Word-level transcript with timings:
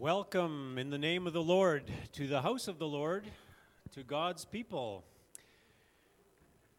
Welcome 0.00 0.78
in 0.78 0.88
the 0.88 0.96
name 0.96 1.26
of 1.26 1.34
the 1.34 1.42
Lord 1.42 1.84
to 2.12 2.26
the 2.26 2.40
house 2.40 2.68
of 2.68 2.78
the 2.78 2.86
Lord, 2.86 3.26
to 3.92 4.02
God's 4.02 4.46
people. 4.46 5.04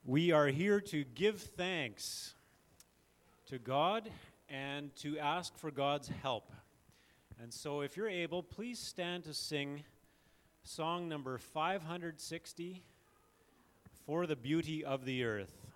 We 0.04 0.32
are 0.32 0.48
here 0.48 0.82
to 0.82 1.04
give 1.04 1.40
thanks 1.40 2.34
to 3.46 3.60
God 3.60 4.10
and 4.50 4.96
to 4.96 5.20
ask 5.20 5.56
for 5.56 5.70
God's 5.70 6.10
help. 6.24 6.52
And 7.40 7.54
so, 7.54 7.82
if 7.82 7.96
you're 7.96 8.10
able, 8.10 8.42
please 8.42 8.80
stand 8.80 9.26
to 9.26 9.36
sing 9.36 9.84
song 10.64 11.08
number 11.08 11.38
560 11.38 12.82
For 14.08 14.26
the 14.26 14.36
Beauty 14.36 14.84
of 14.84 15.06
the 15.06 15.26
Earth. 15.26 15.68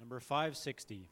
Number 0.00 0.18
560. 0.18 1.08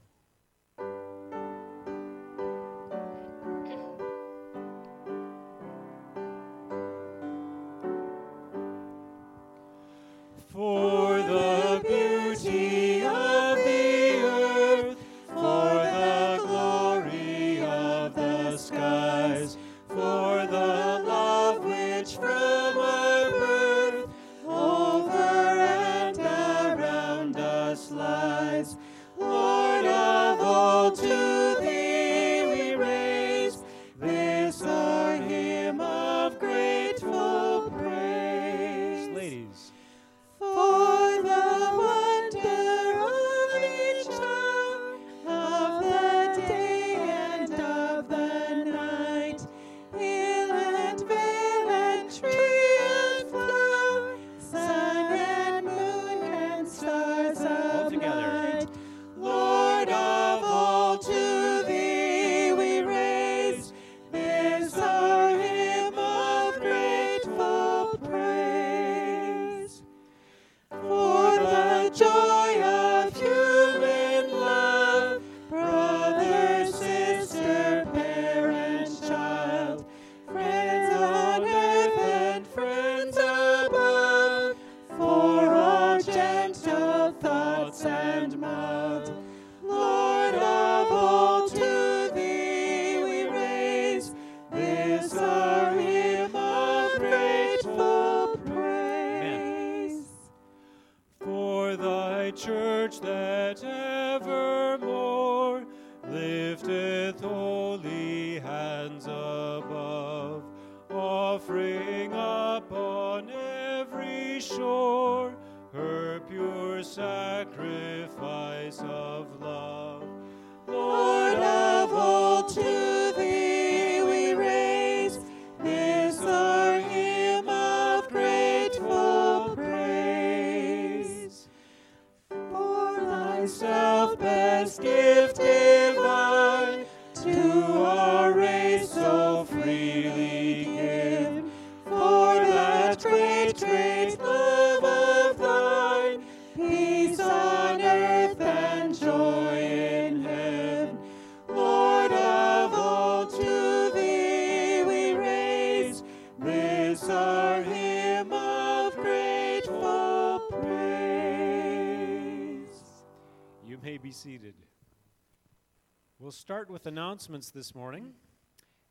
Announcements 166.93 167.49
this 167.49 167.75
morning, 167.75 168.11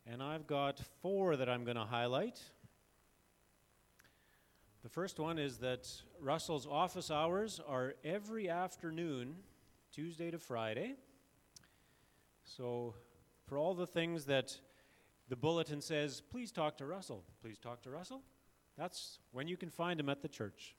and 0.08 0.24
I've 0.24 0.48
got 0.48 0.80
four 1.04 1.36
that 1.38 1.48
I'm 1.48 1.64
going 1.64 1.78
to 1.78 1.86
highlight. 1.86 2.42
The 4.82 4.90
first 4.90 5.20
one 5.20 5.38
is 5.38 5.60
that 5.60 5.88
Russell's 6.20 6.66
office 6.66 7.12
hours 7.12 7.62
are 7.68 7.94
every 8.04 8.50
afternoon, 8.50 9.36
Tuesday 9.94 10.32
to 10.32 10.40
Friday. 10.40 10.96
So, 12.44 12.96
for 13.46 13.60
all 13.60 13.76
the 13.76 13.86
things 13.86 14.26
that 14.26 14.58
the 15.30 15.36
bulletin 15.36 15.80
says, 15.80 16.24
please 16.32 16.52
talk 16.52 16.78
to 16.78 16.88
Russell, 16.88 17.24
please 17.40 17.60
talk 17.60 17.84
to 17.84 17.92
Russell, 17.92 18.24
that's 18.80 19.20
when 19.32 19.48
you 19.48 19.58
can 19.58 19.70
find 19.70 20.00
him 20.00 20.10
at 20.10 20.24
the 20.24 20.28
church. 20.28 20.76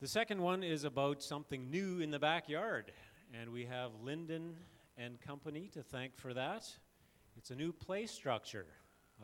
The 0.00 0.08
second 0.08 0.40
one 0.40 0.62
is 0.62 0.84
about 0.84 1.22
something 1.22 1.70
new 1.70 2.00
in 2.00 2.10
the 2.10 2.18
backyard. 2.18 2.92
And 3.38 3.50
we 3.50 3.64
have 3.64 3.90
Linden 4.02 4.56
and 5.04 5.20
Company 5.20 5.68
to 5.72 5.82
thank 5.82 6.16
for 6.16 6.32
that. 6.32 6.68
It's 7.36 7.50
a 7.50 7.56
new 7.56 7.72
play 7.72 8.06
structure, 8.06 8.66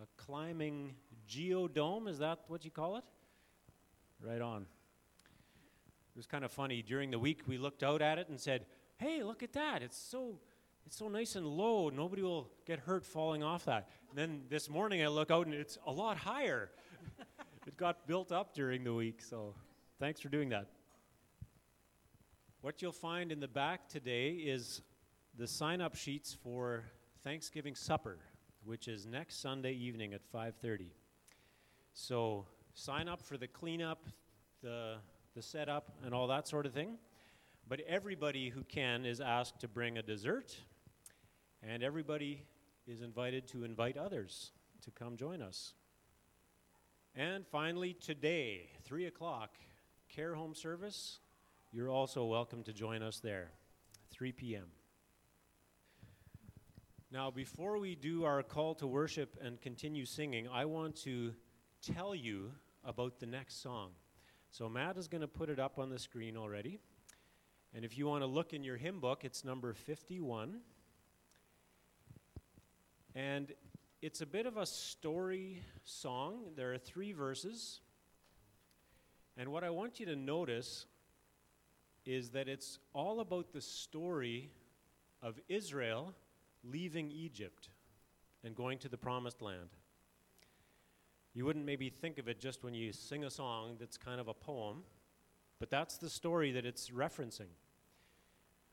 a 0.02 0.06
climbing 0.16 0.94
geodome. 1.28 2.08
Is 2.08 2.18
that 2.18 2.40
what 2.48 2.64
you 2.64 2.70
call 2.70 2.96
it? 2.96 3.04
Right 4.20 4.40
on. 4.40 4.62
It 4.62 6.16
was 6.16 6.26
kind 6.26 6.44
of 6.44 6.50
funny. 6.50 6.82
During 6.82 7.12
the 7.12 7.18
week, 7.18 7.42
we 7.46 7.58
looked 7.58 7.84
out 7.84 8.02
at 8.02 8.18
it 8.18 8.28
and 8.28 8.40
said, 8.40 8.66
"Hey, 8.96 9.22
look 9.22 9.44
at 9.44 9.52
that! 9.52 9.82
It's 9.82 9.96
so 9.96 10.40
it's 10.84 10.96
so 10.96 11.08
nice 11.08 11.36
and 11.36 11.46
low. 11.46 11.90
Nobody 11.90 12.22
will 12.22 12.50
get 12.66 12.80
hurt 12.80 13.06
falling 13.06 13.44
off 13.44 13.64
that." 13.66 13.88
And 14.08 14.18
then 14.18 14.42
this 14.48 14.68
morning, 14.68 15.02
I 15.02 15.06
look 15.06 15.30
out 15.30 15.46
and 15.46 15.54
it's 15.54 15.78
a 15.86 15.92
lot 15.92 16.16
higher. 16.16 16.72
it 17.66 17.76
got 17.76 18.04
built 18.08 18.32
up 18.32 18.52
during 18.52 18.82
the 18.82 18.94
week. 18.94 19.22
So, 19.22 19.54
thanks 20.00 20.18
for 20.18 20.28
doing 20.28 20.48
that. 20.48 20.66
What 22.62 22.82
you'll 22.82 22.90
find 22.90 23.30
in 23.30 23.38
the 23.38 23.46
back 23.46 23.88
today 23.88 24.30
is 24.30 24.82
the 25.38 25.46
sign 25.46 25.80
up 25.80 25.94
sheets 25.94 26.36
for 26.42 26.84
Thanksgiving 27.22 27.76
supper, 27.76 28.18
which 28.64 28.88
is 28.88 29.06
next 29.06 29.40
Sunday 29.40 29.72
evening 29.72 30.12
at 30.12 30.22
5:30. 30.24 30.90
So, 31.92 32.46
sign 32.74 33.08
up 33.08 33.22
for 33.22 33.38
the 33.38 33.46
cleanup, 33.46 34.08
the 34.60 35.00
the 35.34 35.42
setup 35.42 35.96
and 36.04 36.12
all 36.12 36.26
that 36.26 36.48
sort 36.48 36.66
of 36.66 36.74
thing. 36.74 36.98
But 37.68 37.80
everybody 37.80 38.48
who 38.48 38.64
can 38.64 39.06
is 39.06 39.20
asked 39.20 39.60
to 39.60 39.68
bring 39.68 39.96
a 39.96 40.02
dessert, 40.02 40.56
and 41.62 41.82
everybody 41.82 42.44
is 42.86 43.00
invited 43.00 43.46
to 43.48 43.62
invite 43.62 43.96
others 43.96 44.52
to 44.82 44.90
come 44.90 45.16
join 45.16 45.40
us. 45.40 45.74
And 47.14 47.46
finally, 47.46 47.94
today, 47.94 48.70
3 48.84 49.06
o'clock, 49.06 49.56
care 50.08 50.34
home 50.34 50.54
service 50.54 51.20
you're 51.70 51.90
also 51.90 52.24
welcome 52.24 52.64
to 52.64 52.72
join 52.72 53.02
us 53.02 53.20
there, 53.20 53.52
3 54.10 54.32
p.m. 54.32 54.70
Now, 57.10 57.30
before 57.30 57.78
we 57.78 57.94
do 57.94 58.24
our 58.24 58.42
call 58.42 58.74
to 58.74 58.86
worship 58.86 59.38
and 59.40 59.58
continue 59.62 60.04
singing, 60.04 60.46
I 60.46 60.66
want 60.66 60.94
to 61.04 61.32
tell 61.80 62.14
you 62.14 62.52
about 62.84 63.18
the 63.18 63.24
next 63.24 63.62
song. 63.62 63.92
So, 64.50 64.68
Matt 64.68 64.98
is 64.98 65.08
going 65.08 65.22
to 65.22 65.28
put 65.28 65.48
it 65.48 65.58
up 65.58 65.78
on 65.78 65.88
the 65.88 65.98
screen 65.98 66.36
already. 66.36 66.80
And 67.74 67.82
if 67.82 67.96
you 67.96 68.06
want 68.06 68.24
to 68.24 68.26
look 68.26 68.52
in 68.52 68.62
your 68.62 68.76
hymn 68.76 69.00
book, 69.00 69.24
it's 69.24 69.42
number 69.42 69.72
51. 69.72 70.58
And 73.14 73.52
it's 74.02 74.20
a 74.20 74.26
bit 74.26 74.44
of 74.44 74.58
a 74.58 74.66
story 74.66 75.62
song. 75.84 76.50
There 76.56 76.74
are 76.74 76.78
three 76.78 77.14
verses. 77.14 77.80
And 79.38 79.48
what 79.50 79.64
I 79.64 79.70
want 79.70 79.98
you 79.98 80.04
to 80.04 80.16
notice 80.16 80.84
is 82.04 82.30
that 82.30 82.48
it's 82.48 82.78
all 82.92 83.20
about 83.20 83.54
the 83.54 83.62
story 83.62 84.50
of 85.22 85.40
Israel 85.48 86.14
leaving 86.64 87.10
Egypt 87.10 87.70
and 88.44 88.54
going 88.54 88.78
to 88.78 88.88
the 88.88 88.96
promised 88.96 89.42
land. 89.42 89.70
You 91.34 91.44
wouldn't 91.44 91.64
maybe 91.64 91.90
think 91.90 92.18
of 92.18 92.28
it 92.28 92.40
just 92.40 92.64
when 92.64 92.74
you 92.74 92.92
sing 92.92 93.24
a 93.24 93.30
song 93.30 93.76
that's 93.78 93.96
kind 93.96 94.20
of 94.20 94.28
a 94.28 94.34
poem, 94.34 94.82
but 95.60 95.70
that's 95.70 95.98
the 95.98 96.10
story 96.10 96.52
that 96.52 96.66
it's 96.66 96.90
referencing. 96.90 97.50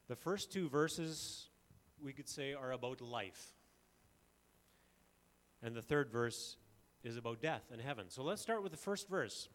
The 0.07 0.15
first 0.15 0.51
two 0.51 0.69
verses, 0.69 1.49
we 2.01 2.13
could 2.13 2.29
say, 2.29 2.53
are 2.53 2.71
about 2.71 3.01
life. 3.01 3.53
And 5.61 5.75
the 5.75 5.81
third 5.81 6.11
verse 6.11 6.57
is 7.03 7.17
about 7.17 7.41
death 7.41 7.63
and 7.71 7.81
heaven. 7.81 8.05
So 8.09 8.23
let's 8.23 8.41
start 8.41 8.63
with 8.63 8.71
the 8.71 8.77
first 8.77 9.09
verse. 9.09 9.49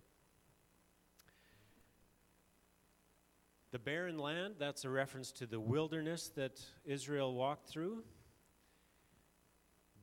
The 3.72 3.78
barren 3.78 4.18
land, 4.18 4.54
that's 4.58 4.84
a 4.84 4.90
reference 4.90 5.30
to 5.32 5.46
the 5.46 5.60
wilderness 5.60 6.30
that 6.34 6.60
Israel 6.84 7.32
walked 7.34 7.68
through. 7.68 8.02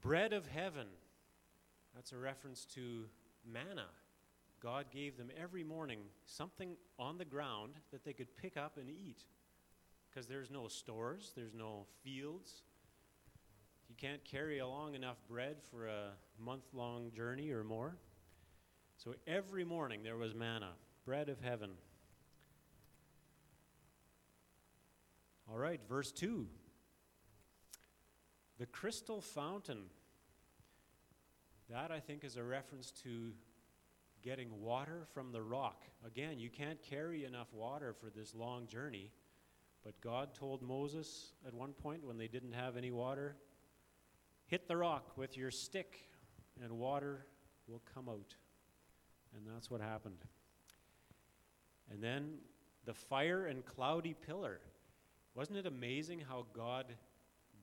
Bread 0.01 0.33
of 0.33 0.47
heaven, 0.47 0.87
that's 1.95 2.11
a 2.11 2.17
reference 2.17 2.65
to 2.75 3.05
manna. 3.45 3.87
God 4.61 4.85
gave 4.91 5.17
them 5.17 5.29
every 5.41 5.63
morning 5.63 5.99
something 6.25 6.75
on 6.97 7.17
the 7.17 7.25
ground 7.25 7.73
that 7.91 8.03
they 8.03 8.13
could 8.13 8.35
pick 8.37 8.57
up 8.57 8.77
and 8.77 8.89
eat. 8.89 9.23
Because 10.09 10.27
there's 10.27 10.49
no 10.49 10.67
stores, 10.67 11.33
there's 11.35 11.53
no 11.53 11.85
fields. 12.03 12.63
You 13.89 13.95
can't 13.95 14.23
carry 14.23 14.59
along 14.59 14.95
enough 14.95 15.17
bread 15.29 15.57
for 15.71 15.87
a 15.87 16.11
month 16.39 16.63
long 16.73 17.11
journey 17.11 17.51
or 17.51 17.63
more. 17.63 17.97
So 18.97 19.13
every 19.27 19.63
morning 19.63 20.01
there 20.03 20.17
was 20.17 20.33
manna, 20.33 20.71
bread 21.05 21.29
of 21.29 21.39
heaven. 21.39 21.71
All 25.49 25.57
right, 25.57 25.79
verse 25.87 26.11
2. 26.11 26.47
The 28.59 28.65
crystal 28.65 29.21
fountain. 29.21 29.83
That, 31.69 31.91
I 31.91 31.99
think, 31.99 32.23
is 32.23 32.37
a 32.37 32.43
reference 32.43 32.91
to 33.03 33.31
getting 34.23 34.61
water 34.61 35.05
from 35.13 35.31
the 35.31 35.41
rock. 35.41 35.83
Again, 36.05 36.39
you 36.39 36.49
can't 36.49 36.81
carry 36.81 37.25
enough 37.25 37.53
water 37.53 37.93
for 37.93 38.09
this 38.09 38.33
long 38.33 38.67
journey. 38.67 39.11
But 39.83 39.99
God 40.01 40.33
told 40.33 40.61
Moses 40.61 41.33
at 41.45 41.53
one 41.53 41.73
point 41.73 42.05
when 42.05 42.17
they 42.17 42.27
didn't 42.27 42.53
have 42.53 42.77
any 42.77 42.91
water 42.91 43.35
hit 44.47 44.67
the 44.67 44.77
rock 44.77 45.17
with 45.17 45.37
your 45.37 45.51
stick, 45.51 46.09
and 46.63 46.71
water 46.79 47.25
will 47.67 47.81
come 47.93 48.09
out. 48.09 48.35
And 49.35 49.45
that's 49.53 49.69
what 49.69 49.81
happened. 49.81 50.25
And 51.91 52.01
then 52.01 52.35
the 52.85 52.93
fire 52.93 53.45
and 53.45 53.65
cloudy 53.65 54.15
pillar. 54.25 54.59
Wasn't 55.35 55.57
it 55.57 55.65
amazing 55.65 56.21
how 56.27 56.45
God 56.53 56.85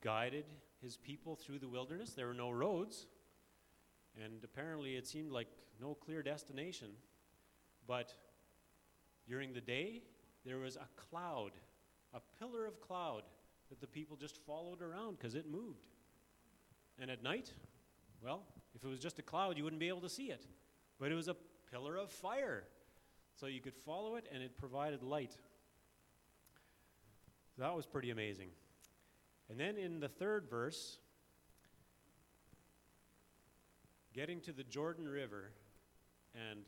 guided 0.00 0.44
his 0.84 0.96
people 0.96 1.34
through 1.34 1.58
the 1.58 1.68
wilderness? 1.68 2.10
There 2.12 2.26
were 2.26 2.34
no 2.34 2.50
roads, 2.50 3.06
and 4.22 4.44
apparently 4.44 4.96
it 4.96 5.06
seemed 5.06 5.32
like 5.32 5.48
no 5.80 5.94
clear 5.94 6.22
destination. 6.22 6.90
But 7.88 8.14
during 9.26 9.52
the 9.52 9.60
day, 9.60 10.02
there 10.44 10.58
was 10.58 10.76
a 10.76 10.86
cloud, 11.10 11.52
a 12.12 12.20
pillar 12.38 12.66
of 12.66 12.80
cloud 12.80 13.22
that 13.70 13.80
the 13.80 13.86
people 13.86 14.16
just 14.16 14.36
followed 14.46 14.82
around 14.82 15.16
because 15.16 15.34
it 15.34 15.50
moved. 15.50 15.88
And 17.00 17.10
at 17.10 17.22
night, 17.22 17.50
well, 18.22 18.42
if 18.74 18.84
it 18.84 18.88
was 18.88 19.00
just 19.00 19.18
a 19.18 19.22
cloud, 19.22 19.56
you 19.56 19.64
wouldn't 19.64 19.80
be 19.80 19.88
able 19.88 20.02
to 20.02 20.08
see 20.08 20.30
it. 20.30 20.46
But 21.00 21.10
it 21.10 21.14
was 21.14 21.28
a 21.28 21.36
pillar 21.72 21.96
of 21.96 22.10
fire. 22.10 22.64
So 23.34 23.46
you 23.46 23.60
could 23.60 23.74
follow 23.74 24.16
it, 24.16 24.28
and 24.32 24.42
it 24.42 24.56
provided 24.56 25.02
light. 25.02 25.36
That 27.58 27.74
was 27.74 27.86
pretty 27.86 28.10
amazing. 28.10 28.50
And 29.54 29.60
then 29.60 29.76
in 29.76 30.00
the 30.00 30.08
third 30.08 30.50
verse, 30.50 30.98
getting 34.12 34.40
to 34.40 34.52
the 34.52 34.64
Jordan 34.64 35.06
River 35.06 35.52
and 36.34 36.64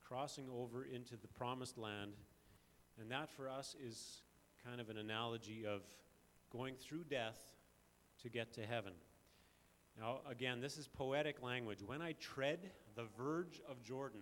crossing 0.00 0.44
over 0.56 0.84
into 0.84 1.16
the 1.16 1.26
promised 1.26 1.76
land. 1.76 2.12
And 3.00 3.10
that 3.10 3.28
for 3.28 3.48
us 3.48 3.74
is 3.84 4.22
kind 4.64 4.80
of 4.80 4.88
an 4.88 4.98
analogy 4.98 5.66
of 5.66 5.82
going 6.52 6.76
through 6.76 7.06
death 7.10 7.40
to 8.22 8.28
get 8.28 8.52
to 8.52 8.64
heaven. 8.64 8.92
Now, 9.98 10.20
again, 10.30 10.60
this 10.60 10.78
is 10.78 10.86
poetic 10.86 11.42
language. 11.42 11.80
When 11.84 12.02
I 12.02 12.12
tread 12.20 12.70
the 12.94 13.06
verge 13.18 13.60
of 13.68 13.82
Jordan, 13.82 14.20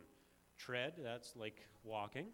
tread, 0.56 0.94
that's 1.02 1.36
like 1.36 1.60
walking. 1.84 2.28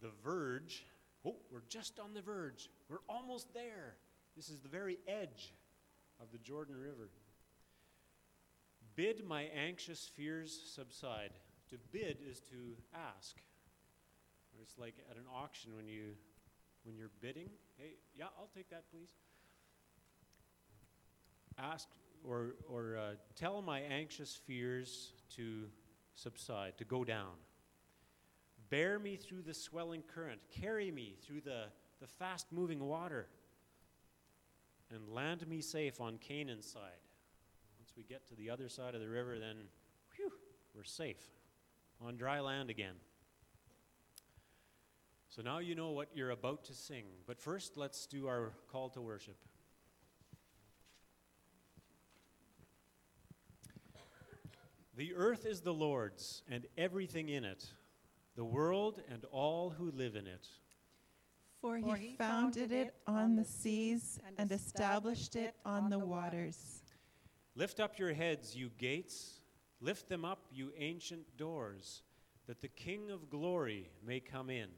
The 0.00 0.12
verge 0.24 0.86
Oh, 1.24 1.36
we're 1.52 1.62
just 1.68 2.00
on 2.00 2.14
the 2.14 2.20
verge. 2.20 2.68
We're 2.88 3.04
almost 3.08 3.54
there. 3.54 3.94
This 4.36 4.48
is 4.48 4.60
the 4.60 4.68
very 4.68 4.98
edge 5.06 5.54
of 6.20 6.32
the 6.32 6.38
Jordan 6.38 6.76
River. 6.76 7.10
Bid 8.94 9.24
my 9.26 9.44
anxious 9.54 10.10
fears 10.14 10.58
subside. 10.74 11.30
To 11.70 11.78
bid 11.90 12.18
is 12.28 12.40
to 12.50 12.76
ask. 12.94 13.36
It's 14.60 14.78
like 14.78 14.94
at 15.10 15.16
an 15.16 15.24
auction 15.34 15.74
when 15.74 15.88
you 15.88 16.14
when 16.84 16.96
you're 16.96 17.10
bidding. 17.20 17.48
Hey, 17.78 17.94
yeah, 18.16 18.26
I'll 18.38 18.50
take 18.54 18.68
that, 18.70 18.84
please. 18.90 19.10
Ask 21.58 21.88
or 22.24 22.54
or 22.68 22.96
uh, 22.96 23.14
tell 23.34 23.62
my 23.62 23.80
anxious 23.80 24.38
fears 24.46 25.12
to 25.36 25.64
subside, 26.14 26.76
to 26.78 26.84
go 26.84 27.04
down. 27.04 27.32
Bear 28.70 28.98
me 28.98 29.16
through 29.16 29.42
the 29.42 29.54
swelling 29.54 30.02
current. 30.02 30.40
Carry 30.50 30.90
me 30.90 31.16
through 31.26 31.42
the, 31.42 31.64
the 32.00 32.06
fast 32.06 32.46
moving 32.50 32.80
water. 32.80 33.26
And 34.94 35.08
land 35.08 35.46
me 35.48 35.62
safe 35.62 36.00
on 36.00 36.18
Canaan's 36.18 36.70
side. 36.70 37.00
Once 37.78 37.92
we 37.96 38.02
get 38.02 38.26
to 38.28 38.34
the 38.34 38.50
other 38.50 38.68
side 38.68 38.94
of 38.94 39.00
the 39.00 39.08
river, 39.08 39.38
then 39.38 39.56
whew, 40.16 40.30
we're 40.74 40.84
safe 40.84 41.30
on 42.00 42.16
dry 42.16 42.40
land 42.40 42.68
again. 42.68 42.96
So 45.28 45.40
now 45.40 45.60
you 45.60 45.74
know 45.74 45.92
what 45.92 46.08
you're 46.14 46.30
about 46.30 46.64
to 46.64 46.74
sing. 46.74 47.04
But 47.26 47.40
first, 47.40 47.78
let's 47.78 48.06
do 48.06 48.26
our 48.26 48.52
call 48.70 48.90
to 48.90 49.00
worship. 49.00 49.36
The 54.94 55.14
earth 55.14 55.46
is 55.46 55.62
the 55.62 55.72
Lord's, 55.72 56.42
and 56.50 56.66
everything 56.76 57.30
in 57.30 57.44
it 57.44 57.64
the 58.34 58.44
world 58.44 59.00
and 59.10 59.24
all 59.30 59.70
who 59.70 59.90
live 59.90 60.16
in 60.16 60.26
it. 60.26 60.48
For 61.62 61.76
he, 61.76 61.82
For 61.84 61.96
he 61.96 62.16
founded 62.18 62.72
it 62.72 62.92
on 63.06 63.36
the 63.36 63.44
seas 63.44 64.18
and 64.36 64.50
established 64.50 65.36
it 65.36 65.54
on 65.64 65.88
the 65.88 65.98
waters. 65.98 66.82
Lift 67.54 67.78
up 67.78 68.00
your 68.00 68.12
heads, 68.12 68.56
you 68.56 68.70
gates. 68.78 69.40
Lift 69.80 70.08
them 70.08 70.24
up, 70.24 70.46
you 70.52 70.72
ancient 70.76 71.36
doors, 71.36 72.02
that 72.48 72.60
the 72.60 72.68
King 72.68 73.10
of 73.10 73.30
glory 73.30 73.90
may 74.04 74.18
come 74.18 74.50
in. 74.50 74.68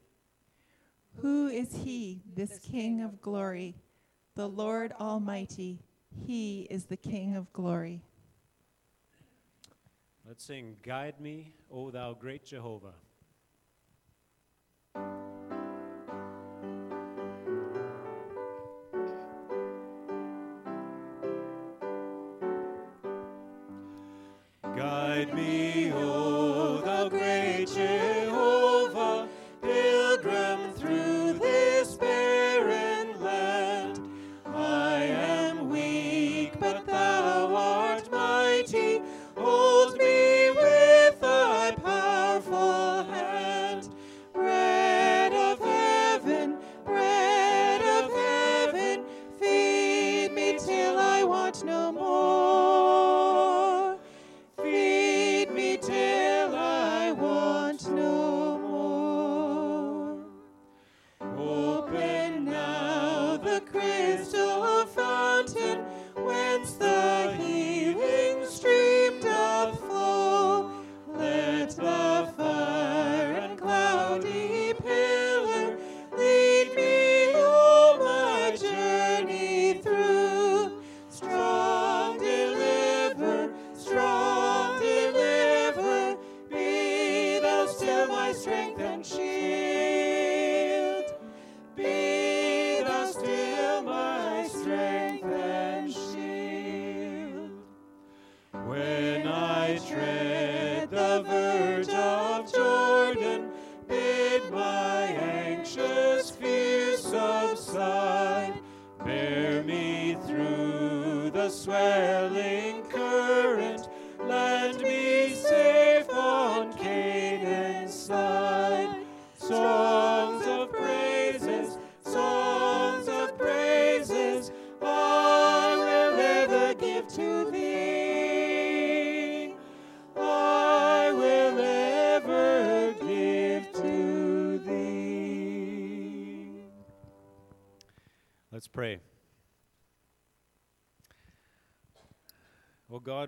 Who 1.22 1.48
is 1.48 1.74
he, 1.74 2.22
this 2.36 2.58
King 2.58 3.00
of 3.00 3.20
glory? 3.22 3.76
The 4.34 4.48
Lord 4.48 4.92
Almighty. 5.00 5.80
He 6.26 6.66
is 6.70 6.84
the 6.84 6.96
King 6.96 7.34
of 7.34 7.50
glory. 7.52 8.02
Let's 10.26 10.44
sing, 10.44 10.76
Guide 10.82 11.20
me, 11.20 11.54
O 11.70 11.90
thou 11.90 12.12
great 12.14 12.44
Jehovah. 12.44 12.94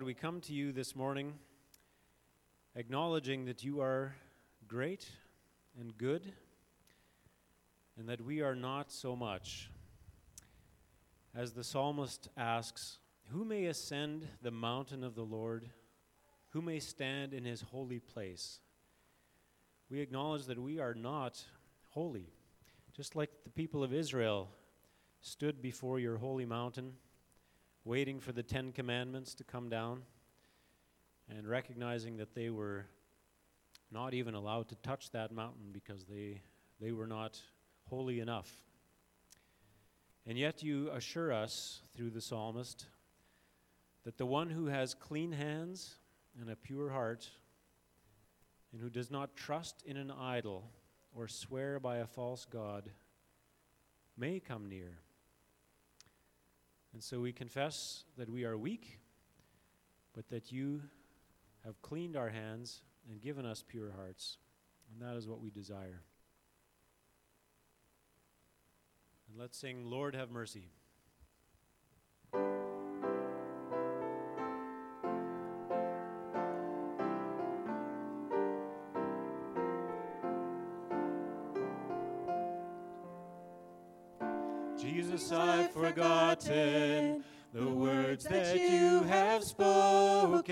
We 0.07 0.13
come 0.13 0.39
to 0.39 0.53
you 0.53 0.71
this 0.71 0.95
morning 0.95 1.33
acknowledging 2.77 3.43
that 3.43 3.61
you 3.61 3.81
are 3.81 4.15
great 4.65 5.05
and 5.77 5.97
good, 5.97 6.31
and 7.99 8.07
that 8.07 8.21
we 8.21 8.41
are 8.41 8.55
not 8.55 8.89
so 8.89 9.17
much. 9.17 9.69
As 11.35 11.51
the 11.51 11.61
psalmist 11.61 12.29
asks, 12.37 12.99
Who 13.33 13.43
may 13.43 13.65
ascend 13.65 14.25
the 14.41 14.49
mountain 14.49 15.03
of 15.03 15.13
the 15.13 15.25
Lord? 15.25 15.67
Who 16.51 16.61
may 16.61 16.79
stand 16.79 17.33
in 17.33 17.43
his 17.43 17.59
holy 17.59 17.99
place? 17.99 18.61
We 19.89 19.99
acknowledge 19.99 20.45
that 20.45 20.57
we 20.57 20.79
are 20.79 20.93
not 20.93 21.43
holy, 21.89 22.29
just 22.95 23.17
like 23.17 23.31
the 23.43 23.49
people 23.49 23.83
of 23.83 23.93
Israel 23.93 24.47
stood 25.19 25.61
before 25.61 25.99
your 25.99 26.15
holy 26.15 26.45
mountain, 26.45 26.93
waiting 27.87 28.19
for 28.19 28.33
the 28.33 28.43
Ten 28.43 28.73
Commandments 28.73 29.33
to 29.35 29.45
come 29.45 29.69
down, 29.69 30.01
and 31.29 31.47
recognizing 31.47 32.17
that 32.17 32.35
they 32.35 32.49
were 32.49 32.85
not 33.91 34.13
even 34.13 34.33
allowed 34.33 34.67
to 34.67 34.75
touch 34.75 35.09
that 35.11 35.31
mountain 35.31 35.69
because 35.71 36.03
they, 36.03 36.41
they 36.81 36.91
were 36.91 37.07
not 37.07 37.39
holy 37.89 38.19
enough. 38.19 38.51
And 40.25 40.37
yet 40.37 40.61
you 40.61 40.89
assure 40.91 41.31
us 41.31 41.81
through 41.95 42.09
the 42.09 42.19
psalmist 42.19 42.87
that 44.03 44.17
the 44.17 44.25
one 44.25 44.49
who 44.49 44.65
has 44.65 44.93
clean 44.93 45.31
hands 45.31 45.95
and 46.39 46.49
a 46.49 46.57
pure 46.57 46.89
heart, 46.89 47.29
and 48.73 48.81
who 48.81 48.89
does 48.89 49.09
not 49.09 49.37
trust 49.37 49.81
in 49.85 49.95
an 49.95 50.11
idol 50.11 50.69
or 51.15 51.29
swear 51.29 51.79
by 51.79 51.97
a 51.97 52.05
false 52.05 52.45
God, 52.45 52.89
may 54.17 54.41
come 54.41 54.67
near. 54.67 54.99
And 56.93 57.03
so 57.03 57.19
we 57.19 57.31
confess 57.31 58.03
that 58.17 58.29
we 58.29 58.43
are 58.45 58.57
weak, 58.57 58.99
but 60.13 60.29
that 60.29 60.51
you 60.51 60.81
have 61.63 61.81
cleaned 61.81 62.15
our 62.15 62.29
hands 62.29 62.81
and 63.09 63.21
given 63.21 63.45
us 63.45 63.63
pure 63.67 63.91
hearts. 63.95 64.37
And 64.91 65.07
that 65.07 65.17
is 65.17 65.27
what 65.27 65.41
we 65.41 65.49
desire. 65.49 66.01
And 69.29 69.39
let's 69.39 69.57
sing, 69.57 69.85
Lord, 69.85 70.15
have 70.15 70.31
mercy. 70.31 70.69
I've 85.17 85.71
forgotten 85.71 87.23
the 87.51 87.67
words 87.67 88.25
that 88.25 88.55
you 88.55 89.01
have 89.03 89.43
spoken. 89.43 90.49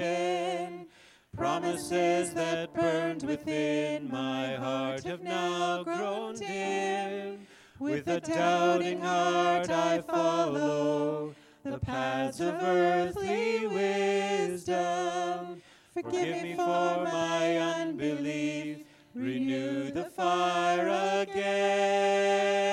Promises 1.37 2.33
that 2.33 2.73
burned 2.73 3.21
within 3.21 4.09
my 4.09 4.55
heart 4.55 5.03
have 5.03 5.21
now 5.21 5.83
grown 5.83 6.33
dim. 6.37 7.45
With 7.77 8.07
a 8.07 8.19
doubting 8.19 9.01
heart 9.01 9.69
I 9.69 10.01
follow 10.01 11.35
the 11.63 11.77
paths 11.77 12.39
of 12.39 12.55
earthly 12.55 13.67
wisdom. 13.67 15.61
Forgive 15.93 16.41
me 16.41 16.55
for 16.55 17.03
my 17.03 17.57
unbelief. 17.57 18.79
Renew 19.13 19.91
the 19.91 20.05
fire 20.05 21.21
again. 21.21 22.64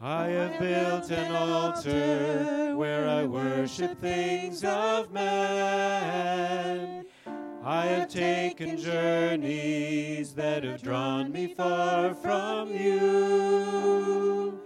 I 0.00 0.28
have 0.28 0.60
built 0.60 1.10
an 1.10 1.34
altar 1.34 2.76
where 2.76 3.08
I 3.08 3.24
worship 3.24 4.00
things 4.00 4.62
of 4.62 5.12
man. 5.12 7.04
I 7.64 7.86
have 7.86 8.08
taken 8.08 8.78
journeys 8.78 10.34
that 10.34 10.62
have 10.62 10.82
drawn 10.82 11.32
me 11.32 11.52
far 11.52 12.14
from 12.14 12.70
you. 12.70 14.60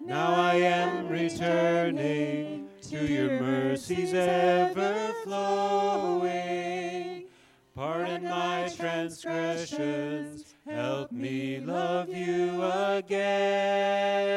Now 0.00 0.34
I 0.34 0.54
am 0.54 1.08
returning 1.08 2.68
to 2.82 3.04
your 3.04 3.40
mercies 3.40 4.14
ever 4.14 5.12
flowing. 5.24 7.24
Pardon 7.74 8.22
my 8.22 8.72
transgressions, 8.76 10.47
help 10.78 11.10
me 11.10 11.58
love 11.58 12.08
you 12.08 12.62
again. 12.62 14.28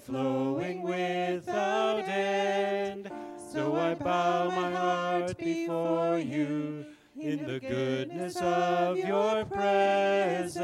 Ever 0.00 0.12
flowing 0.12 0.82
without 0.82 2.08
end. 2.08 3.10
So 3.52 3.76
I 3.76 3.94
bow 3.94 4.48
my 4.48 4.72
heart 4.72 5.38
before 5.38 6.18
you 6.18 6.84
in 7.18 7.46
the 7.46 7.60
goodness 7.60 8.36
of 8.36 8.96
your 8.98 9.44
presence. 9.44 10.58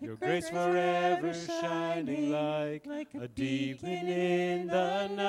Your 0.00 0.16
grace 0.16 0.48
forever 0.50 1.32
shining 1.34 2.30
like 2.30 2.86
a 2.86 3.28
moon 3.82 4.08
in 4.08 4.66
the 4.66 5.08
night. 5.08 5.26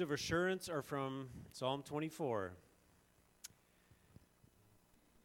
words 0.00 0.10
of 0.10 0.14
assurance 0.14 0.68
are 0.70 0.80
from 0.80 1.28
Psalm 1.52 1.82
24. 1.82 2.52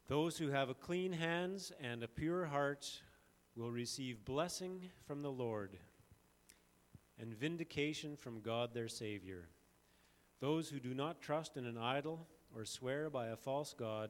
Those 0.09 0.37
who 0.37 0.49
have 0.49 0.69
a 0.69 0.73
clean 0.73 1.13
hands 1.13 1.71
and 1.81 2.03
a 2.03 2.09
pure 2.09 2.45
heart 2.45 2.91
will 3.55 3.71
receive 3.71 4.25
blessing 4.25 4.81
from 5.07 5.21
the 5.21 5.31
Lord 5.31 5.77
and 7.17 7.33
vindication 7.33 8.17
from 8.17 8.41
God 8.41 8.73
their 8.73 8.89
Savior. 8.89 9.47
Those 10.41 10.67
who 10.67 10.81
do 10.81 10.93
not 10.93 11.21
trust 11.21 11.55
in 11.55 11.65
an 11.65 11.77
idol 11.77 12.27
or 12.53 12.65
swear 12.65 13.09
by 13.09 13.27
a 13.27 13.37
false 13.37 13.73
God 13.73 14.09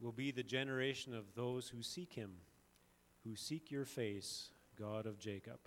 will 0.00 0.10
be 0.10 0.32
the 0.32 0.42
generation 0.42 1.14
of 1.14 1.36
those 1.36 1.68
who 1.68 1.82
seek 1.82 2.14
Him, 2.14 2.32
who 3.22 3.36
seek 3.36 3.70
your 3.70 3.84
face, 3.84 4.50
God 4.76 5.06
of 5.06 5.20
Jacob. 5.20 5.60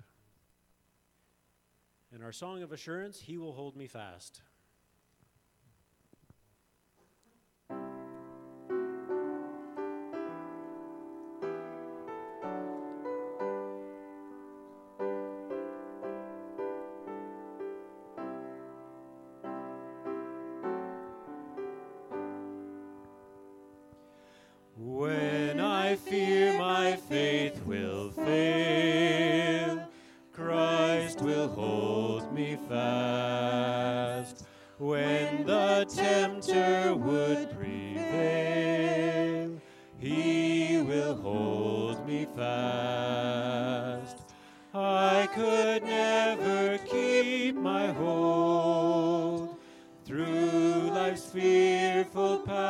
In 2.11 2.23
our 2.23 2.31
song 2.31 2.63
of 2.63 2.71
assurance, 2.71 3.21
He 3.21 3.37
will 3.37 3.53
hold 3.53 3.75
me 3.75 3.85
fast. 3.85 4.41
life's 51.09 51.31
fearful 51.31 52.37
path. 52.45 52.68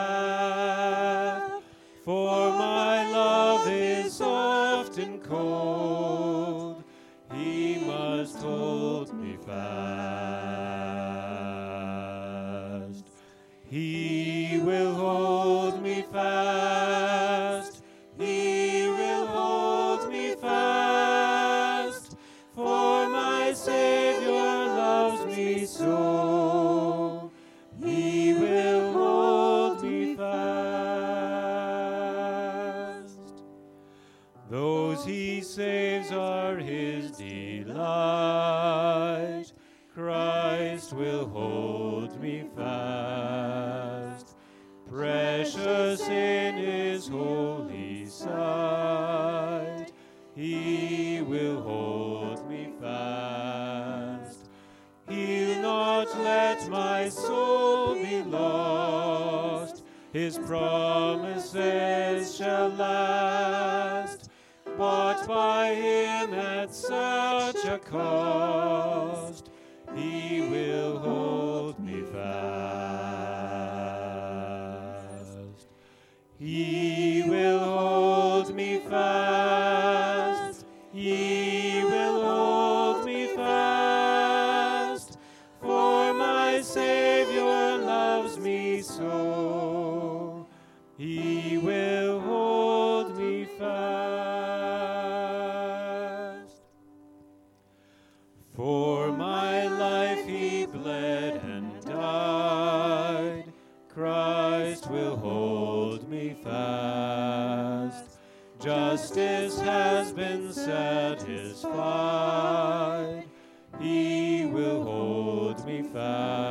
found. 115.93 116.48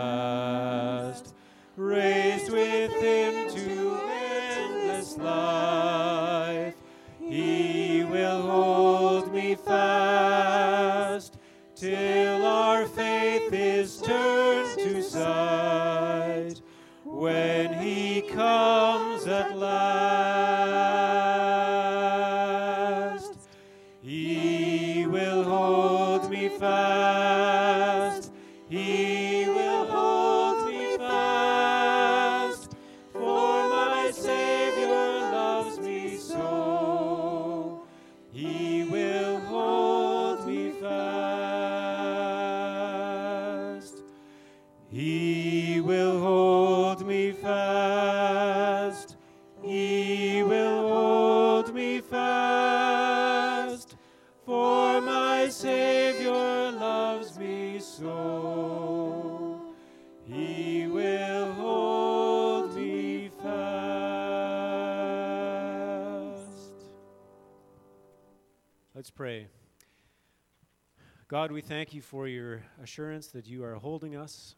For 72.09 72.27
your 72.27 72.62
assurance 72.83 73.27
that 73.27 73.47
you 73.47 73.62
are 73.62 73.75
holding 73.75 74.16
us. 74.16 74.55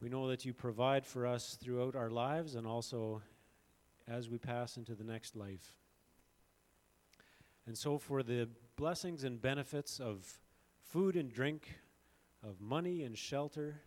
We 0.00 0.08
know 0.08 0.26
that 0.28 0.46
you 0.46 0.54
provide 0.54 1.04
for 1.04 1.26
us 1.26 1.58
throughout 1.60 1.94
our 1.94 2.08
lives 2.08 2.54
and 2.54 2.66
also 2.66 3.20
as 4.08 4.30
we 4.30 4.38
pass 4.38 4.78
into 4.78 4.94
the 4.94 5.04
next 5.04 5.36
life. 5.36 5.74
And 7.66 7.76
so, 7.76 7.98
for 7.98 8.22
the 8.22 8.48
blessings 8.76 9.22
and 9.22 9.40
benefits 9.40 10.00
of 10.00 10.26
food 10.82 11.14
and 11.14 11.30
drink, 11.30 11.78
of 12.42 12.58
money 12.58 13.02
and 13.02 13.18
shelter, 13.18 13.82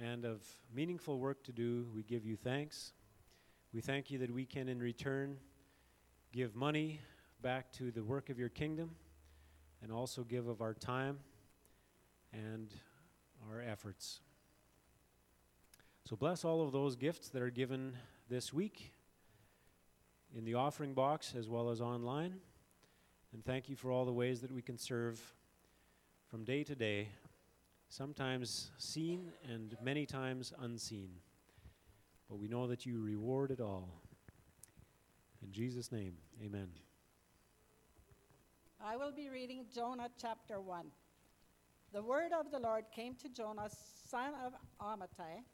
and 0.00 0.24
of 0.24 0.44
meaningful 0.72 1.18
work 1.18 1.42
to 1.42 1.52
do, 1.52 1.88
we 1.92 2.04
give 2.04 2.24
you 2.24 2.36
thanks. 2.36 2.92
We 3.74 3.80
thank 3.80 4.12
you 4.12 4.18
that 4.18 4.30
we 4.30 4.46
can, 4.46 4.68
in 4.68 4.78
return, 4.78 5.38
give 6.32 6.54
money 6.54 7.00
back 7.42 7.72
to 7.72 7.90
the 7.90 8.04
work 8.04 8.30
of 8.30 8.38
your 8.38 8.48
kingdom 8.48 8.90
and 9.82 9.92
also 9.92 10.22
give 10.22 10.46
of 10.48 10.60
our 10.60 10.74
time 10.74 11.18
and 12.32 12.70
our 13.50 13.60
efforts. 13.60 14.20
So 16.04 16.16
bless 16.16 16.44
all 16.44 16.62
of 16.62 16.72
those 16.72 16.96
gifts 16.96 17.28
that 17.28 17.42
are 17.42 17.50
given 17.50 17.94
this 18.28 18.52
week 18.52 18.92
in 20.36 20.44
the 20.44 20.54
offering 20.54 20.94
box 20.94 21.34
as 21.38 21.48
well 21.48 21.70
as 21.70 21.80
online. 21.80 22.34
And 23.32 23.44
thank 23.44 23.68
you 23.68 23.76
for 23.76 23.90
all 23.90 24.04
the 24.04 24.12
ways 24.12 24.40
that 24.40 24.50
we 24.50 24.62
can 24.62 24.76
serve 24.76 25.20
from 26.28 26.44
day 26.44 26.64
to 26.64 26.74
day, 26.74 27.08
sometimes 27.88 28.70
seen 28.78 29.32
and 29.48 29.76
many 29.82 30.06
times 30.06 30.52
unseen. 30.60 31.10
But 32.28 32.38
we 32.38 32.48
know 32.48 32.66
that 32.68 32.86
you 32.86 33.00
reward 33.00 33.50
it 33.50 33.60
all. 33.60 33.88
In 35.42 35.52
Jesus' 35.52 35.90
name, 35.90 36.14
amen. 36.44 36.68
I 38.82 38.96
will 38.96 39.12
be 39.12 39.28
reading 39.28 39.66
Jonah 39.74 40.08
chapter 40.18 40.58
1. 40.58 40.86
The 41.92 42.02
word 42.02 42.32
of 42.32 42.50
the 42.50 42.58
Lord 42.58 42.86
came 42.90 43.14
to 43.16 43.28
Jonah, 43.28 43.68
son 44.08 44.32
of 44.42 44.54
Amittai 44.80 45.44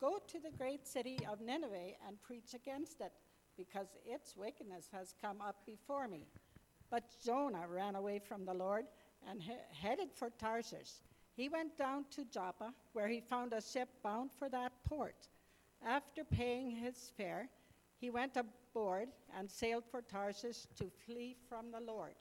Go 0.00 0.20
to 0.28 0.38
the 0.38 0.56
great 0.56 0.86
city 0.86 1.18
of 1.28 1.40
Nineveh 1.40 1.94
and 2.06 2.22
preach 2.22 2.54
against 2.54 3.00
it, 3.00 3.12
because 3.56 3.88
its 4.06 4.36
wickedness 4.36 4.88
has 4.92 5.12
come 5.20 5.40
up 5.40 5.56
before 5.66 6.06
me. 6.06 6.28
But 6.88 7.16
Jonah 7.24 7.66
ran 7.66 7.96
away 7.96 8.20
from 8.20 8.44
the 8.44 8.54
Lord 8.54 8.84
and 9.28 9.42
he- 9.42 9.58
headed 9.72 10.12
for 10.14 10.30
Tarshish. 10.30 11.00
He 11.34 11.48
went 11.48 11.76
down 11.76 12.04
to 12.12 12.24
Joppa, 12.24 12.72
where 12.92 13.08
he 13.08 13.20
found 13.20 13.52
a 13.54 13.60
ship 13.60 13.88
bound 14.04 14.30
for 14.30 14.48
that 14.50 14.72
port. 14.84 15.28
After 15.84 16.22
paying 16.22 16.70
his 16.70 17.10
fare, 17.16 17.48
he 17.98 18.10
went 18.10 18.36
aboard 18.36 19.08
and 19.36 19.50
sailed 19.50 19.84
for 19.84 20.00
Tarshish 20.00 20.66
to 20.76 20.88
flee 21.04 21.36
from 21.48 21.72
the 21.72 21.80
Lord. 21.80 22.14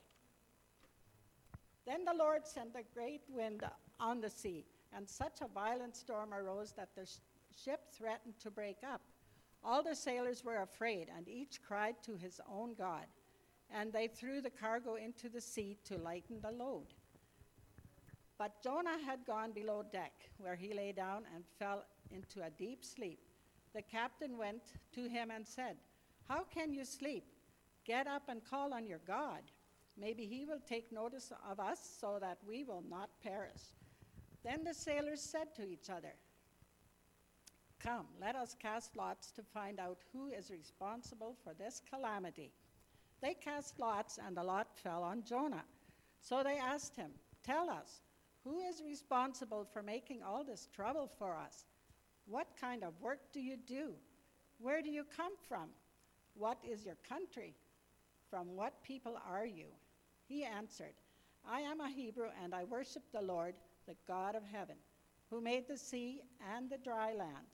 Then 1.86 2.06
the 2.06 2.14
Lord 2.14 2.46
sent 2.46 2.76
a 2.76 2.94
great 2.94 3.24
wind 3.30 3.64
on 4.00 4.22
the 4.22 4.30
sea, 4.30 4.66
and 4.96 5.10
such 5.10 5.42
a 5.42 5.48
violent 5.48 5.96
storm 5.96 6.34
arose 6.34 6.74
that 6.74 6.96
the 6.96 7.06
sh- 7.06 7.18
ship 7.64 7.82
threatened 7.92 8.40
to 8.40 8.52
break 8.52 8.78
up. 8.84 9.02
All 9.64 9.84
the 9.84 9.96
sailors 9.96 10.44
were 10.44 10.62
afraid, 10.62 11.08
and 11.16 11.28
each 11.28 11.62
cried 11.62 11.96
to 12.04 12.16
his 12.16 12.40
own 12.52 12.74
God. 12.74 13.06
And 13.74 13.94
they 13.94 14.08
threw 14.08 14.42
the 14.42 14.50
cargo 14.50 14.96
into 14.96 15.30
the 15.30 15.42
sea 15.42 15.78
to 15.86 15.98
lighten 15.98 16.42
the 16.42 16.52
load. 16.52 16.88
But 18.38 18.62
Jonah 18.64 18.98
had 19.06 19.26
gone 19.26 19.52
below 19.52 19.84
deck, 19.92 20.14
where 20.40 20.56
he 20.56 20.74
lay 20.74 20.92
down 20.92 21.24
and 21.34 21.44
fell 21.60 21.86
into 22.10 22.42
a 22.42 22.50
deep 22.50 22.84
sleep. 22.84 23.20
The 23.74 23.82
captain 23.82 24.38
went 24.38 24.64
to 24.94 25.08
him 25.08 25.32
and 25.32 25.48
said, 25.48 25.78
How 26.28 26.44
can 26.44 26.74
you 26.74 26.84
sleep? 26.84 27.24
Get 27.86 28.08
up 28.08 28.24
and 28.28 28.44
call 28.44 28.74
on 28.74 28.88
your 28.88 29.02
God. 29.08 29.42
Maybe 29.98 30.26
he 30.26 30.46
will 30.46 30.62
take 30.68 30.92
notice 30.92 31.32
of 31.50 31.60
us 31.60 31.80
so 32.00 32.18
that 32.20 32.38
we 32.48 32.64
will 32.64 32.84
not 32.90 33.10
perish. 33.24 33.62
Then 34.44 34.64
the 34.64 34.74
sailors 34.74 35.22
said 35.22 35.54
to 35.56 35.68
each 35.68 35.90
other, 35.90 36.14
Come, 37.80 38.06
let 38.20 38.36
us 38.36 38.56
cast 38.60 38.96
lots 38.96 39.32
to 39.32 39.42
find 39.42 39.80
out 39.80 40.00
who 40.14 40.28
is 40.28 40.52
responsible 40.52 41.36
for 41.44 41.54
this 41.54 41.82
calamity. 41.90 42.52
They 43.22 43.34
cast 43.34 43.80
lots, 43.80 44.20
and 44.24 44.36
the 44.36 44.44
lot 44.44 44.68
fell 44.76 45.04
on 45.04 45.24
Jonah. 45.24 45.64
So 46.20 46.44
they 46.44 46.58
asked 46.58 46.96
him, 46.96 47.12
Tell 47.44 47.70
us, 47.70 48.02
who 48.44 48.60
is 48.60 48.84
responsible 48.86 49.68
for 49.72 49.84
making 49.84 50.22
all 50.24 50.44
this 50.44 50.68
trouble 50.74 51.10
for 51.18 51.36
us? 51.36 51.66
What 52.26 52.48
kind 52.60 52.84
of 52.84 53.00
work 53.02 53.20
do 53.34 53.40
you 53.40 53.58
do? 53.68 53.94
Where 54.60 54.82
do 54.82 54.90
you 54.90 55.04
come 55.16 55.34
from? 55.48 55.70
What 56.36 56.58
is 56.64 56.86
your 56.86 56.98
country? 57.08 57.56
From 58.32 58.56
what 58.56 58.82
people 58.82 59.20
are 59.30 59.46
you? 59.46 59.68
He 60.26 60.46
answered, 60.46 60.94
I 61.46 61.60
am 61.60 61.82
a 61.82 61.90
Hebrew, 61.90 62.30
and 62.42 62.56
I 62.56 62.64
worship 62.64 63.04
the 63.12 63.22
Lord, 63.22 63.56
the 63.88 63.96
God 64.08 64.36
of 64.36 64.44
heaven, 64.44 64.78
who 65.30 65.42
made 65.42 65.68
the 65.68 65.78
sea 65.78 66.22
and 66.56 66.70
the 66.70 66.78
dry 66.78 67.14
land. 67.14 67.48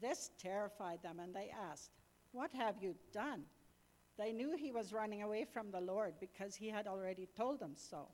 This 0.00 0.30
terrified 0.40 1.02
them, 1.02 1.18
and 1.18 1.34
they 1.34 1.50
asked, 1.70 1.90
What 2.30 2.52
have 2.52 2.76
you 2.80 2.94
done? 3.12 3.42
They 4.16 4.32
knew 4.32 4.56
he 4.56 4.70
was 4.70 4.92
running 4.92 5.22
away 5.22 5.44
from 5.44 5.72
the 5.72 5.80
Lord 5.80 6.14
because 6.20 6.54
he 6.54 6.68
had 6.68 6.86
already 6.86 7.28
told 7.36 7.58
them 7.58 7.72
so. 7.74 8.08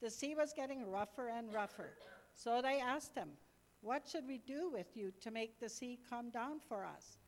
The 0.00 0.10
sea 0.10 0.36
was 0.36 0.52
getting 0.54 0.88
rougher 0.88 1.28
and 1.28 1.52
rougher, 1.52 1.94
so 2.32 2.62
they 2.62 2.80
asked 2.80 3.16
him, 3.16 3.30
What 3.80 4.06
should 4.06 4.26
we 4.26 4.38
do 4.38 4.70
with 4.70 4.96
you 4.96 5.12
to 5.22 5.30
make 5.32 5.58
the 5.58 5.68
sea 5.68 5.98
come 6.08 6.30
down 6.30 6.60
for 6.68 6.84
us? 6.84 7.18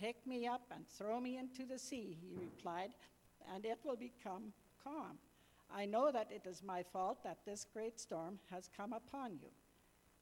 Pick 0.00 0.26
me 0.26 0.46
up 0.46 0.62
and 0.74 0.86
throw 0.86 1.20
me 1.20 1.38
into 1.38 1.64
the 1.64 1.78
sea, 1.78 2.16
he 2.20 2.32
replied, 2.38 2.90
and 3.52 3.64
it 3.66 3.78
will 3.84 3.96
become 3.96 4.52
calm. 4.82 5.18
I 5.74 5.86
know 5.86 6.10
that 6.12 6.30
it 6.30 6.46
is 6.46 6.62
my 6.62 6.82
fault 6.82 7.22
that 7.24 7.44
this 7.44 7.66
great 7.72 8.00
storm 8.00 8.38
has 8.50 8.70
come 8.74 8.92
upon 8.92 9.32
you. 9.32 9.50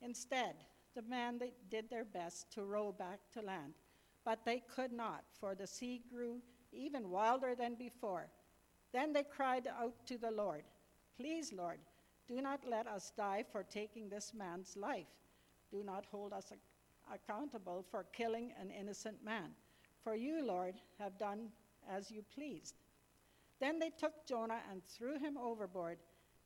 Instead, 0.00 0.56
the 0.94 1.02
men 1.02 1.40
did 1.70 1.90
their 1.90 2.04
best 2.04 2.50
to 2.52 2.64
row 2.64 2.90
back 2.90 3.20
to 3.34 3.42
land, 3.42 3.74
but 4.24 4.44
they 4.44 4.62
could 4.74 4.92
not, 4.92 5.24
for 5.38 5.54
the 5.54 5.66
sea 5.66 6.02
grew 6.10 6.40
even 6.72 7.10
wilder 7.10 7.54
than 7.54 7.74
before. 7.74 8.28
Then 8.92 9.12
they 9.12 9.24
cried 9.24 9.68
out 9.68 10.06
to 10.06 10.16
the 10.16 10.30
Lord, 10.30 10.64
Please, 11.16 11.52
Lord, 11.52 11.78
do 12.26 12.40
not 12.40 12.60
let 12.66 12.86
us 12.86 13.12
die 13.16 13.44
for 13.50 13.62
taking 13.62 14.08
this 14.08 14.32
man's 14.34 14.76
life. 14.76 15.06
Do 15.70 15.82
not 15.84 16.06
hold 16.10 16.32
us 16.32 16.46
ac- 16.50 16.60
accountable 17.12 17.84
for 17.90 18.04
killing 18.12 18.52
an 18.60 18.70
innocent 18.70 19.24
man. 19.24 19.50
For 20.06 20.14
you, 20.14 20.46
Lord, 20.46 20.76
have 21.00 21.18
done 21.18 21.48
as 21.90 22.12
you 22.12 22.22
pleased. 22.22 22.76
Then 23.58 23.80
they 23.80 23.90
took 23.90 24.24
Jonah 24.24 24.60
and 24.70 24.80
threw 24.84 25.18
him 25.18 25.36
overboard, 25.36 25.98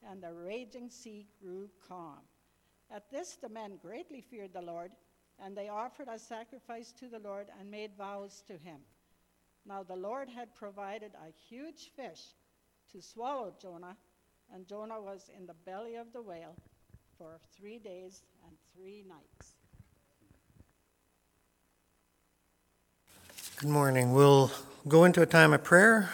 and 0.02 0.22
the 0.22 0.32
raging 0.32 0.88
sea 0.88 1.26
grew 1.38 1.68
calm. 1.86 2.20
At 2.90 3.10
this, 3.10 3.36
the 3.36 3.50
men 3.50 3.78
greatly 3.82 4.22
feared 4.22 4.54
the 4.54 4.62
Lord, 4.62 4.92
and 5.38 5.54
they 5.54 5.68
offered 5.68 6.08
a 6.08 6.18
sacrifice 6.18 6.90
to 6.92 7.08
the 7.08 7.18
Lord 7.18 7.48
and 7.60 7.70
made 7.70 7.90
vows 7.98 8.42
to 8.46 8.54
him. 8.54 8.80
Now 9.66 9.82
the 9.82 9.94
Lord 9.94 10.30
had 10.30 10.54
provided 10.54 11.12
a 11.14 11.30
huge 11.30 11.90
fish 11.94 12.28
to 12.92 13.02
swallow 13.02 13.52
Jonah, 13.60 13.98
and 14.54 14.66
Jonah 14.66 15.02
was 15.02 15.30
in 15.36 15.44
the 15.44 15.52
belly 15.66 15.96
of 15.96 16.14
the 16.14 16.22
whale 16.22 16.56
for 17.18 17.38
three 17.54 17.78
days 17.78 18.22
and 18.48 18.56
three 18.74 19.04
nights. 19.06 19.59
Good 23.60 23.68
morning. 23.68 24.14
We'll 24.14 24.50
go 24.88 25.04
into 25.04 25.20
a 25.20 25.26
time 25.26 25.52
of 25.52 25.62
prayer. 25.62 26.08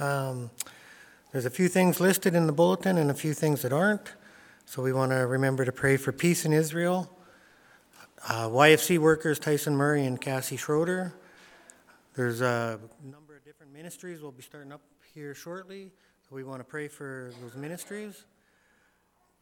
Um, 0.00 0.50
there's 1.30 1.46
a 1.46 1.50
few 1.50 1.68
things 1.68 2.00
listed 2.00 2.34
in 2.34 2.48
the 2.48 2.52
bulletin 2.52 2.98
and 2.98 3.08
a 3.08 3.14
few 3.14 3.34
things 3.34 3.62
that 3.62 3.72
aren't. 3.72 4.14
So 4.64 4.82
we 4.82 4.92
want 4.92 5.12
to 5.12 5.18
remember 5.18 5.64
to 5.64 5.70
pray 5.70 5.96
for 5.96 6.10
peace 6.10 6.44
in 6.44 6.52
Israel. 6.52 7.08
Uh, 8.28 8.48
YFC 8.48 8.98
workers 8.98 9.38
Tyson 9.38 9.76
Murray 9.76 10.06
and 10.06 10.20
Cassie 10.20 10.56
Schroeder. 10.56 11.14
There's 12.16 12.40
a 12.40 12.80
number 13.04 13.36
of 13.36 13.44
different 13.44 13.72
ministries 13.72 14.20
we'll 14.20 14.32
be 14.32 14.42
starting 14.42 14.72
up 14.72 14.82
here 15.14 15.36
shortly. 15.36 15.92
So 16.28 16.34
we 16.34 16.42
want 16.42 16.58
to 16.58 16.64
pray 16.64 16.88
for 16.88 17.30
those 17.40 17.54
ministries. 17.54 18.24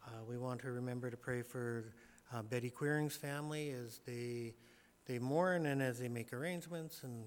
Uh, 0.07 0.11
we 0.29 0.37
want 0.37 0.61
to 0.61 0.73
remember 0.73 1.11
to 1.11 1.17
pray 1.17 1.41
for 1.41 1.87
uh, 2.35 2.43
Betty 2.43 2.69
Queering's 2.69 3.17
family 3.17 3.71
as 3.71 4.01
they 4.07 4.53
they 5.07 5.19
mourn 5.19 5.67
and 5.67 5.81
as 5.81 5.99
they 6.01 6.09
make 6.09 6.35
arrangements 6.35 7.03
and 7.03 7.25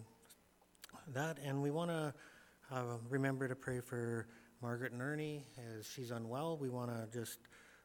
that. 1.14 1.38
And 1.44 1.62
we 1.62 1.72
want 1.72 1.92
to 1.92 2.14
uh, 2.72 2.98
remember 3.10 3.48
to 3.48 3.56
pray 3.56 3.80
for 3.80 4.28
Margaret 4.62 4.92
and 4.92 5.02
Ernie 5.02 5.46
as 5.78 5.88
she's 5.88 6.12
unwell. 6.12 6.58
We 6.58 6.70
want 6.70 6.92
to 6.92 7.08
just 7.18 7.40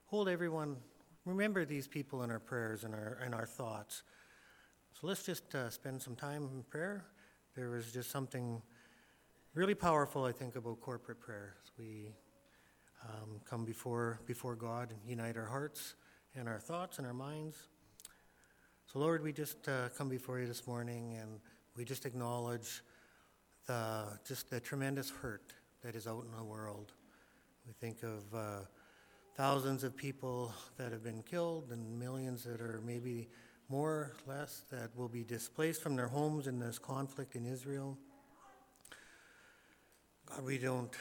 hold 0.06 0.28
everyone, 0.28 0.76
remember 1.24 1.64
these 1.64 1.88
people 1.88 2.22
in 2.22 2.30
our 2.30 2.40
prayers 2.40 2.84
and 2.84 2.94
our, 2.94 3.18
and 3.24 3.34
our 3.34 3.46
thoughts. 3.46 4.02
So 5.00 5.06
let's 5.06 5.22
just 5.22 5.54
uh, 5.54 5.70
spend 5.70 6.02
some 6.02 6.16
time 6.16 6.48
in 6.54 6.62
prayer. 6.64 7.04
There 7.56 7.70
was 7.70 7.92
just 7.92 8.10
something 8.10 8.60
really 9.54 9.74
powerful, 9.74 10.24
I 10.24 10.32
think, 10.32 10.56
about 10.56 10.80
corporate 10.80 11.20
prayer. 11.20 11.54
We 11.78 12.14
um, 13.04 13.40
come 13.44 13.64
before, 13.64 14.20
before 14.26 14.56
God 14.56 14.90
and 14.90 15.00
unite 15.06 15.36
our 15.36 15.46
hearts 15.46 15.94
and 16.34 16.48
our 16.48 16.58
thoughts 16.58 16.98
and 16.98 17.06
our 17.06 17.14
minds. 17.14 17.56
So, 18.86 18.98
Lord, 18.98 19.22
we 19.22 19.32
just 19.32 19.68
uh, 19.68 19.88
come 19.96 20.08
before 20.08 20.38
you 20.38 20.46
this 20.46 20.66
morning 20.66 21.16
and 21.20 21.40
we 21.76 21.84
just 21.84 22.06
acknowledge 22.06 22.82
the, 23.66 24.18
just 24.26 24.50
the 24.50 24.60
tremendous 24.60 25.10
hurt 25.10 25.52
that 25.82 25.94
is 25.94 26.06
out 26.06 26.24
in 26.24 26.36
the 26.36 26.44
world. 26.44 26.92
We 27.66 27.72
think 27.72 28.02
of 28.02 28.34
uh, 28.34 28.60
thousands 29.36 29.84
of 29.84 29.96
people 29.96 30.52
that 30.76 30.92
have 30.92 31.02
been 31.02 31.22
killed 31.22 31.70
and 31.70 31.98
millions 31.98 32.44
that 32.44 32.60
are 32.60 32.80
maybe 32.84 33.28
more 33.68 33.90
or 33.90 34.12
less 34.26 34.64
that 34.70 34.90
will 34.96 35.08
be 35.08 35.24
displaced 35.24 35.82
from 35.82 35.96
their 35.96 36.08
homes 36.08 36.46
in 36.46 36.58
this 36.58 36.78
conflict 36.78 37.34
in 37.34 37.46
Israel. 37.46 37.96
God, 40.26 40.44
we 40.44 40.58
don't 40.58 40.94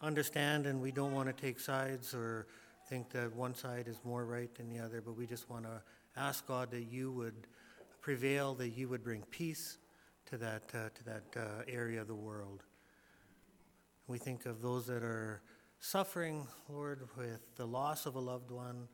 understand 0.00 0.66
and 0.66 0.80
we 0.80 0.92
don't 0.92 1.12
want 1.12 1.28
to 1.28 1.32
take 1.32 1.58
sides 1.58 2.14
or 2.14 2.46
think 2.88 3.10
that 3.10 3.34
one 3.34 3.54
side 3.54 3.88
is 3.88 3.98
more 4.04 4.24
right 4.24 4.54
than 4.54 4.68
the 4.68 4.78
other, 4.78 5.00
but 5.00 5.16
we 5.16 5.26
just 5.26 5.50
want 5.50 5.64
to 5.64 5.82
ask 6.16 6.46
God 6.46 6.70
that 6.70 6.84
you 6.84 7.10
would 7.12 7.46
prevail, 8.00 8.54
that 8.54 8.68
you 8.70 8.88
would 8.88 9.02
bring 9.02 9.22
peace 9.30 9.78
to 10.26 10.36
that, 10.38 10.62
uh, 10.74 10.88
to 10.94 11.04
that 11.04 11.24
uh, 11.36 11.62
area 11.68 12.00
of 12.00 12.08
the 12.08 12.14
world. 12.14 12.62
We 14.08 14.18
think 14.18 14.46
of 14.46 14.60
those 14.60 14.86
that 14.86 15.02
are 15.02 15.42
suffering, 15.80 16.46
Lord, 16.68 17.08
with 17.16 17.40
the 17.56 17.66
loss 17.66 18.06
of 18.06 18.16
a 18.16 18.20
loved 18.20 18.50
one, 18.50 18.88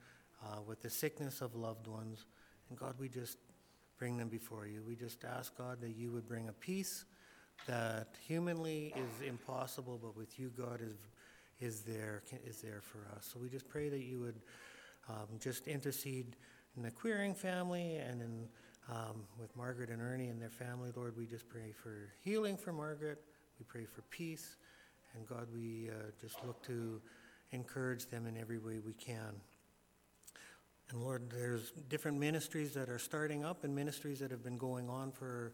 uh, 0.45 0.61
with 0.67 0.83
the 0.83 0.91
sickness 0.91 1.41
of 1.41 1.55
loved 1.55 1.87
ones. 1.87 2.27
And 2.69 2.79
God, 2.79 2.95
we 2.99 3.09
just 3.09 3.39
bring 3.99 4.17
them 4.17 4.29
before 4.29 4.67
you. 4.67 4.83
We 4.87 4.97
just 4.97 5.25
ask, 5.25 5.57
God, 5.57 5.81
that 5.81 5.97
you 5.97 6.13
would 6.13 6.27
bring 6.27 6.49
a 6.49 6.53
peace 6.53 7.05
that 7.67 8.17
humanly 8.27 8.93
is 8.97 9.27
impossible, 9.27 9.99
but 10.03 10.17
with 10.17 10.39
you, 10.39 10.51
God, 10.57 10.81
is, 10.83 10.97
is, 11.61 11.83
there, 11.83 12.23
is 12.45 12.61
there 12.61 12.81
for 12.81 13.07
us. 13.17 13.29
So 13.33 13.39
we 13.39 13.49
just 13.49 13.69
pray 13.69 13.89
that 13.89 14.03
you 14.03 14.21
would 14.21 14.41
um, 15.09 15.39
just 15.39 15.69
intercede 15.69 16.37
in 16.77 16.83
the 16.83 16.91
Queering 16.91 17.35
family 17.35 17.97
and 17.97 18.21
in, 18.21 18.49
um, 18.91 19.25
with 19.39 19.55
Margaret 19.57 19.91
and 19.91 20.01
Ernie 20.01 20.29
and 20.29 20.41
their 20.41 20.51
family. 20.51 20.91
Lord, 20.95 21.17
we 21.17 21.27
just 21.27 21.49
pray 21.49 21.73
for 21.83 22.13
healing 22.23 22.57
for 22.57 22.73
Margaret. 22.73 23.23
We 23.59 23.65
pray 23.65 23.85
for 23.85 24.03
peace. 24.11 24.57
And 25.15 25.27
God, 25.27 25.49
we 25.53 25.91
uh, 25.91 26.11
just 26.21 26.37
look 26.47 26.63
to 26.67 27.01
encourage 27.51 28.07
them 28.07 28.27
in 28.27 28.37
every 28.37 28.59
way 28.59 28.79
we 28.79 28.95
can. 28.95 29.41
And 30.91 31.03
Lord, 31.03 31.31
there's 31.31 31.73
different 31.89 32.19
ministries 32.19 32.75
that 32.75 32.89
are 32.89 32.99
starting 32.99 33.45
up 33.45 33.65
and 33.65 33.75
ministries 33.75 34.19
that 34.21 34.31
have 34.31 34.43
been 34.43 34.59
going 34.59 34.89
on 34.89 35.13
for 35.13 35.53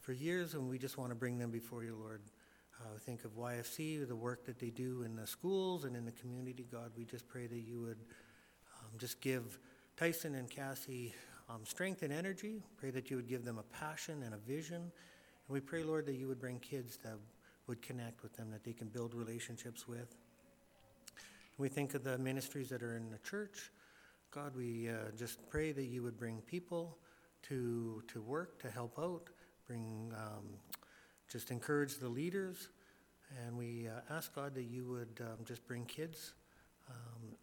for 0.00 0.12
years, 0.12 0.54
and 0.54 0.68
we 0.68 0.78
just 0.78 0.98
want 0.98 1.10
to 1.10 1.14
bring 1.14 1.38
them 1.38 1.52
before 1.52 1.84
you, 1.84 1.94
Lord. 1.94 2.20
Uh, 2.80 2.98
think 2.98 3.24
of 3.24 3.36
YFC, 3.36 4.06
the 4.06 4.16
work 4.16 4.44
that 4.46 4.58
they 4.58 4.70
do 4.70 5.02
in 5.02 5.14
the 5.14 5.28
schools 5.28 5.84
and 5.84 5.94
in 5.94 6.04
the 6.04 6.10
community. 6.10 6.66
God, 6.70 6.90
we 6.96 7.04
just 7.04 7.28
pray 7.28 7.46
that 7.46 7.60
you 7.60 7.80
would 7.82 7.98
um, 8.80 8.98
just 8.98 9.20
give 9.20 9.60
Tyson 9.96 10.34
and 10.34 10.50
Cassie 10.50 11.14
um, 11.52 11.64
strength 11.64 12.02
and 12.02 12.12
energy. 12.12 12.62
Pray 12.76 12.90
that 12.90 13.10
you 13.10 13.16
would 13.16 13.28
give 13.28 13.44
them 13.44 13.58
a 13.58 13.62
passion 13.74 14.22
and 14.22 14.34
a 14.34 14.38
vision. 14.38 14.76
And 14.76 14.90
we 15.48 15.60
pray, 15.60 15.82
Lord, 15.82 16.06
that 16.06 16.14
you 16.14 16.28
would 16.28 16.40
bring 16.40 16.58
kids 16.60 16.98
that 17.04 17.18
would 17.66 17.82
connect 17.82 18.22
with 18.22 18.34
them, 18.36 18.50
that 18.50 18.64
they 18.64 18.72
can 18.72 18.88
build 18.88 19.14
relationships 19.14 19.86
with. 19.86 20.16
We 21.58 21.68
think 21.68 21.94
of 21.94 22.04
the 22.04 22.18
ministries 22.18 22.68
that 22.70 22.82
are 22.82 22.96
in 22.96 23.10
the 23.10 23.18
church. 23.18 23.70
God, 24.30 24.56
we 24.56 24.88
uh, 24.88 25.10
just 25.16 25.38
pray 25.50 25.72
that 25.72 25.84
you 25.84 26.02
would 26.02 26.18
bring 26.18 26.40
people 26.40 26.96
to, 27.42 28.02
to 28.08 28.22
work, 28.22 28.58
to 28.62 28.70
help 28.70 28.98
out 28.98 29.28
bring, 29.66 30.12
um, 30.16 30.44
just 31.30 31.50
encourage 31.50 31.98
the 31.98 32.08
leaders. 32.08 32.68
And 33.46 33.56
we 33.56 33.88
uh, 33.88 34.14
ask 34.14 34.34
God 34.34 34.54
that 34.54 34.64
you 34.64 34.86
would 34.86 35.20
um, 35.20 35.44
just 35.44 35.66
bring 35.66 35.84
kids 35.84 36.32
um, 36.88 37.36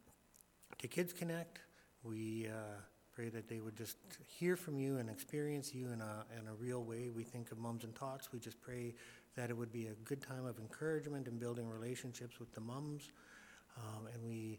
to 0.80 0.88
Kids 0.88 1.14
Connect. 1.14 1.60
We 2.04 2.48
uh, 2.48 2.82
pray 3.20 3.28
that 3.28 3.50
they 3.50 3.60
would 3.60 3.76
just 3.76 3.98
hear 4.26 4.56
from 4.56 4.80
you 4.80 4.98
and 4.98 5.10
experience 5.10 5.76
you 5.76 5.92
in 5.92 6.00
a, 6.00 6.26
in 6.40 6.48
a 6.48 6.54
real 6.54 6.86
way. 6.86 7.10
We 7.14 7.26
think 7.26 7.52
of 7.52 7.58
Mums 7.58 7.84
and 7.84 7.94
Tots. 7.94 8.32
We 8.32 8.40
just 8.40 8.62
pray 8.62 8.94
that 9.36 9.50
it 9.50 9.58
would 9.58 9.74
be 9.74 9.88
a 9.88 9.94
good 10.06 10.22
time 10.22 10.46
of 10.46 10.58
encouragement 10.58 11.28
and 11.28 11.38
building 11.38 11.68
relationships 11.68 12.40
with 12.40 12.54
the 12.54 12.62
mums. 12.62 13.12
Um, 13.76 14.08
and 14.14 14.24
we 14.24 14.58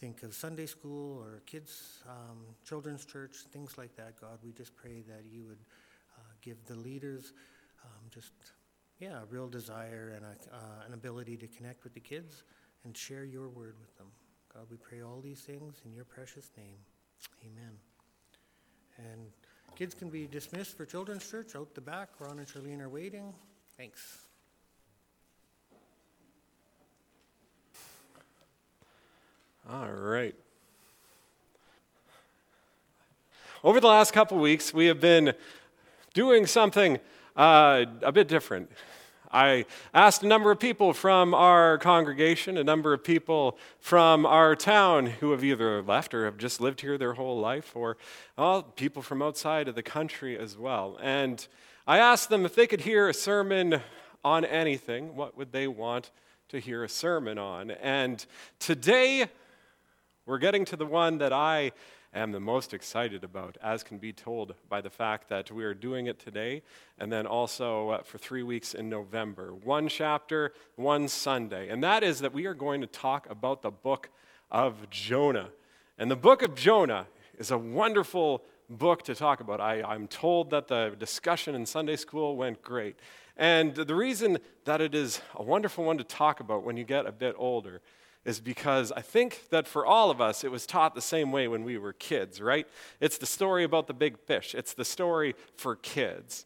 think 0.00 0.22
of 0.22 0.32
Sunday 0.32 0.64
school 0.64 1.22
or 1.22 1.42
kids, 1.44 2.02
um, 2.08 2.38
children's 2.64 3.04
church, 3.04 3.36
things 3.52 3.76
like 3.76 3.94
that, 3.96 4.18
God. 4.18 4.38
We 4.42 4.52
just 4.52 4.74
pray 4.74 5.02
that 5.06 5.24
you 5.30 5.44
would 5.44 5.60
give 6.40 6.64
the 6.64 6.76
leaders 6.76 7.34
um, 7.84 8.08
just, 8.08 8.32
yeah, 9.00 9.20
a 9.20 9.26
real 9.26 9.48
desire 9.48 10.14
and 10.16 10.24
a, 10.24 10.56
uh, 10.56 10.86
an 10.86 10.94
ability 10.94 11.36
to 11.36 11.46
connect 11.46 11.84
with 11.84 11.92
the 11.92 12.00
kids 12.00 12.42
and 12.84 12.96
share 12.96 13.26
your 13.26 13.50
word 13.50 13.74
with 13.78 13.94
them. 13.98 14.06
God, 14.54 14.64
we 14.70 14.78
pray 14.78 15.02
all 15.02 15.20
these 15.20 15.40
things 15.40 15.82
in 15.84 15.92
your 15.92 16.06
precious 16.06 16.50
name. 16.56 16.78
Amen. 17.44 17.87
And 18.98 19.30
kids 19.76 19.94
can 19.94 20.10
be 20.10 20.26
dismissed 20.26 20.76
for 20.76 20.84
Children's 20.84 21.28
Church 21.30 21.54
out 21.54 21.74
the 21.74 21.80
back. 21.80 22.08
Ron 22.18 22.38
and 22.38 22.48
Charlene 22.48 22.80
are 22.80 22.88
waiting. 22.88 23.32
Thanks. 23.76 24.18
All 29.70 29.92
right. 29.92 30.34
Over 33.62 33.80
the 33.80 33.86
last 33.88 34.12
couple 34.12 34.38
weeks, 34.38 34.72
we 34.72 34.86
have 34.86 35.00
been 35.00 35.34
doing 36.14 36.46
something 36.46 36.98
uh, 37.36 37.84
a 38.02 38.12
bit 38.12 38.28
different. 38.28 38.70
I 39.30 39.66
asked 39.92 40.22
a 40.22 40.26
number 40.26 40.50
of 40.50 40.58
people 40.58 40.92
from 40.92 41.34
our 41.34 41.78
congregation, 41.78 42.56
a 42.56 42.64
number 42.64 42.92
of 42.92 43.04
people 43.04 43.58
from 43.78 44.24
our 44.24 44.56
town 44.56 45.06
who 45.06 45.32
have 45.32 45.44
either 45.44 45.82
left 45.82 46.14
or 46.14 46.24
have 46.24 46.38
just 46.38 46.60
lived 46.60 46.80
here 46.80 46.96
their 46.96 47.14
whole 47.14 47.38
life, 47.38 47.76
or 47.76 47.98
well, 48.36 48.62
people 48.62 49.02
from 49.02 49.20
outside 49.20 49.68
of 49.68 49.74
the 49.74 49.82
country 49.82 50.38
as 50.38 50.56
well. 50.56 50.98
And 51.02 51.46
I 51.86 51.98
asked 51.98 52.28
them 52.28 52.46
if 52.46 52.54
they 52.54 52.66
could 52.66 52.82
hear 52.82 53.08
a 53.08 53.14
sermon 53.14 53.82
on 54.24 54.44
anything, 54.44 55.14
what 55.14 55.36
would 55.36 55.52
they 55.52 55.68
want 55.68 56.10
to 56.48 56.58
hear 56.58 56.82
a 56.82 56.88
sermon 56.88 57.38
on? 57.38 57.70
And 57.70 58.24
today, 58.58 59.26
we're 60.26 60.38
getting 60.38 60.64
to 60.66 60.76
the 60.76 60.86
one 60.86 61.18
that 61.18 61.32
I 61.32 61.72
am 62.18 62.32
the 62.32 62.40
most 62.40 62.74
excited 62.74 63.24
about, 63.24 63.56
as 63.62 63.82
can 63.82 63.98
be 63.98 64.12
told 64.12 64.54
by 64.68 64.80
the 64.80 64.90
fact 64.90 65.28
that 65.28 65.50
we 65.50 65.64
are 65.64 65.74
doing 65.74 66.06
it 66.06 66.18
today 66.18 66.62
and 66.98 67.10
then 67.10 67.26
also 67.26 67.90
uh, 67.90 68.02
for 68.02 68.18
three 68.18 68.42
weeks 68.42 68.74
in 68.74 68.88
November. 68.88 69.54
One 69.54 69.88
chapter, 69.88 70.52
one 70.76 71.08
Sunday. 71.08 71.68
And 71.68 71.82
that 71.82 72.02
is 72.02 72.20
that 72.20 72.32
we 72.32 72.46
are 72.46 72.54
going 72.54 72.80
to 72.80 72.86
talk 72.86 73.28
about 73.30 73.62
the 73.62 73.70
book 73.70 74.10
of 74.50 74.90
Jonah. 74.90 75.48
And 75.98 76.10
the 76.10 76.16
book 76.16 76.42
of 76.42 76.54
Jonah 76.54 77.06
is 77.38 77.50
a 77.50 77.58
wonderful 77.58 78.44
book 78.68 79.02
to 79.04 79.14
talk 79.14 79.40
about. 79.40 79.60
I, 79.60 79.82
I'm 79.82 80.06
told 80.08 80.50
that 80.50 80.68
the 80.68 80.94
discussion 80.98 81.54
in 81.54 81.66
Sunday 81.66 81.96
school 81.96 82.36
went 82.36 82.62
great. 82.62 82.96
And 83.36 83.74
the 83.74 83.94
reason 83.94 84.38
that 84.64 84.80
it 84.80 84.94
is 84.94 85.20
a 85.34 85.42
wonderful 85.42 85.84
one 85.84 85.98
to 85.98 86.04
talk 86.04 86.40
about 86.40 86.64
when 86.64 86.76
you 86.76 86.84
get 86.84 87.06
a 87.06 87.12
bit 87.12 87.34
older 87.38 87.80
is 88.28 88.40
because 88.40 88.92
I 88.92 89.00
think 89.00 89.48
that 89.48 89.66
for 89.66 89.86
all 89.86 90.10
of 90.10 90.20
us, 90.20 90.44
it 90.44 90.50
was 90.50 90.66
taught 90.66 90.94
the 90.94 91.00
same 91.00 91.32
way 91.32 91.48
when 91.48 91.64
we 91.64 91.78
were 91.78 91.94
kids, 91.94 92.42
right? 92.42 92.68
It's 93.00 93.16
the 93.16 93.24
story 93.24 93.64
about 93.64 93.86
the 93.86 93.94
big 93.94 94.18
fish, 94.18 94.54
it's 94.54 94.74
the 94.74 94.84
story 94.84 95.34
for 95.56 95.76
kids. 95.76 96.44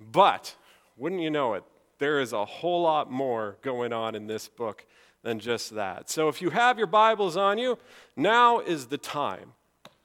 But, 0.00 0.56
wouldn't 0.96 1.20
you 1.20 1.28
know 1.28 1.52
it, 1.52 1.64
there 1.98 2.18
is 2.18 2.32
a 2.32 2.46
whole 2.46 2.80
lot 2.80 3.10
more 3.10 3.58
going 3.60 3.92
on 3.92 4.14
in 4.14 4.26
this 4.26 4.48
book 4.48 4.86
than 5.22 5.38
just 5.38 5.74
that. 5.74 6.08
So 6.08 6.30
if 6.30 6.40
you 6.40 6.48
have 6.48 6.78
your 6.78 6.86
Bibles 6.86 7.36
on 7.36 7.58
you, 7.58 7.78
now 8.16 8.60
is 8.60 8.86
the 8.86 8.96
time 8.96 9.52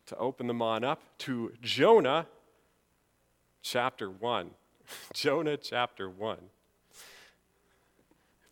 to 0.08 0.18
open 0.18 0.48
them 0.48 0.62
on 0.62 0.84
up 0.84 1.02
to 1.20 1.54
Jonah 1.62 2.28
chapter 3.62 4.10
1. 4.10 4.50
Jonah 5.14 5.56
chapter 5.56 6.10
1 6.10 6.38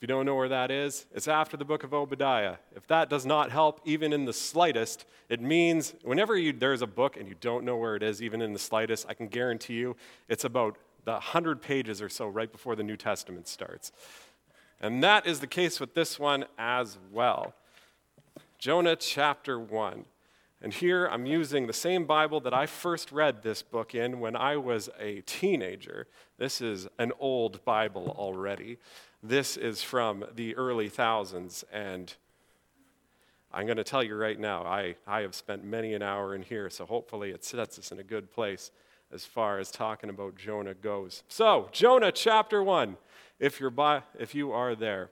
you 0.05 0.07
don't 0.07 0.27
know 0.27 0.35
where 0.35 0.49
that 0.49 0.69
is, 0.69 1.07
it's 1.15 1.27
after 1.27 1.57
the 1.57 1.65
book 1.65 1.83
of 1.83 1.91
Obadiah. 1.91 2.57
If 2.75 2.85
that 2.89 3.09
does 3.09 3.25
not 3.25 3.49
help 3.49 3.81
even 3.85 4.13
in 4.13 4.25
the 4.25 4.33
slightest, 4.33 5.03
it 5.29 5.41
means 5.41 5.95
whenever 6.03 6.37
you, 6.37 6.53
there's 6.53 6.83
a 6.83 6.87
book 6.87 7.17
and 7.17 7.27
you 7.27 7.33
don't 7.41 7.65
know 7.65 7.75
where 7.75 7.95
it 7.95 8.03
is, 8.03 8.21
even 8.21 8.39
in 8.39 8.53
the 8.53 8.59
slightest, 8.59 9.07
I 9.09 9.15
can 9.15 9.29
guarantee 9.29 9.73
you 9.73 9.95
it's 10.29 10.43
about 10.43 10.77
the 11.05 11.13
100 11.13 11.59
pages 11.59 12.03
or 12.03 12.09
so 12.09 12.27
right 12.27 12.51
before 12.51 12.75
the 12.75 12.83
New 12.83 12.97
Testament 12.97 13.47
starts. 13.47 13.91
And 14.79 15.03
that 15.03 15.25
is 15.25 15.39
the 15.39 15.47
case 15.47 15.79
with 15.79 15.95
this 15.95 16.19
one 16.19 16.45
as 16.55 16.99
well. 17.11 17.55
Jonah 18.59 18.97
chapter 18.97 19.59
1. 19.59 20.05
And 20.61 20.71
here 20.71 21.07
I'm 21.07 21.25
using 21.25 21.65
the 21.65 21.73
same 21.73 22.05
Bible 22.05 22.39
that 22.41 22.53
I 22.53 22.67
first 22.67 23.11
read 23.11 23.41
this 23.41 23.63
book 23.63 23.95
in 23.95 24.19
when 24.19 24.35
I 24.35 24.57
was 24.57 24.87
a 24.99 25.21
teenager. 25.21 26.05
This 26.37 26.61
is 26.61 26.87
an 26.99 27.11
old 27.19 27.65
Bible 27.65 28.15
already. 28.17 28.77
This 29.27 29.57
is 29.57 29.81
from 29.81 30.23
the 30.35 30.55
early 30.55 30.87
thousands, 30.87 31.65
and 31.73 32.13
I'm 33.51 33.65
going 33.65 33.77
to 33.77 33.83
tell 33.83 34.03
you 34.03 34.15
right 34.15 34.39
now, 34.39 34.61
I, 34.61 34.97
I 35.07 35.21
have 35.21 35.33
spent 35.33 35.63
many 35.63 35.95
an 35.95 36.03
hour 36.03 36.35
in 36.35 36.43
here, 36.43 36.69
so 36.69 36.85
hopefully 36.85 37.31
it 37.31 37.43
sets 37.43 37.79
us 37.79 37.91
in 37.91 37.97
a 37.97 38.03
good 38.03 38.29
place 38.29 38.69
as 39.11 39.25
far 39.25 39.57
as 39.57 39.71
talking 39.71 40.11
about 40.11 40.35
Jonah 40.35 40.75
goes. 40.75 41.23
So, 41.27 41.69
Jonah 41.71 42.11
chapter 42.11 42.61
1, 42.61 42.97
if, 43.39 43.59
you're 43.59 43.71
by, 43.71 44.03
if 44.19 44.35
you 44.35 44.51
are 44.51 44.75
there. 44.75 45.09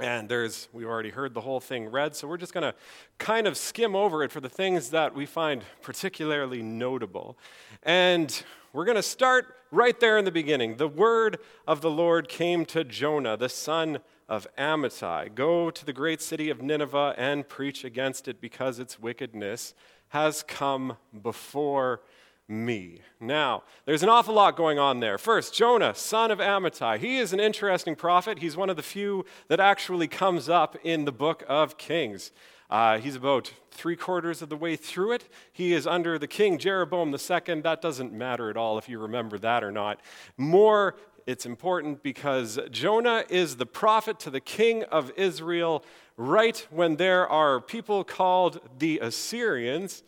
And 0.00 0.28
there's, 0.28 0.68
we've 0.72 0.88
already 0.88 1.10
heard 1.10 1.34
the 1.34 1.40
whole 1.40 1.60
thing 1.60 1.88
read, 1.88 2.16
so 2.16 2.26
we're 2.26 2.36
just 2.36 2.52
going 2.52 2.62
to 2.62 2.74
kind 3.18 3.46
of 3.46 3.56
skim 3.56 3.94
over 3.94 4.24
it 4.24 4.32
for 4.32 4.40
the 4.40 4.48
things 4.48 4.90
that 4.90 5.14
we 5.14 5.24
find 5.24 5.62
particularly 5.82 6.62
notable. 6.62 7.38
And 7.84 8.42
we're 8.72 8.84
going 8.84 8.96
to 8.96 9.02
start 9.02 9.54
right 9.70 9.98
there 10.00 10.18
in 10.18 10.24
the 10.24 10.32
beginning. 10.32 10.78
The 10.78 10.88
word 10.88 11.38
of 11.68 11.80
the 11.80 11.92
Lord 11.92 12.28
came 12.28 12.64
to 12.66 12.82
Jonah, 12.82 13.36
the 13.36 13.48
son 13.48 14.00
of 14.28 14.48
Amittai. 14.58 15.32
Go 15.32 15.70
to 15.70 15.84
the 15.84 15.92
great 15.92 16.20
city 16.20 16.50
of 16.50 16.60
Nineveh 16.60 17.14
and 17.16 17.48
preach 17.48 17.84
against 17.84 18.26
it 18.26 18.40
because 18.40 18.80
its 18.80 18.98
wickedness 18.98 19.74
has 20.08 20.42
come 20.42 20.96
before 21.22 22.00
me. 22.48 23.00
Now, 23.20 23.62
there's 23.86 24.02
an 24.02 24.08
awful 24.08 24.34
lot 24.34 24.56
going 24.56 24.78
on 24.78 25.00
there. 25.00 25.16
First, 25.16 25.54
Jonah, 25.54 25.94
son 25.94 26.30
of 26.30 26.38
Amittai. 26.38 26.98
He 26.98 27.18
is 27.18 27.32
an 27.32 27.40
interesting 27.40 27.96
prophet. 27.96 28.38
He's 28.38 28.56
one 28.56 28.68
of 28.68 28.76
the 28.76 28.82
few 28.82 29.24
that 29.48 29.60
actually 29.60 30.08
comes 30.08 30.48
up 30.48 30.76
in 30.84 31.04
the 31.04 31.12
book 31.12 31.42
of 31.48 31.78
Kings. 31.78 32.32
Uh, 32.70 32.98
he's 32.98 33.16
about 33.16 33.52
three 33.70 33.96
quarters 33.96 34.42
of 34.42 34.48
the 34.48 34.56
way 34.56 34.76
through 34.76 35.12
it. 35.12 35.28
He 35.52 35.72
is 35.72 35.86
under 35.86 36.18
the 36.18 36.26
king 36.26 36.58
Jeroboam 36.58 37.08
II. 37.08 37.60
That 37.60 37.80
doesn't 37.80 38.12
matter 38.12 38.50
at 38.50 38.56
all 38.56 38.78
if 38.78 38.88
you 38.88 38.98
remember 38.98 39.38
that 39.38 39.62
or 39.62 39.70
not. 39.70 40.00
More, 40.36 40.96
it's 41.26 41.46
important 41.46 42.02
because 42.02 42.58
Jonah 42.70 43.24
is 43.28 43.56
the 43.56 43.66
prophet 43.66 44.18
to 44.20 44.30
the 44.30 44.40
king 44.40 44.82
of 44.84 45.12
Israel 45.16 45.84
right 46.16 46.66
when 46.70 46.96
there 46.96 47.28
are 47.28 47.60
people 47.60 48.04
called 48.04 48.60
the 48.78 48.98
Assyrians, 48.98 50.02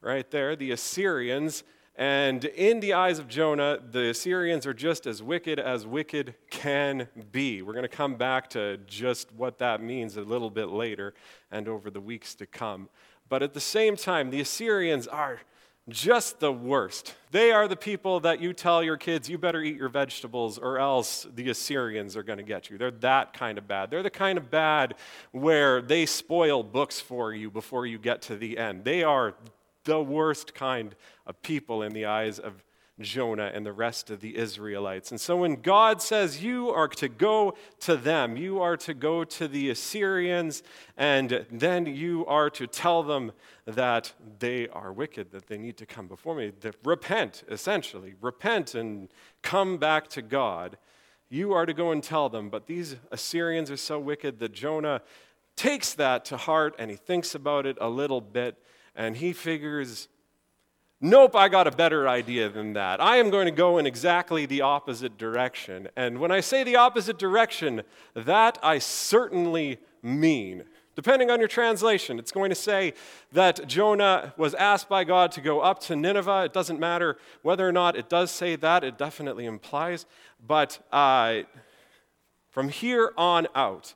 right 0.00 0.30
there, 0.30 0.56
the 0.56 0.70
Assyrians 0.70 1.64
and 1.96 2.44
in 2.44 2.80
the 2.80 2.94
eyes 2.94 3.18
of 3.18 3.28
Jonah, 3.28 3.78
the 3.90 4.10
Assyrians 4.10 4.66
are 4.66 4.72
just 4.72 5.06
as 5.06 5.22
wicked 5.22 5.58
as 5.58 5.86
wicked 5.86 6.34
can 6.48 7.08
be. 7.30 7.60
We're 7.60 7.74
going 7.74 7.82
to 7.82 7.88
come 7.88 8.14
back 8.14 8.48
to 8.50 8.78
just 8.86 9.30
what 9.32 9.58
that 9.58 9.82
means 9.82 10.16
a 10.16 10.22
little 10.22 10.48
bit 10.48 10.68
later 10.68 11.12
and 11.50 11.68
over 11.68 11.90
the 11.90 12.00
weeks 12.00 12.34
to 12.36 12.46
come. 12.46 12.88
But 13.28 13.42
at 13.42 13.52
the 13.52 13.60
same 13.60 13.96
time, 13.96 14.30
the 14.30 14.40
Assyrians 14.40 15.06
are 15.06 15.40
just 15.88 16.38
the 16.40 16.52
worst. 16.52 17.14
They 17.30 17.50
are 17.50 17.68
the 17.68 17.76
people 17.76 18.20
that 18.20 18.40
you 18.40 18.52
tell 18.52 18.82
your 18.82 18.96
kids, 18.96 19.28
you 19.28 19.36
better 19.36 19.60
eat 19.60 19.76
your 19.76 19.88
vegetables 19.88 20.56
or 20.56 20.78
else 20.78 21.26
the 21.34 21.50
Assyrians 21.50 22.16
are 22.16 22.22
going 22.22 22.38
to 22.38 22.44
get 22.44 22.70
you. 22.70 22.78
They're 22.78 22.90
that 22.92 23.34
kind 23.34 23.58
of 23.58 23.66
bad. 23.66 23.90
They're 23.90 24.02
the 24.02 24.10
kind 24.10 24.38
of 24.38 24.50
bad 24.50 24.94
where 25.32 25.82
they 25.82 26.06
spoil 26.06 26.62
books 26.62 27.00
for 27.00 27.34
you 27.34 27.50
before 27.50 27.84
you 27.84 27.98
get 27.98 28.22
to 28.22 28.36
the 28.36 28.58
end. 28.58 28.84
They 28.84 29.02
are 29.02 29.34
the 29.84 30.00
worst 30.00 30.54
kind 30.54 30.94
of 31.26 31.40
people 31.42 31.82
in 31.82 31.92
the 31.92 32.06
eyes 32.06 32.38
of 32.38 32.64
Jonah 33.00 33.50
and 33.52 33.64
the 33.64 33.72
rest 33.72 34.10
of 34.10 34.20
the 34.20 34.36
Israelites. 34.36 35.10
And 35.10 35.20
so 35.20 35.36
when 35.36 35.56
God 35.56 36.02
says 36.02 36.42
you 36.42 36.68
are 36.70 36.88
to 36.88 37.08
go 37.08 37.54
to 37.80 37.96
them, 37.96 38.36
you 38.36 38.60
are 38.60 38.76
to 38.78 38.94
go 38.94 39.24
to 39.24 39.48
the 39.48 39.70
Assyrians, 39.70 40.62
and 40.96 41.46
then 41.50 41.86
you 41.86 42.24
are 42.26 42.50
to 42.50 42.66
tell 42.66 43.02
them 43.02 43.32
that 43.64 44.12
they 44.38 44.68
are 44.68 44.92
wicked, 44.92 45.32
that 45.32 45.46
they 45.46 45.58
need 45.58 45.76
to 45.78 45.86
come 45.86 46.06
before 46.06 46.34
me. 46.34 46.52
To 46.60 46.72
repent, 46.84 47.44
essentially. 47.50 48.14
Repent 48.20 48.74
and 48.74 49.08
come 49.42 49.78
back 49.78 50.08
to 50.08 50.22
God. 50.22 50.76
You 51.30 51.54
are 51.54 51.64
to 51.64 51.72
go 51.72 51.92
and 51.92 52.02
tell 52.02 52.28
them, 52.28 52.50
but 52.50 52.66
these 52.66 52.96
Assyrians 53.10 53.70
are 53.70 53.76
so 53.76 53.98
wicked 53.98 54.38
that 54.40 54.52
Jonah 54.52 55.00
takes 55.56 55.94
that 55.94 56.24
to 56.26 56.36
heart 56.36 56.74
and 56.78 56.90
he 56.90 56.96
thinks 56.96 57.34
about 57.34 57.64
it 57.66 57.76
a 57.80 57.88
little 57.88 58.20
bit 58.20 58.58
and 58.94 59.16
he 59.16 59.32
figures, 59.32 60.08
nope, 61.00 61.34
I 61.34 61.48
got 61.48 61.66
a 61.66 61.70
better 61.70 62.08
idea 62.08 62.48
than 62.48 62.74
that. 62.74 63.00
I 63.00 63.16
am 63.16 63.30
going 63.30 63.46
to 63.46 63.52
go 63.52 63.78
in 63.78 63.86
exactly 63.86 64.46
the 64.46 64.60
opposite 64.60 65.18
direction. 65.18 65.88
And 65.96 66.18
when 66.18 66.30
I 66.30 66.40
say 66.40 66.64
the 66.64 66.76
opposite 66.76 67.18
direction, 67.18 67.82
that 68.14 68.58
I 68.62 68.78
certainly 68.78 69.78
mean. 70.02 70.64
Depending 70.94 71.30
on 71.30 71.38
your 71.38 71.48
translation, 71.48 72.18
it's 72.18 72.32
going 72.32 72.50
to 72.50 72.54
say 72.54 72.92
that 73.32 73.66
Jonah 73.66 74.34
was 74.36 74.52
asked 74.54 74.90
by 74.90 75.04
God 75.04 75.32
to 75.32 75.40
go 75.40 75.60
up 75.60 75.80
to 75.84 75.96
Nineveh. 75.96 76.44
It 76.44 76.52
doesn't 76.52 76.78
matter 76.78 77.16
whether 77.40 77.66
or 77.66 77.72
not 77.72 77.96
it 77.96 78.10
does 78.10 78.30
say 78.30 78.56
that, 78.56 78.84
it 78.84 78.98
definitely 78.98 79.46
implies. 79.46 80.04
But 80.46 80.86
uh, 80.92 81.42
from 82.50 82.68
here 82.68 83.12
on 83.16 83.46
out, 83.54 83.94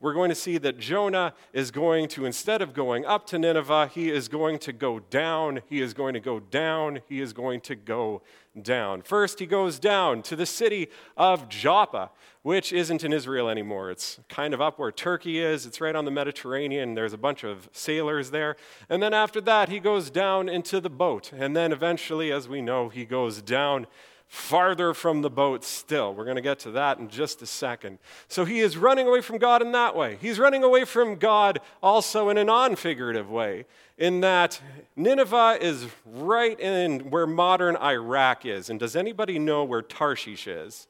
we're 0.00 0.14
going 0.14 0.28
to 0.28 0.34
see 0.34 0.58
that 0.58 0.78
Jonah 0.78 1.34
is 1.52 1.70
going 1.70 2.06
to, 2.08 2.24
instead 2.24 2.62
of 2.62 2.72
going 2.72 3.04
up 3.04 3.26
to 3.26 3.38
Nineveh, 3.38 3.90
he 3.92 4.10
is 4.10 4.28
going 4.28 4.58
to 4.60 4.72
go 4.72 5.00
down. 5.00 5.60
He 5.68 5.80
is 5.80 5.92
going 5.92 6.14
to 6.14 6.20
go 6.20 6.38
down. 6.38 7.00
He 7.08 7.20
is 7.20 7.32
going 7.32 7.60
to 7.62 7.74
go 7.74 8.22
down. 8.62 9.02
First, 9.02 9.40
he 9.40 9.46
goes 9.46 9.78
down 9.78 10.22
to 10.22 10.36
the 10.36 10.46
city 10.46 10.88
of 11.16 11.48
Joppa, 11.48 12.10
which 12.42 12.72
isn't 12.72 13.02
in 13.02 13.12
Israel 13.12 13.48
anymore. 13.48 13.90
It's 13.90 14.20
kind 14.28 14.54
of 14.54 14.60
up 14.60 14.78
where 14.78 14.92
Turkey 14.92 15.40
is. 15.40 15.66
It's 15.66 15.80
right 15.80 15.96
on 15.96 16.04
the 16.04 16.10
Mediterranean. 16.12 16.94
There's 16.94 17.12
a 17.12 17.18
bunch 17.18 17.42
of 17.42 17.68
sailors 17.72 18.30
there. 18.30 18.56
And 18.88 19.02
then 19.02 19.12
after 19.12 19.40
that, 19.42 19.68
he 19.68 19.80
goes 19.80 20.10
down 20.10 20.48
into 20.48 20.80
the 20.80 20.90
boat. 20.90 21.32
And 21.32 21.56
then 21.56 21.72
eventually, 21.72 22.30
as 22.30 22.48
we 22.48 22.60
know, 22.60 22.88
he 22.88 23.04
goes 23.04 23.42
down 23.42 23.88
farther 24.28 24.92
from 24.92 25.22
the 25.22 25.30
boat 25.30 25.64
still. 25.64 26.14
We're 26.14 26.24
going 26.24 26.36
to 26.36 26.42
get 26.42 26.58
to 26.60 26.70
that 26.72 26.98
in 26.98 27.08
just 27.08 27.40
a 27.40 27.46
second. 27.46 27.98
So 28.28 28.44
he 28.44 28.60
is 28.60 28.76
running 28.76 29.08
away 29.08 29.22
from 29.22 29.38
God 29.38 29.62
in 29.62 29.72
that 29.72 29.96
way. 29.96 30.18
He's 30.20 30.38
running 30.38 30.62
away 30.62 30.84
from 30.84 31.16
God 31.16 31.60
also 31.82 32.28
in 32.28 32.36
a 32.36 32.44
non 32.44 32.76
figurative 32.76 33.30
way, 33.30 33.64
in 33.96 34.20
that 34.20 34.60
Nineveh 34.94 35.58
is 35.60 35.86
right 36.04 36.58
in 36.60 37.10
where 37.10 37.26
modern 37.26 37.76
Iraq 37.76 38.44
is. 38.44 38.68
And 38.68 38.78
does 38.78 38.94
anybody 38.94 39.38
know 39.38 39.64
where 39.64 39.82
Tarshish 39.82 40.46
is? 40.46 40.86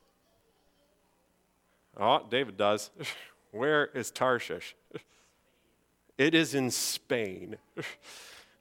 Oh, 1.97 2.25
David 2.29 2.57
does. 2.57 2.91
Where 3.51 3.87
is 3.87 4.11
Tarshish? 4.11 4.75
It 6.19 6.35
is 6.35 6.53
in 6.53 6.73
Spain. 6.73 7.59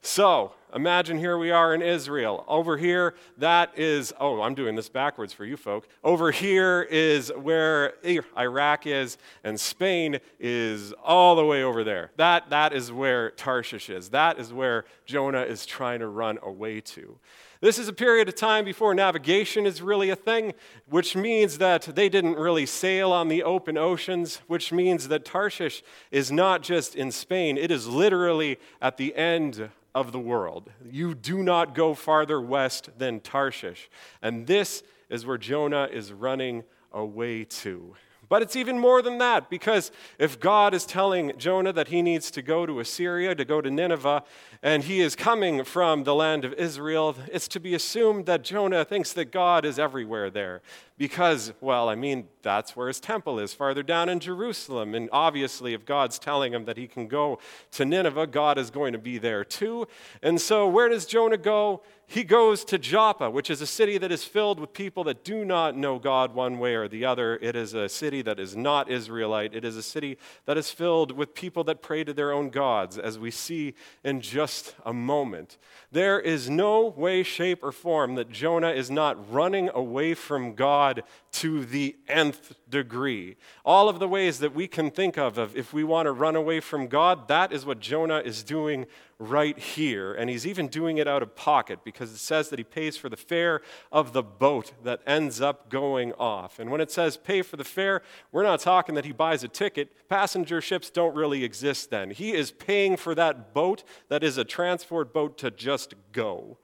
So 0.01 0.53
imagine 0.73 1.17
here 1.17 1.37
we 1.37 1.51
are 1.51 1.73
in 1.73 1.81
Israel. 1.81 2.45
Over 2.47 2.77
here, 2.77 3.15
that 3.37 3.77
is, 3.77 4.13
oh, 4.19 4.41
I'm 4.41 4.55
doing 4.55 4.75
this 4.75 4.89
backwards 4.89 5.33
for 5.33 5.43
you 5.43 5.57
folk. 5.57 5.87
Over 6.03 6.31
here 6.31 6.87
is 6.89 7.31
where 7.35 7.93
Iraq 8.37 8.87
is, 8.87 9.17
and 9.43 9.59
Spain 9.59 10.19
is 10.39 10.93
all 11.03 11.35
the 11.35 11.45
way 11.45 11.63
over 11.63 11.83
there. 11.83 12.11
That, 12.15 12.49
that 12.51 12.73
is 12.73 12.91
where 12.91 13.31
Tarshish 13.31 13.89
is. 13.89 14.09
That 14.09 14.39
is 14.39 14.53
where 14.53 14.85
Jonah 15.05 15.41
is 15.41 15.65
trying 15.65 15.99
to 15.99 16.07
run 16.07 16.39
away 16.41 16.81
to. 16.81 17.17
This 17.59 17.79
is 17.79 17.87
a 17.87 17.93
period 17.93 18.27
of 18.27 18.35
time 18.35 18.65
before 18.65 18.93
navigation 18.93 19.65
is 19.65 19.81
really 19.81 20.11
a 20.11 20.15
thing, 20.15 20.53
which 20.87 21.15
means 21.15 21.57
that 21.57 21.81
they 21.81 22.07
didn't 22.07 22.35
really 22.35 22.67
sail 22.67 23.11
on 23.11 23.29
the 23.29 23.41
open 23.41 23.77
oceans, 23.77 24.41
which 24.45 24.71
means 24.71 25.07
that 25.07 25.25
Tarshish 25.25 25.81
is 26.11 26.31
not 26.31 26.61
just 26.61 26.95
in 26.95 27.11
Spain, 27.11 27.57
it 27.57 27.71
is 27.71 27.87
literally 27.87 28.59
at 28.79 28.97
the 28.97 29.15
end 29.15 29.71
of 29.97 30.11
the 30.11 30.19
world. 30.19 30.69
You 30.87 31.15
do 31.15 31.41
not 31.41 31.73
go 31.73 31.95
farther 31.95 32.39
west 32.39 32.99
than 32.99 33.19
Tarshish. 33.19 33.89
And 34.21 34.45
this 34.45 34.83
is 35.09 35.25
where 35.25 35.39
Jonah 35.39 35.89
is 35.91 36.13
running 36.13 36.65
away 36.91 37.45
to. 37.45 37.95
But 38.29 38.43
it's 38.43 38.55
even 38.55 38.77
more 38.77 39.01
than 39.01 39.17
that, 39.17 39.49
because 39.49 39.91
if 40.19 40.39
God 40.39 40.75
is 40.75 40.85
telling 40.85 41.31
Jonah 41.39 41.73
that 41.73 41.87
he 41.87 42.03
needs 42.03 42.29
to 42.31 42.43
go 42.43 42.67
to 42.67 42.79
Assyria, 42.79 43.33
to 43.33 43.43
go 43.43 43.59
to 43.59 43.71
Nineveh, 43.71 44.23
and 44.61 44.83
he 44.83 45.01
is 45.01 45.15
coming 45.15 45.63
from 45.63 46.03
the 46.03 46.15
land 46.15 46.45
of 46.45 46.53
Israel, 46.53 47.15
it's 47.31 47.47
to 47.49 47.59
be 47.59 47.73
assumed 47.75 48.25
that 48.25 48.43
Jonah 48.43 48.83
thinks 48.85 49.13
that 49.13 49.31
God 49.31 49.65
is 49.65 49.77
everywhere 49.77 50.29
there. 50.29 50.61
Because, 50.97 51.53
well, 51.61 51.89
I 51.89 51.95
mean, 51.95 52.27
that's 52.41 52.75
where 52.75 52.87
his 52.87 52.99
temple 52.99 53.39
is, 53.39 53.53
farther 53.53 53.83
down 53.83 54.09
in 54.09 54.19
Jerusalem. 54.19 54.95
And 54.95 55.09
obviously, 55.11 55.73
if 55.73 55.85
God's 55.85 56.17
telling 56.17 56.53
him 56.53 56.65
that 56.65 56.77
he 56.77 56.87
can 56.87 57.07
go 57.07 57.37
to 57.73 57.85
Nineveh, 57.85 58.27
God 58.27 58.57
is 58.57 58.71
going 58.71 58.93
to 58.93 58.99
be 58.99 59.19
there 59.19 59.43
too. 59.43 59.87
And 60.23 60.41
so, 60.41 60.67
where 60.67 60.89
does 60.89 61.05
Jonah 61.05 61.37
go? 61.37 61.83
he 62.09 62.23
goes 62.23 62.63
to 62.63 62.77
Joppa, 62.77 63.29
which 63.29 63.49
is 63.49 63.61
a 63.61 63.67
city 63.67 63.97
that 63.97 64.13
is 64.13 64.23
filled 64.23 64.61
with 64.61 64.71
people 64.71 65.03
that 65.03 65.25
do 65.25 65.43
not 65.43 65.75
know 65.75 65.99
God 65.99 66.33
one 66.33 66.57
way 66.57 66.73
or 66.73 66.87
the 66.87 67.03
other. 67.03 67.35
It 67.41 67.53
is 67.53 67.73
a 67.73 67.89
city 67.89 68.21
that 68.21 68.39
is 68.39 68.55
not 68.55 68.89
Israelite. 68.89 69.53
It 69.53 69.65
is 69.65 69.75
a 69.75 69.83
city 69.83 70.17
that 70.45 70.57
is 70.57 70.71
filled 70.71 71.11
with 71.11 71.35
people 71.35 71.65
that 71.65 71.81
pray 71.81 72.05
to 72.05 72.13
their 72.13 72.31
own 72.31 72.49
gods, 72.49 72.97
as 72.97 73.19
we 73.19 73.29
see 73.29 73.73
in 74.05 74.21
just 74.21 74.46
a 74.85 74.93
moment. 74.93 75.57
There 75.91 76.19
is 76.19 76.49
no 76.49 76.87
way, 76.87 77.23
shape, 77.23 77.63
or 77.63 77.71
form 77.71 78.15
that 78.15 78.31
Jonah 78.31 78.71
is 78.71 78.91
not 78.91 79.31
running 79.31 79.69
away 79.73 80.13
from 80.13 80.53
God 80.53 81.03
to 81.33 81.65
the 81.65 81.95
nth 82.07 82.55
degree. 82.69 83.35
All 83.65 83.89
of 83.89 83.99
the 83.99 84.07
ways 84.07 84.39
that 84.39 84.53
we 84.53 84.67
can 84.67 84.91
think 84.91 85.17
of, 85.17 85.37
of 85.37 85.55
if 85.55 85.73
we 85.73 85.83
want 85.83 86.07
to 86.07 86.11
run 86.11 86.35
away 86.35 86.59
from 86.59 86.87
God, 86.87 87.27
that 87.27 87.51
is 87.51 87.65
what 87.65 87.79
Jonah 87.79 88.19
is 88.19 88.43
doing 88.43 88.85
right 89.19 89.57
here. 89.57 90.13
And 90.13 90.29
he's 90.29 90.45
even 90.45 90.67
doing 90.67 90.97
it 90.97 91.07
out 91.07 91.23
of 91.23 91.35
pocket 91.35 91.79
because 91.83 92.11
it 92.11 92.17
says 92.17 92.49
that 92.49 92.59
he 92.59 92.63
pays 92.63 92.97
for 92.97 93.09
the 93.09 93.17
fare 93.17 93.61
of 93.91 94.13
the 94.13 94.23
boat 94.23 94.73
that 94.83 95.01
ends 95.07 95.41
up 95.41 95.69
going 95.69 96.13
off. 96.13 96.59
And 96.59 96.69
when 96.69 96.81
it 96.81 96.91
says 96.91 97.17
pay 97.17 97.41
for 97.41 97.57
the 97.57 97.63
fare, 97.63 98.01
we're 98.31 98.43
not 98.43 98.59
talking 98.59 98.95
that 98.95 99.05
he 99.05 99.11
buys 99.11 99.43
a 99.43 99.47
ticket. 99.47 100.09
Passenger 100.09 100.61
ships 100.61 100.89
don't 100.89 101.15
really 101.15 101.43
exist 101.43 101.89
then. 101.89 102.11
He 102.11 102.33
is 102.33 102.51
paying 102.51 102.97
for 102.97 103.15
that 103.15 103.53
boat 103.53 103.83
that 104.09 104.23
is 104.23 104.37
a 104.37 104.43
transport 104.43 105.13
boat 105.13 105.37
to 105.39 105.51
just 105.51 105.93
go. 106.11 106.57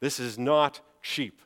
This 0.00 0.20
is 0.20 0.38
not 0.38 0.80
cheap 1.02 1.40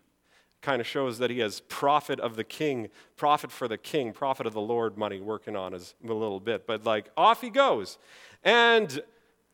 kind 0.69 0.83
of 0.83 0.87
shows 0.87 1.17
that 1.17 1.31
he 1.31 1.39
has 1.39 1.61
prophet 1.61 2.21
of 2.21 2.37
the 2.37 2.45
king, 2.45 2.91
prophet 3.17 3.51
for 3.51 3.67
the 3.69 3.79
king, 3.79 4.13
prophet 4.13 4.47
of 4.47 4.53
the 4.53 4.61
Lord 4.61 4.99
money 4.99 5.19
working 5.19 5.57
on 5.57 5.73
us 5.73 5.95
a 6.05 6.13
little 6.13 6.41
bit. 6.41 6.67
But 6.67 6.85
like, 6.85 7.11
off 7.17 7.41
he 7.41 7.49
goes. 7.49 7.97
And 8.45 9.01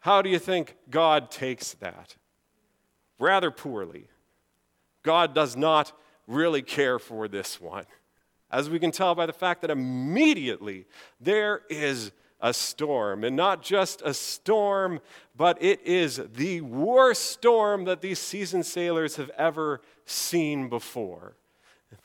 how 0.00 0.22
do 0.22 0.28
you 0.28 0.40
think 0.40 0.76
God 0.90 1.30
takes 1.30 1.74
that? 1.74 2.16
Rather 3.20 3.52
poorly. 3.52 4.08
God 5.04 5.36
does 5.36 5.56
not 5.56 5.92
really 6.26 6.62
care 6.62 6.98
for 6.98 7.28
this 7.28 7.60
one 7.60 7.86
as 8.50 8.68
we 8.68 8.80
can 8.80 8.90
tell 8.90 9.14
by 9.14 9.26
the 9.26 9.32
fact 9.32 9.60
that 9.60 9.70
immediately 9.70 10.84
there 11.20 11.62
is 11.70 12.10
a 12.45 12.53
storm. 12.53 13.24
And 13.24 13.34
not 13.34 13.62
just 13.62 14.03
a 14.05 14.12
storm, 14.12 15.01
but 15.34 15.61
it 15.62 15.80
is 15.84 16.20
the 16.34 16.61
worst 16.61 17.30
storm 17.30 17.86
that 17.86 18.03
these 18.03 18.18
seasoned 18.18 18.66
sailors 18.66 19.16
have 19.16 19.30
ever 19.30 19.80
seen 20.05 20.68
before. 20.68 21.36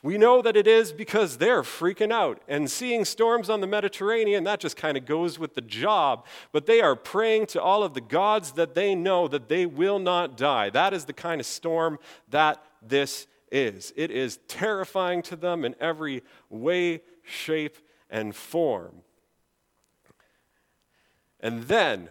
We 0.02 0.16
know 0.16 0.40
that 0.40 0.56
it 0.56 0.66
is 0.66 0.92
because 0.92 1.36
they're 1.36 1.62
freaking 1.62 2.10
out. 2.10 2.40
And 2.48 2.70
seeing 2.70 3.04
storms 3.04 3.50
on 3.50 3.60
the 3.60 3.66
Mediterranean, 3.66 4.44
that 4.44 4.60
just 4.60 4.78
kind 4.78 4.96
of 4.96 5.04
goes 5.04 5.38
with 5.38 5.54
the 5.54 5.60
job. 5.60 6.24
But 6.52 6.64
they 6.64 6.80
are 6.80 6.96
praying 6.96 7.46
to 7.48 7.62
all 7.62 7.82
of 7.82 7.92
the 7.92 8.00
gods 8.00 8.52
that 8.52 8.74
they 8.74 8.94
know 8.94 9.28
that 9.28 9.48
they 9.50 9.66
will 9.66 9.98
not 9.98 10.38
die. 10.38 10.70
That 10.70 10.94
is 10.94 11.04
the 11.04 11.12
kind 11.12 11.38
of 11.38 11.46
storm 11.46 11.98
that 12.30 12.64
this 12.80 13.26
is. 13.52 13.92
It 13.94 14.10
is 14.10 14.38
terrifying 14.48 15.20
to 15.22 15.36
them 15.36 15.66
in 15.66 15.74
every 15.80 16.22
way, 16.48 17.02
shape, 17.24 17.76
and 18.08 18.34
form. 18.34 19.02
And 21.40 21.64
then 21.64 22.10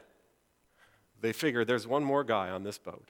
they 1.22 1.34
figure 1.34 1.64
there's 1.64 1.88
one 1.88 2.04
more 2.04 2.24
guy 2.24 2.50
on 2.50 2.64
this 2.64 2.78
boat. 2.78 3.10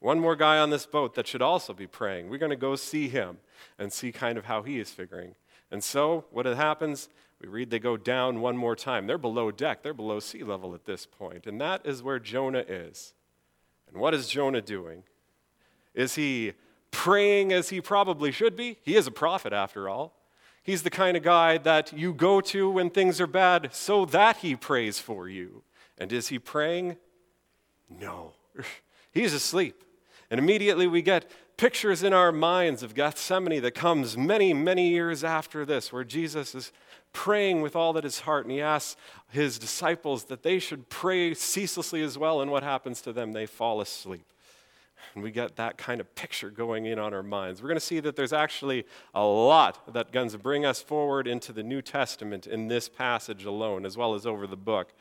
One 0.00 0.20
more 0.20 0.36
guy 0.36 0.58
on 0.58 0.70
this 0.70 0.84
boat 0.84 1.14
that 1.14 1.26
should 1.26 1.40
also 1.40 1.72
be 1.72 1.86
praying. 1.86 2.28
We're 2.28 2.38
going 2.38 2.50
to 2.50 2.56
go 2.56 2.76
see 2.76 3.08
him 3.08 3.38
and 3.78 3.92
see 3.92 4.12
kind 4.12 4.36
of 4.36 4.44
how 4.44 4.62
he 4.62 4.78
is 4.78 4.90
figuring. 4.90 5.34
And 5.70 5.82
so, 5.82 6.26
what 6.30 6.44
happens? 6.44 7.08
We 7.40 7.48
read 7.48 7.70
they 7.70 7.78
go 7.78 7.96
down 7.96 8.40
one 8.40 8.56
more 8.56 8.76
time. 8.76 9.06
They're 9.06 9.18
below 9.18 9.50
deck, 9.50 9.82
they're 9.82 9.94
below 9.94 10.20
sea 10.20 10.42
level 10.42 10.74
at 10.74 10.84
this 10.84 11.06
point. 11.06 11.46
And 11.46 11.60
that 11.60 11.86
is 11.86 12.02
where 12.02 12.18
Jonah 12.18 12.64
is. 12.66 13.14
And 13.88 13.96
what 13.96 14.14
is 14.14 14.28
Jonah 14.28 14.60
doing? 14.60 15.04
Is 15.94 16.16
he 16.16 16.52
praying 16.90 17.52
as 17.52 17.70
he 17.70 17.80
probably 17.80 18.30
should 18.30 18.56
be? 18.56 18.78
He 18.82 18.96
is 18.96 19.06
a 19.06 19.10
prophet, 19.10 19.52
after 19.52 19.88
all. 19.88 20.14
He's 20.64 20.82
the 20.82 20.90
kind 20.90 21.16
of 21.16 21.22
guy 21.22 21.58
that 21.58 21.92
you 21.92 22.14
go 22.14 22.40
to 22.40 22.70
when 22.70 22.88
things 22.88 23.20
are 23.20 23.26
bad 23.26 23.68
so 23.72 24.06
that 24.06 24.38
he 24.38 24.56
prays 24.56 24.98
for 24.98 25.28
you. 25.28 25.62
And 25.98 26.10
is 26.10 26.28
he 26.28 26.38
praying? 26.38 26.96
No. 27.88 28.32
He's 29.12 29.34
asleep. 29.34 29.84
And 30.30 30.40
immediately 30.40 30.86
we 30.86 31.02
get 31.02 31.30
pictures 31.58 32.02
in 32.02 32.12
our 32.12 32.32
minds 32.32 32.82
of 32.82 32.94
Gethsemane 32.94 33.62
that 33.62 33.74
comes 33.74 34.16
many, 34.16 34.52
many 34.54 34.88
years 34.88 35.22
after 35.22 35.66
this, 35.66 35.92
where 35.92 36.02
Jesus 36.02 36.54
is 36.54 36.72
praying 37.12 37.60
with 37.60 37.76
all 37.76 37.92
that 37.92 38.02
his 38.02 38.20
heart, 38.20 38.44
and 38.44 38.52
he 38.52 38.60
asks 38.60 38.96
his 39.30 39.58
disciples 39.58 40.24
that 40.24 40.42
they 40.42 40.58
should 40.58 40.88
pray 40.88 41.34
ceaselessly 41.34 42.02
as 42.02 42.18
well, 42.18 42.40
and 42.40 42.50
what 42.50 42.62
happens 42.62 43.00
to 43.02 43.12
them? 43.12 43.32
They 43.32 43.46
fall 43.46 43.80
asleep. 43.80 44.26
And 45.14 45.22
we 45.22 45.30
get 45.30 45.56
that 45.56 45.78
kind 45.78 46.00
of 46.00 46.14
picture 46.14 46.50
going 46.50 46.86
in 46.86 46.98
on 46.98 47.14
our 47.14 47.22
minds. 47.22 47.62
We're 47.62 47.68
going 47.68 47.80
to 47.80 47.84
see 47.84 48.00
that 48.00 48.16
there's 48.16 48.32
actually 48.32 48.84
a 49.14 49.24
lot 49.24 49.92
that 49.92 50.12
guns 50.12 50.36
bring 50.36 50.64
us 50.64 50.82
forward 50.82 51.26
into 51.26 51.52
the 51.52 51.62
New 51.62 51.82
Testament 51.82 52.46
in 52.46 52.68
this 52.68 52.88
passage 52.88 53.44
alone, 53.44 53.84
as 53.86 53.96
well 53.96 54.14
as 54.14 54.26
over 54.26 54.46
the 54.46 54.56
book. 54.56 54.92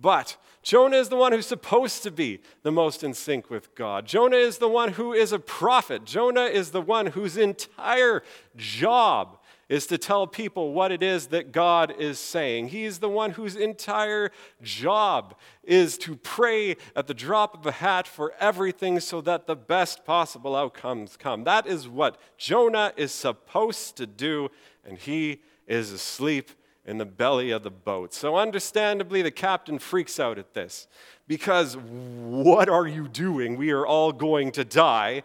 But 0.00 0.36
Jonah 0.62 0.96
is 0.96 1.10
the 1.10 1.16
one 1.16 1.32
who's 1.32 1.46
supposed 1.46 2.02
to 2.02 2.10
be 2.10 2.40
the 2.62 2.72
most 2.72 3.04
in 3.04 3.14
sync 3.14 3.50
with 3.50 3.74
God. 3.74 4.06
Jonah 4.06 4.36
is 4.36 4.58
the 4.58 4.68
one 4.68 4.92
who 4.92 5.12
is 5.12 5.32
a 5.32 5.38
prophet. 5.38 6.04
Jonah 6.04 6.46
is 6.46 6.70
the 6.70 6.80
one 6.80 7.06
whose 7.06 7.36
entire 7.36 8.22
job 8.56 9.38
is 9.72 9.86
to 9.86 9.96
tell 9.96 10.26
people 10.26 10.74
what 10.74 10.92
it 10.92 11.02
is 11.02 11.28
that 11.28 11.50
God 11.50 11.94
is 11.98 12.18
saying. 12.18 12.68
He's 12.68 12.98
the 12.98 13.08
one 13.08 13.30
whose 13.30 13.56
entire 13.56 14.30
job 14.60 15.34
is 15.64 15.96
to 15.96 16.14
pray 16.14 16.76
at 16.94 17.06
the 17.06 17.14
drop 17.14 17.54
of 17.54 17.64
a 17.64 17.72
hat 17.72 18.06
for 18.06 18.34
everything 18.38 19.00
so 19.00 19.22
that 19.22 19.46
the 19.46 19.56
best 19.56 20.04
possible 20.04 20.54
outcomes 20.54 21.16
come. 21.16 21.44
That 21.44 21.66
is 21.66 21.88
what 21.88 22.18
Jonah 22.36 22.92
is 22.98 23.12
supposed 23.12 23.96
to 23.96 24.06
do, 24.06 24.50
and 24.84 24.98
he 24.98 25.40
is 25.66 25.90
asleep 25.90 26.50
in 26.84 26.98
the 26.98 27.06
belly 27.06 27.50
of 27.50 27.62
the 27.62 27.70
boat. 27.70 28.12
So, 28.12 28.36
understandably, 28.36 29.22
the 29.22 29.30
captain 29.30 29.78
freaks 29.78 30.20
out 30.20 30.38
at 30.38 30.52
this 30.52 30.86
because 31.26 31.78
what 31.78 32.68
are 32.68 32.86
you 32.86 33.08
doing? 33.08 33.56
We 33.56 33.70
are 33.70 33.86
all 33.86 34.12
going 34.12 34.52
to 34.52 34.66
die. 34.66 35.22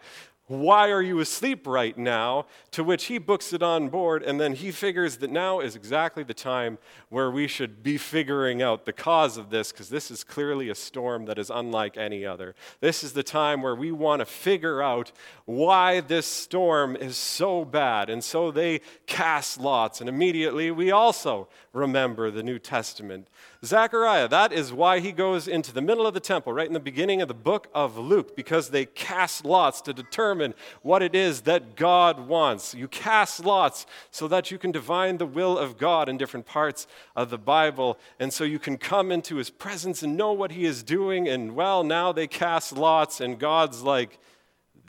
Why 0.48 0.90
are 0.90 1.02
you 1.02 1.20
asleep 1.20 1.66
right 1.66 1.96
now? 1.96 2.46
To 2.70 2.82
which 2.82 3.04
he 3.04 3.18
books 3.18 3.52
it 3.52 3.62
on 3.62 3.90
board, 3.90 4.22
and 4.22 4.40
then 4.40 4.54
he 4.54 4.70
figures 4.70 5.18
that 5.18 5.30
now 5.30 5.60
is 5.60 5.76
exactly 5.76 6.24
the 6.24 6.32
time 6.32 6.78
where 7.10 7.30
we 7.30 7.46
should 7.46 7.82
be 7.82 7.98
figuring 7.98 8.62
out 8.62 8.86
the 8.86 8.94
cause 8.94 9.36
of 9.36 9.50
this, 9.50 9.72
because 9.72 9.90
this 9.90 10.10
is 10.10 10.24
clearly 10.24 10.70
a 10.70 10.74
storm 10.74 11.26
that 11.26 11.38
is 11.38 11.50
unlike 11.50 11.98
any 11.98 12.24
other. 12.24 12.54
This 12.80 13.04
is 13.04 13.12
the 13.12 13.22
time 13.22 13.60
where 13.60 13.74
we 13.74 13.92
want 13.92 14.20
to 14.20 14.26
figure 14.26 14.80
out 14.80 15.12
why 15.44 16.00
this 16.00 16.26
storm 16.26 16.96
is 16.96 17.18
so 17.18 17.66
bad. 17.66 18.08
And 18.08 18.24
so 18.24 18.50
they 18.50 18.80
cast 19.06 19.60
lots, 19.60 20.00
and 20.00 20.08
immediately 20.08 20.70
we 20.70 20.90
also 20.90 21.48
remember 21.74 22.30
the 22.30 22.42
New 22.42 22.58
Testament. 22.58 23.28
Zechariah, 23.64 24.28
that 24.28 24.52
is 24.52 24.72
why 24.72 25.00
he 25.00 25.10
goes 25.10 25.48
into 25.48 25.72
the 25.72 25.80
middle 25.80 26.06
of 26.06 26.14
the 26.14 26.20
temple, 26.20 26.52
right 26.52 26.68
in 26.68 26.74
the 26.74 26.80
beginning 26.80 27.20
of 27.20 27.26
the 27.26 27.34
book 27.34 27.66
of 27.74 27.98
Luke, 27.98 28.36
because 28.36 28.70
they 28.70 28.86
cast 28.86 29.44
lots 29.44 29.80
to 29.80 29.92
determine 29.92 30.54
what 30.82 31.02
it 31.02 31.12
is 31.12 31.40
that 31.40 31.74
God 31.74 32.28
wants. 32.28 32.72
You 32.72 32.86
cast 32.86 33.44
lots 33.44 33.84
so 34.12 34.28
that 34.28 34.52
you 34.52 34.58
can 34.58 34.70
divine 34.70 35.18
the 35.18 35.26
will 35.26 35.58
of 35.58 35.76
God 35.76 36.08
in 36.08 36.16
different 36.16 36.46
parts 36.46 36.86
of 37.16 37.30
the 37.30 37.38
Bible, 37.38 37.98
and 38.20 38.32
so 38.32 38.44
you 38.44 38.60
can 38.60 38.78
come 38.78 39.10
into 39.10 39.36
his 39.36 39.50
presence 39.50 40.04
and 40.04 40.16
know 40.16 40.32
what 40.32 40.52
he 40.52 40.64
is 40.64 40.84
doing. 40.84 41.26
And 41.28 41.56
well, 41.56 41.82
now 41.82 42.12
they 42.12 42.28
cast 42.28 42.76
lots, 42.76 43.20
and 43.20 43.40
God's 43.40 43.82
like, 43.82 44.20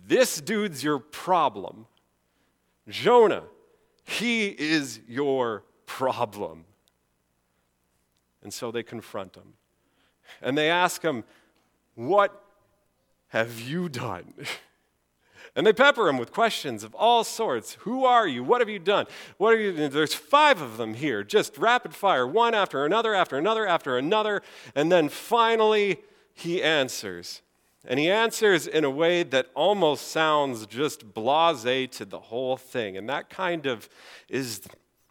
this 0.06 0.40
dude's 0.40 0.84
your 0.84 1.00
problem. 1.00 1.88
Jonah, 2.88 3.44
he 4.04 4.48
is 4.48 5.00
your 5.08 5.64
problem. 5.88 6.66
And 8.50 8.54
so 8.56 8.72
they 8.72 8.82
confront 8.82 9.36
him. 9.36 9.54
And 10.42 10.58
they 10.58 10.72
ask 10.72 11.04
him, 11.04 11.24
What 11.94 12.44
have 13.28 13.62
you 13.62 13.90
done? 13.90 14.34
And 15.56 15.66
they 15.66 15.74
pepper 15.74 16.08
him 16.08 16.20
with 16.20 16.32
questions 16.32 16.84
of 16.84 16.94
all 16.94 17.24
sorts. 17.24 17.74
Who 17.80 18.06
are 18.06 18.28
you? 18.28 18.44
What 18.44 18.62
have 18.62 18.70
you 18.70 18.78
done? 18.78 19.08
What 19.38 19.56
are 19.56 19.58
you? 19.60 19.90
There's 19.90 20.14
five 20.14 20.62
of 20.62 20.78
them 20.78 20.94
here, 20.94 21.24
just 21.24 21.58
rapid 21.58 21.96
fire, 21.96 22.26
one 22.26 22.54
after 22.54 22.86
another, 22.86 23.16
after 23.16 23.36
another, 23.36 23.66
after 23.66 23.98
another. 23.98 24.44
And 24.76 24.92
then 24.92 25.10
finally, 25.10 25.98
he 26.34 26.62
answers. 26.62 27.42
And 27.84 28.00
he 28.00 28.12
answers 28.12 28.68
in 28.68 28.84
a 28.84 28.92
way 28.92 29.24
that 29.24 29.48
almost 29.56 30.10
sounds 30.10 30.68
just 30.68 31.16
blase 31.16 31.98
to 31.98 32.06
the 32.06 32.20
whole 32.20 32.56
thing. 32.56 32.96
And 32.96 33.10
that 33.10 33.30
kind 33.32 33.66
of 33.66 33.90
is 34.30 34.62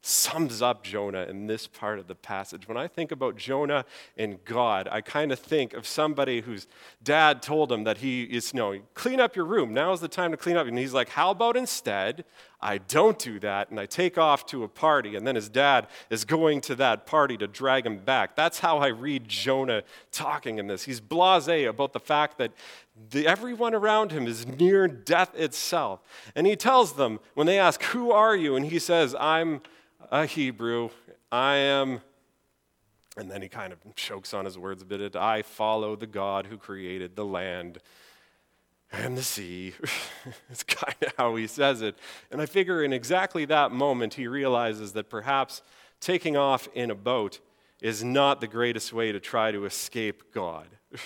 sums 0.01 0.63
up 0.63 0.85
Jonah 0.85 1.25
in 1.25 1.47
this 1.47 1.67
part 1.67 1.99
of 1.99 2.07
the 2.07 2.15
passage. 2.15 2.69
When 2.69 2.77
I 2.77 2.87
think 2.87 3.11
about 3.11 3.37
Jonah 3.37 3.85
and 4.17 4.43
God, 4.45 4.89
I 4.91 5.01
kind 5.01 5.33
of 5.33 5.39
think 5.39 5.75
of 5.75 5.87
somebody 5.87 6.41
whose 6.41 6.67
dad 7.03 7.43
told 7.43 7.73
him 7.73 7.85
that 7.85 7.99
he 7.99 8.23
is, 8.23 8.55
no, 8.55 8.79
clean 8.95 9.21
up 9.21 9.35
your 9.35 9.45
room. 9.45 9.75
Now 9.75 9.93
is 9.93 10.01
the 10.01 10.09
time 10.09 10.31
to 10.31 10.37
clean 10.37 10.57
up. 10.57 10.67
And 10.67 10.79
he's 10.79 10.95
like, 10.95 11.11
how 11.11 11.31
about 11.31 11.57
instead 11.57 12.25
I 12.61 12.79
don't 12.79 13.19
do 13.19 13.39
that 13.41 13.71
and 13.71 13.79
I 13.79 13.87
take 13.87 14.19
off 14.19 14.45
to 14.47 14.65
a 14.65 14.69
party 14.69 15.15
and 15.15 15.27
then 15.27 15.37
his 15.37 15.49
dad 15.49 15.87
is 16.11 16.25
going 16.25 16.61
to 16.63 16.75
that 16.77 17.07
party 17.07 17.37
to 17.37 17.47
drag 17.47 17.87
him 17.87 17.99
back. 17.99 18.35
That's 18.35 18.59
how 18.59 18.79
I 18.79 18.89
read 18.89 19.29
Jonah 19.29 19.83
talking 20.11 20.59
in 20.59 20.67
this. 20.67 20.85
He's 20.85 21.01
blasé 21.01 21.69
about 21.69 21.93
the 21.93 22.01
fact 22.01 22.39
that 22.39 22.53
the, 23.11 23.27
everyone 23.27 23.75
around 23.75 24.11
him 24.11 24.27
is 24.27 24.45
near 24.45 24.89
death 24.89 25.35
itself. 25.37 26.01
And 26.35 26.47
he 26.47 26.57
tells 26.57 26.95
them 26.95 27.21
when 27.35 27.47
they 27.47 27.59
ask, 27.59 27.81
Who 27.85 28.11
are 28.11 28.35
you? 28.35 28.57
And 28.57 28.67
he 28.67 28.81
says, 28.81 29.15
I'm 29.21 29.61
a 30.11 30.27
Hebrew. 30.27 30.91
I 31.31 31.57
am, 31.57 32.01
and 33.17 33.31
then 33.31 33.43
he 33.43 33.49
kind 33.49 33.73
of 33.73 33.79
chokes 33.95 34.33
on 34.33 34.45
his 34.45 34.59
words 34.59 34.83
a 34.83 34.87
bit. 34.87 35.17
I 35.17 35.43
follow 35.43 35.97
the 35.97 36.07
God 36.07 36.47
who 36.47 36.57
created 36.57 37.17
the 37.17 37.25
land 37.25 37.79
and 38.93 39.17
the 39.17 39.23
sea. 39.23 39.75
it's 40.51 40.63
kind 40.63 40.97
of 41.03 41.13
how 41.17 41.37
he 41.37 41.47
says 41.47 41.83
it. 41.83 41.97
And 42.31 42.41
I 42.41 42.47
figure 42.47 42.83
in 42.83 42.93
exactly 42.93 43.45
that 43.47 43.73
moment, 43.73 44.15
he 44.15 44.27
realizes 44.27 44.93
that 44.95 45.11
perhaps 45.11 45.63
taking 46.01 46.37
off 46.37 46.69
in 46.75 46.91
a 46.91 46.95
boat 46.95 47.41
is 47.81 48.03
not 48.03 48.41
the 48.41 48.47
greatest 48.47 48.93
way 48.93 49.13
to 49.13 49.21
try 49.21 49.53
to 49.53 49.65
escape 49.65 50.33
God. 50.33 50.69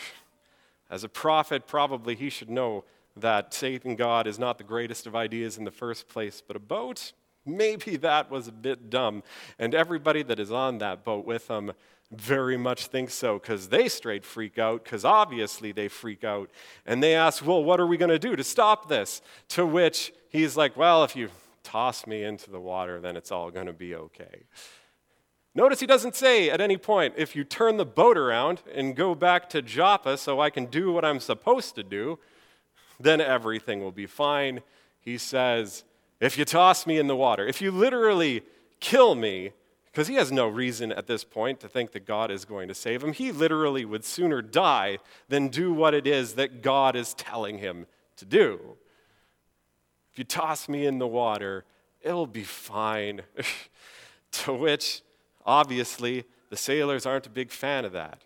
As 0.90 1.04
a 1.04 1.08
prophet, 1.08 1.66
probably 1.66 2.14
he 2.14 2.30
should 2.30 2.50
know 2.50 2.84
that 3.16 3.52
Satan 3.52 3.96
God 3.96 4.26
is 4.26 4.38
not 4.38 4.58
the 4.58 4.64
greatest 4.64 5.06
of 5.06 5.16
ideas 5.16 5.58
in 5.58 5.64
the 5.64 5.70
first 5.70 6.08
place, 6.08 6.42
but 6.46 6.56
a 6.56 6.60
boat, 6.60 7.12
Maybe 7.44 7.96
that 7.96 8.30
was 8.30 8.48
a 8.48 8.52
bit 8.52 8.90
dumb. 8.90 9.22
And 9.58 9.74
everybody 9.74 10.22
that 10.24 10.38
is 10.38 10.52
on 10.52 10.78
that 10.78 11.04
boat 11.04 11.26
with 11.26 11.48
them 11.48 11.72
very 12.10 12.56
much 12.56 12.86
thinks 12.86 13.14
so 13.14 13.38
because 13.38 13.68
they 13.68 13.88
straight 13.88 14.24
freak 14.24 14.58
out, 14.58 14.84
because 14.84 15.04
obviously 15.04 15.72
they 15.72 15.88
freak 15.88 16.24
out. 16.24 16.50
And 16.86 17.02
they 17.02 17.14
ask, 17.14 17.44
Well, 17.44 17.64
what 17.64 17.80
are 17.80 17.86
we 17.86 17.96
going 17.96 18.10
to 18.10 18.18
do 18.18 18.36
to 18.36 18.44
stop 18.44 18.88
this? 18.88 19.22
To 19.50 19.66
which 19.66 20.12
he's 20.28 20.56
like, 20.56 20.76
Well, 20.76 21.04
if 21.04 21.16
you 21.16 21.30
toss 21.62 22.06
me 22.06 22.22
into 22.22 22.50
the 22.50 22.60
water, 22.60 23.00
then 23.00 23.16
it's 23.16 23.32
all 23.32 23.50
going 23.50 23.66
to 23.66 23.72
be 23.72 23.94
okay. 23.94 24.44
Notice 25.54 25.80
he 25.80 25.86
doesn't 25.86 26.16
say 26.16 26.48
at 26.48 26.60
any 26.60 26.78
point, 26.78 27.14
if 27.16 27.36
you 27.36 27.44
turn 27.44 27.76
the 27.76 27.84
boat 27.84 28.16
around 28.16 28.62
and 28.74 28.96
go 28.96 29.14
back 29.14 29.50
to 29.50 29.60
Joppa 29.60 30.16
so 30.16 30.40
I 30.40 30.48
can 30.48 30.66
do 30.66 30.92
what 30.92 31.04
I'm 31.04 31.20
supposed 31.20 31.74
to 31.74 31.82
do, 31.82 32.18
then 32.98 33.20
everything 33.20 33.80
will 33.80 33.92
be 33.92 34.06
fine. 34.06 34.60
He 35.00 35.18
says, 35.18 35.84
if 36.22 36.38
you 36.38 36.44
toss 36.44 36.86
me 36.86 36.98
in 36.98 37.08
the 37.08 37.16
water, 37.16 37.46
if 37.46 37.60
you 37.60 37.72
literally 37.72 38.42
kill 38.78 39.16
me, 39.16 39.50
because 39.86 40.06
he 40.06 40.14
has 40.14 40.30
no 40.30 40.46
reason 40.46 40.92
at 40.92 41.08
this 41.08 41.24
point 41.24 41.58
to 41.60 41.68
think 41.68 41.90
that 41.92 42.06
God 42.06 42.30
is 42.30 42.44
going 42.44 42.68
to 42.68 42.74
save 42.74 43.02
him. 43.02 43.12
He 43.12 43.32
literally 43.32 43.84
would 43.84 44.04
sooner 44.04 44.40
die 44.40 44.98
than 45.28 45.48
do 45.48 45.72
what 45.72 45.94
it 45.94 46.06
is 46.06 46.34
that 46.34 46.62
God 46.62 46.94
is 46.94 47.12
telling 47.12 47.58
him 47.58 47.86
to 48.16 48.24
do. 48.24 48.76
If 50.12 50.18
you 50.18 50.24
toss 50.24 50.68
me 50.68 50.86
in 50.86 50.98
the 50.98 51.08
water, 51.08 51.64
it'll 52.00 52.28
be 52.28 52.44
fine. 52.44 53.22
to 54.32 54.52
which, 54.52 55.02
obviously, 55.44 56.24
the 56.50 56.56
sailors 56.56 57.04
aren't 57.04 57.26
a 57.26 57.30
big 57.30 57.50
fan 57.50 57.84
of 57.84 57.92
that. 57.92 58.22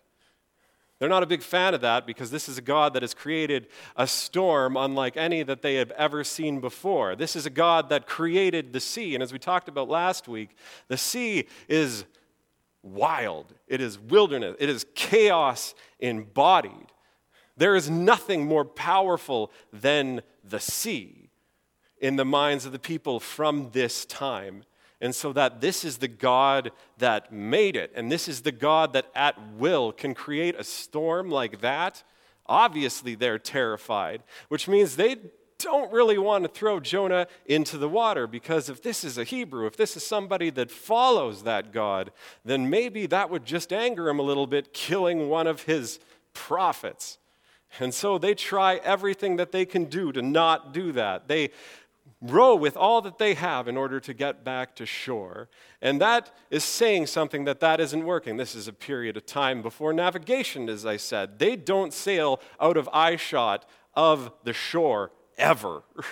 They're 0.99 1.09
not 1.09 1.23
a 1.23 1.27
big 1.27 1.43
fan 1.43 1.73
of 1.73 1.81
that 1.81 2.07
because 2.07 2.31
this 2.31 2.49
is 2.49 2.57
a 2.57 2.61
God 2.61 2.93
that 2.93 3.03
has 3.03 3.13
created 3.13 3.67
a 3.95 4.07
storm 4.07 4.75
unlike 4.75 5.15
any 5.15 5.43
that 5.43 5.61
they 5.61 5.75
have 5.75 5.91
ever 5.91 6.23
seen 6.23 6.59
before. 6.59 7.15
This 7.15 7.35
is 7.35 7.45
a 7.45 7.51
God 7.51 7.89
that 7.89 8.07
created 8.07 8.73
the 8.73 8.79
sea. 8.79 9.13
And 9.13 9.21
as 9.21 9.31
we 9.31 9.37
talked 9.37 9.69
about 9.69 9.89
last 9.89 10.27
week, 10.27 10.55
the 10.87 10.97
sea 10.97 11.45
is 11.67 12.05
wild, 12.81 13.53
it 13.67 13.79
is 13.79 13.99
wilderness, 13.99 14.55
it 14.59 14.69
is 14.69 14.85
chaos 14.95 15.75
embodied. 15.99 16.91
There 17.57 17.75
is 17.75 17.89
nothing 17.89 18.45
more 18.45 18.65
powerful 18.65 19.51
than 19.73 20.21
the 20.43 20.59
sea 20.59 21.29
in 21.99 22.15
the 22.15 22.25
minds 22.25 22.65
of 22.65 22.71
the 22.71 22.79
people 22.79 23.19
from 23.19 23.69
this 23.71 24.05
time. 24.05 24.63
And 24.99 25.13
so 25.13 25.31
that 25.33 25.61
this 25.61 25.85
is 25.85 25.97
the 25.97 26.07
God 26.07 26.71
that 26.97 27.31
made 27.31 27.75
it, 27.75 27.91
and 27.95 28.11
this 28.11 28.27
is 28.27 28.41
the 28.41 28.51
God 28.51 28.93
that 28.93 29.05
at 29.13 29.35
will 29.53 29.91
can 29.91 30.15
create 30.15 30.55
a 30.57 30.63
storm 30.63 31.29
like 31.29 31.61
that. 31.61 32.03
Obviously, 32.47 33.13
they're 33.13 33.37
terrified, 33.37 34.23
which 34.49 34.67
means 34.67 34.95
they 34.95 35.17
don't 35.59 35.91
really 35.91 36.17
want 36.17 36.43
to 36.43 36.49
throw 36.49 36.79
Jonah 36.79 37.27
into 37.45 37.77
the 37.77 37.89
water 37.89 38.27
because 38.27 38.69
if 38.69 38.81
this 38.81 39.03
is 39.03 39.17
a 39.17 39.23
Hebrew, 39.23 39.65
if 39.65 39.75
this 39.75 39.97
is 39.97 40.05
somebody 40.05 40.49
that 40.51 40.71
follows 40.71 41.43
that 41.43 41.71
God, 41.71 42.11
then 42.45 42.69
maybe 42.69 43.05
that 43.07 43.29
would 43.29 43.45
just 43.45 43.73
anger 43.73 44.09
him 44.09 44.19
a 44.19 44.23
little 44.23 44.47
bit, 44.47 44.73
killing 44.73 45.29
one 45.29 45.47
of 45.47 45.63
his 45.63 45.99
prophets. 46.33 47.17
And 47.79 47.93
so 47.93 48.17
they 48.17 48.33
try 48.33 48.75
everything 48.77 49.37
that 49.37 49.51
they 49.51 49.65
can 49.65 49.85
do 49.85 50.11
to 50.11 50.21
not 50.21 50.73
do 50.73 50.91
that. 50.93 51.27
They 51.27 51.51
row 52.21 52.55
with 52.55 52.75
all 52.75 53.01
that 53.01 53.17
they 53.17 53.35
have 53.35 53.67
in 53.67 53.77
order 53.77 53.99
to 53.99 54.13
get 54.13 54.43
back 54.43 54.75
to 54.75 54.85
shore. 54.85 55.49
And 55.81 56.01
that 56.01 56.35
is 56.49 56.63
saying 56.63 57.07
something 57.07 57.45
that 57.45 57.59
that 57.59 57.79
isn't 57.79 58.05
working. 58.05 58.37
This 58.37 58.55
is 58.55 58.67
a 58.67 58.73
period 58.73 59.17
of 59.17 59.25
time 59.25 59.61
before 59.61 59.93
navigation, 59.93 60.67
as 60.69 60.85
I 60.85 60.97
said. 60.97 61.39
They 61.39 61.55
don't 61.55 61.93
sail 61.93 62.41
out 62.59 62.77
of 62.77 62.89
eyeshot 62.91 63.65
of 63.93 64.31
the 64.43 64.53
shore 64.53 65.11
ever. 65.37 65.83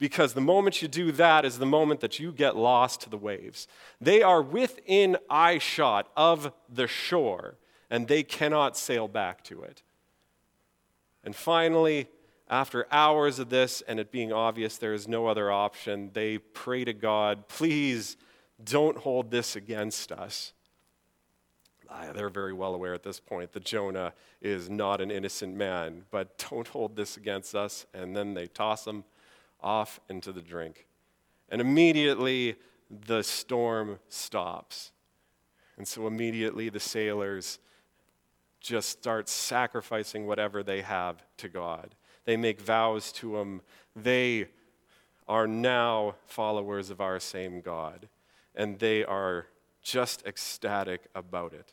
because 0.00 0.32
the 0.32 0.40
moment 0.40 0.80
you 0.82 0.88
do 0.88 1.12
that 1.12 1.44
is 1.44 1.58
the 1.58 1.66
moment 1.66 2.00
that 2.00 2.18
you 2.18 2.32
get 2.32 2.56
lost 2.56 3.02
to 3.02 3.10
the 3.10 3.18
waves. 3.18 3.68
They 4.00 4.22
are 4.22 4.42
within 4.42 5.18
eyeshot 5.30 6.04
of 6.16 6.52
the 6.68 6.88
shore, 6.88 7.56
and 7.90 8.08
they 8.08 8.22
cannot 8.22 8.76
sail 8.76 9.06
back 9.08 9.44
to 9.44 9.62
it. 9.62 9.82
And 11.22 11.36
finally, 11.36 12.08
after 12.50 12.88
hours 12.90 13.38
of 13.38 13.48
this 13.48 13.80
and 13.82 14.00
it 14.00 14.10
being 14.10 14.32
obvious 14.32 14.76
there 14.76 14.92
is 14.92 15.06
no 15.06 15.28
other 15.28 15.52
option, 15.52 16.10
they 16.12 16.38
pray 16.38 16.84
to 16.84 16.92
God, 16.92 17.46
please 17.46 18.16
don't 18.62 18.98
hold 18.98 19.30
this 19.30 19.54
against 19.54 20.10
us. 20.10 20.52
Ah, 21.88 22.12
they're 22.12 22.28
very 22.28 22.52
well 22.52 22.74
aware 22.74 22.92
at 22.92 23.04
this 23.04 23.20
point 23.20 23.52
that 23.52 23.64
Jonah 23.64 24.12
is 24.40 24.68
not 24.68 25.00
an 25.00 25.10
innocent 25.10 25.54
man, 25.54 26.02
but 26.10 26.44
don't 26.50 26.68
hold 26.68 26.96
this 26.96 27.16
against 27.16 27.54
us. 27.54 27.86
And 27.94 28.16
then 28.16 28.34
they 28.34 28.46
toss 28.46 28.86
him 28.86 29.04
off 29.60 30.00
into 30.08 30.32
the 30.32 30.42
drink. 30.42 30.86
And 31.48 31.60
immediately 31.60 32.56
the 33.06 33.22
storm 33.22 33.98
stops. 34.08 34.92
And 35.76 35.86
so 35.86 36.06
immediately 36.06 36.68
the 36.68 36.80
sailors 36.80 37.58
just 38.60 38.90
start 38.90 39.28
sacrificing 39.28 40.26
whatever 40.26 40.62
they 40.62 40.82
have 40.82 41.22
to 41.38 41.48
God. 41.48 41.94
They 42.24 42.36
make 42.36 42.60
vows 42.60 43.12
to 43.12 43.38
him. 43.38 43.62
They 43.96 44.48
are 45.28 45.46
now 45.46 46.16
followers 46.26 46.90
of 46.90 47.00
our 47.00 47.20
same 47.20 47.60
God, 47.60 48.08
and 48.54 48.78
they 48.78 49.04
are 49.04 49.46
just 49.82 50.26
ecstatic 50.26 51.02
about 51.14 51.52
it. 51.52 51.72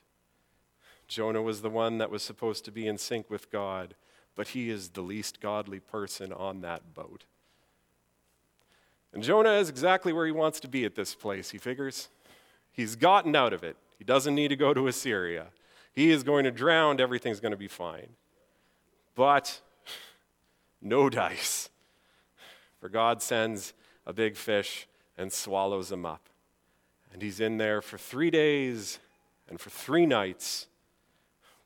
Jonah 1.07 1.41
was 1.41 1.61
the 1.61 1.69
one 1.69 1.97
that 1.97 2.11
was 2.11 2.21
supposed 2.21 2.65
to 2.65 2.71
be 2.71 2.87
in 2.87 2.97
sync 2.97 3.29
with 3.29 3.51
God, 3.51 3.95
but 4.35 4.49
he 4.49 4.69
is 4.69 4.89
the 4.89 5.01
least 5.01 5.39
godly 5.39 5.79
person 5.79 6.31
on 6.31 6.61
that 6.61 6.93
boat. 6.93 7.25
And 9.13 9.23
Jonah 9.23 9.53
is 9.53 9.69
exactly 9.69 10.13
where 10.13 10.25
he 10.25 10.31
wants 10.31 10.59
to 10.59 10.67
be 10.67 10.85
at 10.85 10.95
this 10.95 11.15
place, 11.15 11.49
he 11.49 11.57
figures. 11.57 12.09
He's 12.71 12.95
gotten 12.95 13.35
out 13.35 13.53
of 13.53 13.63
it. 13.63 13.75
He 13.97 14.03
doesn't 14.03 14.35
need 14.35 14.49
to 14.49 14.55
go 14.55 14.73
to 14.73 14.87
Assyria. 14.87 15.47
He 15.93 16.11
is 16.11 16.21
going 16.21 16.43
to 16.43 16.51
drown, 16.51 17.01
everything's 17.01 17.39
going 17.39 17.53
to 17.53 17.57
be 17.57 17.67
fine. 17.67 18.09
But 19.15 19.61
no 20.81 21.09
dice. 21.09 21.69
For 22.79 22.89
God 22.89 23.21
sends 23.21 23.73
a 24.05 24.13
big 24.13 24.35
fish 24.35 24.87
and 25.17 25.31
swallows 25.31 25.91
him 25.91 26.05
up. 26.05 26.29
And 27.11 27.21
he's 27.21 27.39
in 27.39 27.57
there 27.57 27.81
for 27.81 27.97
three 27.97 28.29
days 28.29 28.99
and 29.49 29.59
for 29.59 29.69
three 29.69 30.05
nights 30.05 30.67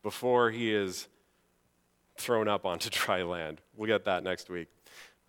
before 0.04 0.52
he 0.52 0.74
is 0.74 1.08
thrown 2.18 2.48
up 2.48 2.66
onto 2.66 2.90
dry 2.92 3.24
land. 3.24 3.62
We'll 3.76 3.88
get 3.88 4.06
that 4.06 4.24
next 4.24 4.50
week. 4.50 4.68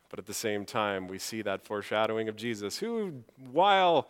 But 0.09 0.18
at 0.18 0.26
the 0.26 0.35
same 0.35 0.64
time, 0.64 1.09
we 1.09 1.18
see 1.18 1.43
that 1.43 1.64
foreshadowing 1.64 2.28
of 2.28 2.37
Jesus, 2.37 2.78
who, 2.78 3.24
while 3.51 4.09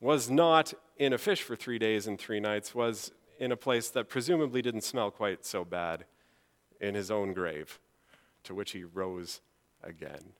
was 0.00 0.30
not 0.30 0.72
in 0.96 1.12
a 1.12 1.18
fish 1.18 1.42
for 1.42 1.56
three 1.56 1.78
days 1.78 2.06
and 2.06 2.18
three 2.18 2.40
nights, 2.40 2.74
was 2.74 3.12
in 3.38 3.52
a 3.52 3.56
place 3.56 3.90
that 3.90 4.08
presumably 4.08 4.62
didn't 4.62 4.80
smell 4.80 5.10
quite 5.10 5.44
so 5.44 5.62
bad 5.62 6.06
in 6.80 6.94
his 6.94 7.10
own 7.10 7.34
grave 7.34 7.78
to 8.46 8.54
which 8.54 8.72
he 8.72 8.84
rose 8.84 9.40
again. 9.82 10.32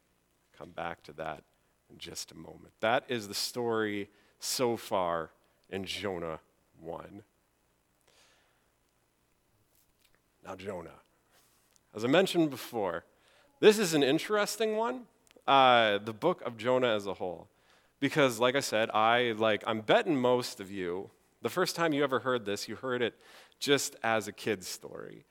Come 0.56 0.70
back 0.70 1.02
to 1.04 1.12
that 1.14 1.42
in 1.90 1.98
just 1.98 2.32
a 2.32 2.36
moment. 2.36 2.72
That 2.80 3.04
is 3.08 3.28
the 3.28 3.34
story 3.34 4.08
so 4.40 4.76
far 4.76 5.30
in 5.70 5.84
Jonah 5.84 6.40
1. 6.80 7.22
Now, 10.44 10.54
Jonah. 10.54 10.90
As 11.94 12.04
I 12.04 12.08
mentioned 12.08 12.50
before, 12.50 13.04
this 13.60 13.78
is 13.78 13.94
an 13.94 14.02
interesting 14.02 14.76
one, 14.76 15.02
uh, 15.46 15.98
the 15.98 16.12
book 16.12 16.42
of 16.42 16.56
Jonah 16.56 16.94
as 16.94 17.06
a 17.06 17.14
whole. 17.14 17.48
Because, 17.98 18.38
like 18.38 18.54
I 18.54 18.60
said, 18.60 18.90
I 18.90 19.32
like 19.38 19.64
I'm 19.66 19.80
betting 19.80 20.20
most 20.20 20.60
of 20.60 20.70
you, 20.70 21.10
the 21.40 21.48
first 21.48 21.74
time 21.74 21.94
you 21.94 22.04
ever 22.04 22.18
heard 22.20 22.44
this, 22.44 22.68
you 22.68 22.76
heard 22.76 23.00
it 23.00 23.14
just 23.58 23.96
as 24.02 24.28
a 24.28 24.32
kid's 24.32 24.68
story. 24.68 25.24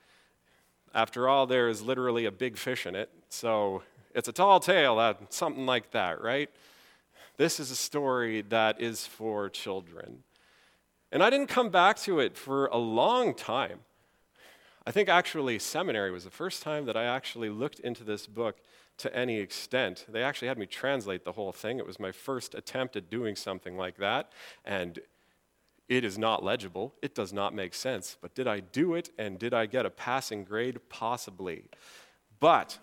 After 0.96 1.28
all, 1.28 1.46
there 1.46 1.68
is 1.68 1.82
literally 1.82 2.24
a 2.24 2.32
big 2.32 2.56
fish 2.56 2.86
in 2.86 2.94
it, 2.94 3.10
so 3.28 3.82
it's 4.14 4.28
a 4.28 4.32
tall 4.32 4.60
tale, 4.60 4.98
uh, 4.98 5.12
something 5.28 5.66
like 5.66 5.90
that, 5.90 6.22
right? 6.22 6.48
This 7.36 7.60
is 7.60 7.70
a 7.70 7.76
story 7.76 8.40
that 8.48 8.80
is 8.80 9.06
for 9.06 9.50
children. 9.50 10.22
And 11.12 11.22
I 11.22 11.28
didn't 11.28 11.48
come 11.48 11.68
back 11.68 11.98
to 11.98 12.18
it 12.20 12.34
for 12.34 12.68
a 12.68 12.78
long 12.78 13.34
time. 13.34 13.80
I 14.86 14.90
think 14.90 15.10
actually 15.10 15.58
seminary 15.58 16.10
was 16.10 16.24
the 16.24 16.30
first 16.30 16.62
time 16.62 16.86
that 16.86 16.96
I 16.96 17.04
actually 17.04 17.50
looked 17.50 17.78
into 17.80 18.02
this 18.02 18.26
book 18.26 18.56
to 18.96 19.14
any 19.14 19.38
extent. 19.38 20.06
They 20.08 20.22
actually 20.22 20.48
had 20.48 20.56
me 20.56 20.64
translate 20.64 21.26
the 21.26 21.32
whole 21.32 21.52
thing. 21.52 21.78
It 21.78 21.86
was 21.86 22.00
my 22.00 22.10
first 22.10 22.54
attempt 22.54 22.96
at 22.96 23.10
doing 23.10 23.36
something 23.36 23.76
like 23.76 23.98
that, 23.98 24.32
and 24.64 24.98
it 25.88 26.04
is 26.04 26.18
not 26.18 26.42
legible. 26.42 26.94
It 27.00 27.14
does 27.14 27.32
not 27.32 27.54
make 27.54 27.74
sense. 27.74 28.16
But 28.20 28.34
did 28.34 28.46
I 28.46 28.60
do 28.60 28.94
it 28.94 29.10
and 29.18 29.38
did 29.38 29.54
I 29.54 29.66
get 29.66 29.86
a 29.86 29.90
passing 29.90 30.44
grade? 30.44 30.80
Possibly. 30.88 31.64
But 32.40 32.78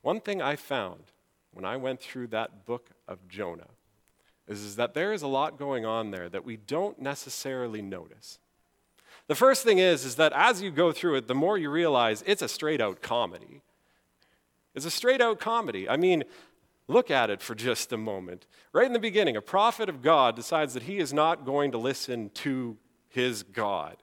one 0.00 0.20
thing 0.20 0.40
I 0.40 0.56
found 0.56 1.04
when 1.52 1.64
I 1.64 1.76
went 1.76 2.00
through 2.00 2.28
that 2.28 2.64
book 2.64 2.90
of 3.06 3.28
Jonah 3.28 3.68
is, 4.48 4.62
is 4.62 4.76
that 4.76 4.94
there 4.94 5.12
is 5.12 5.22
a 5.22 5.28
lot 5.28 5.58
going 5.58 5.84
on 5.84 6.10
there 6.10 6.28
that 6.28 6.44
we 6.44 6.56
don't 6.56 7.00
necessarily 7.00 7.82
notice. 7.82 8.38
The 9.28 9.34
first 9.34 9.62
thing 9.62 9.78
is, 9.78 10.04
is 10.04 10.16
that 10.16 10.32
as 10.32 10.62
you 10.62 10.70
go 10.70 10.92
through 10.92 11.16
it, 11.16 11.28
the 11.28 11.34
more 11.34 11.56
you 11.58 11.70
realize 11.70 12.24
it's 12.26 12.42
a 12.42 12.48
straight 12.48 12.80
out 12.80 13.02
comedy. 13.02 13.62
It's 14.74 14.86
a 14.86 14.90
straight 14.90 15.20
out 15.20 15.38
comedy. 15.38 15.88
I 15.88 15.96
mean, 15.96 16.24
Look 16.88 17.10
at 17.10 17.30
it 17.30 17.40
for 17.40 17.54
just 17.54 17.92
a 17.92 17.96
moment. 17.96 18.46
Right 18.72 18.86
in 18.86 18.92
the 18.92 18.98
beginning, 18.98 19.36
a 19.36 19.42
prophet 19.42 19.88
of 19.88 20.02
God 20.02 20.36
decides 20.36 20.74
that 20.74 20.84
he 20.84 20.98
is 20.98 21.12
not 21.12 21.44
going 21.44 21.72
to 21.72 21.78
listen 21.78 22.30
to 22.34 22.76
his 23.08 23.42
God. 23.42 23.96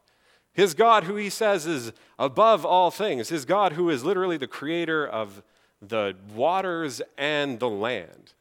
His 0.54 0.74
God, 0.74 1.04
who 1.04 1.16
he 1.16 1.30
says 1.30 1.66
is 1.66 1.92
above 2.18 2.66
all 2.66 2.92
things, 2.92 3.30
his 3.30 3.46
God, 3.46 3.74
who 3.74 3.90
is 3.90 4.04
literally 4.04 4.38
the 4.38 4.48
creator 4.48 5.06
of 5.06 5.44
the 5.82 6.16
waters 6.36 7.02
and 7.18 7.60
the 7.60 7.70
land, 7.70 8.34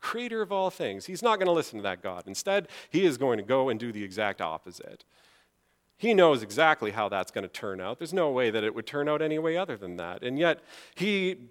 creator 0.00 0.42
of 0.42 0.52
all 0.52 0.70
things. 0.70 1.06
He's 1.06 1.22
not 1.22 1.36
going 1.38 1.46
to 1.46 1.52
listen 1.52 1.78
to 1.78 1.82
that 1.84 2.02
God. 2.02 2.24
Instead, 2.26 2.68
he 2.90 3.06
is 3.06 3.16
going 3.16 3.38
to 3.38 3.44
go 3.44 3.68
and 3.68 3.80
do 3.80 3.92
the 3.92 4.04
exact 4.04 4.40
opposite. 4.40 5.04
He 5.96 6.12
knows 6.12 6.42
exactly 6.42 6.90
how 6.90 7.08
that's 7.08 7.30
going 7.30 7.44
to 7.44 7.48
turn 7.48 7.80
out. 7.80 7.98
There's 7.98 8.12
no 8.12 8.30
way 8.30 8.50
that 8.50 8.64
it 8.64 8.74
would 8.74 8.86
turn 8.86 9.08
out 9.08 9.22
any 9.22 9.38
way 9.38 9.56
other 9.56 9.76
than 9.76 9.96
that. 9.96 10.22
And 10.22 10.38
yet, 10.38 10.60
he 10.94 11.48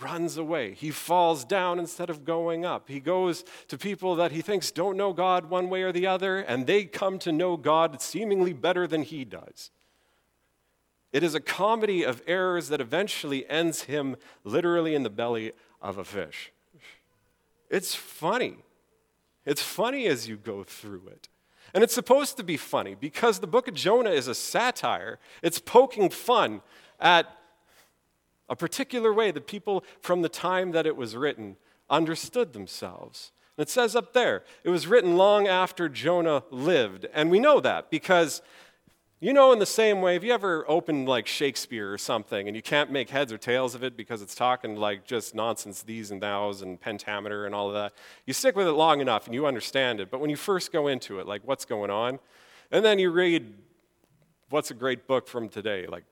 runs 0.00 0.36
away. 0.36 0.74
He 0.74 0.90
falls 0.90 1.44
down 1.44 1.78
instead 1.78 2.10
of 2.10 2.24
going 2.24 2.64
up. 2.64 2.88
He 2.88 3.00
goes 3.00 3.44
to 3.68 3.78
people 3.78 4.16
that 4.16 4.32
he 4.32 4.42
thinks 4.42 4.70
don't 4.70 4.96
know 4.96 5.12
God 5.12 5.48
one 5.50 5.68
way 5.70 5.82
or 5.82 5.92
the 5.92 6.06
other, 6.06 6.38
and 6.38 6.66
they 6.66 6.84
come 6.84 7.18
to 7.20 7.32
know 7.32 7.56
God 7.56 8.00
seemingly 8.00 8.52
better 8.52 8.86
than 8.86 9.02
he 9.02 9.24
does. 9.24 9.70
It 11.12 11.22
is 11.22 11.34
a 11.34 11.40
comedy 11.40 12.04
of 12.04 12.22
errors 12.26 12.68
that 12.68 12.80
eventually 12.80 13.48
ends 13.48 13.84
him 13.84 14.16
literally 14.44 14.94
in 14.94 15.02
the 15.02 15.10
belly 15.10 15.52
of 15.80 15.98
a 15.98 16.04
fish. 16.04 16.52
It's 17.70 17.94
funny. 17.94 18.56
It's 19.44 19.62
funny 19.62 20.06
as 20.06 20.28
you 20.28 20.36
go 20.36 20.62
through 20.62 21.08
it. 21.08 21.28
And 21.72 21.82
it's 21.82 21.94
supposed 21.94 22.36
to 22.36 22.42
be 22.42 22.56
funny 22.56 22.94
because 22.94 23.38
the 23.38 23.46
book 23.46 23.68
of 23.68 23.74
Jonah 23.74 24.10
is 24.10 24.28
a 24.28 24.34
satire. 24.34 25.18
It's 25.42 25.58
poking 25.58 26.10
fun 26.10 26.62
at 27.00 27.26
a 28.48 28.56
particular 28.56 29.12
way 29.12 29.30
that 29.30 29.46
people 29.46 29.84
from 30.00 30.22
the 30.22 30.28
time 30.28 30.72
that 30.72 30.86
it 30.86 30.96
was 30.96 31.16
written 31.16 31.56
understood 31.88 32.52
themselves. 32.52 33.32
And 33.56 33.66
it 33.66 33.70
says 33.70 33.96
up 33.96 34.12
there, 34.12 34.44
it 34.64 34.70
was 34.70 34.86
written 34.86 35.16
long 35.16 35.48
after 35.48 35.88
Jonah 35.88 36.44
lived. 36.50 37.06
And 37.12 37.30
we 37.30 37.40
know 37.40 37.60
that 37.60 37.90
because, 37.90 38.42
you 39.18 39.32
know, 39.32 39.52
in 39.52 39.58
the 39.58 39.66
same 39.66 40.02
way, 40.02 40.14
if 40.14 40.22
you 40.22 40.32
ever 40.32 40.64
opened 40.68 41.08
like 41.08 41.26
Shakespeare 41.26 41.92
or 41.92 41.98
something 41.98 42.46
and 42.46 42.54
you 42.54 42.62
can't 42.62 42.90
make 42.90 43.08
heads 43.08 43.32
or 43.32 43.38
tails 43.38 43.74
of 43.74 43.82
it 43.82 43.96
because 43.96 44.20
it's 44.20 44.34
talking 44.34 44.76
like 44.76 45.06
just 45.06 45.34
nonsense, 45.34 45.82
thees 45.82 46.10
and 46.10 46.20
thous 46.20 46.60
and 46.60 46.80
pentameter 46.80 47.46
and 47.46 47.54
all 47.54 47.68
of 47.68 47.74
that? 47.74 47.94
You 48.26 48.34
stick 48.34 48.56
with 48.56 48.66
it 48.66 48.72
long 48.72 49.00
enough 49.00 49.26
and 49.26 49.34
you 49.34 49.46
understand 49.46 50.00
it. 50.00 50.10
But 50.10 50.20
when 50.20 50.30
you 50.30 50.36
first 50.36 50.70
go 50.70 50.88
into 50.88 51.18
it, 51.18 51.26
like 51.26 51.42
what's 51.44 51.64
going 51.64 51.90
on, 51.90 52.18
and 52.70 52.84
then 52.84 52.98
you 52.98 53.10
read 53.10 53.54
what's 54.50 54.70
a 54.70 54.74
great 54.74 55.06
book 55.06 55.28
from 55.28 55.48
today, 55.48 55.86
like 55.86 56.04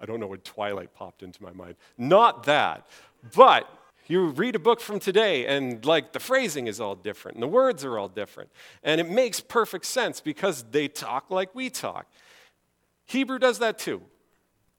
I 0.00 0.06
don't 0.06 0.20
know 0.20 0.26
what 0.26 0.44
Twilight 0.44 0.94
popped 0.94 1.22
into 1.22 1.42
my 1.42 1.52
mind. 1.52 1.76
Not 1.96 2.44
that. 2.44 2.86
But 3.34 3.68
you 4.06 4.26
read 4.26 4.54
a 4.54 4.58
book 4.58 4.80
from 4.80 5.00
today 5.00 5.46
and 5.46 5.84
like 5.84 6.12
the 6.12 6.20
phrasing 6.20 6.66
is 6.66 6.80
all 6.80 6.94
different 6.94 7.36
and 7.36 7.42
the 7.42 7.48
words 7.48 7.84
are 7.84 7.98
all 7.98 8.08
different. 8.08 8.50
And 8.82 9.00
it 9.00 9.08
makes 9.08 9.40
perfect 9.40 9.86
sense 9.86 10.20
because 10.20 10.64
they 10.70 10.88
talk 10.88 11.30
like 11.30 11.54
we 11.54 11.70
talk. 11.70 12.06
Hebrew 13.06 13.38
does 13.38 13.58
that 13.60 13.78
too. 13.78 14.02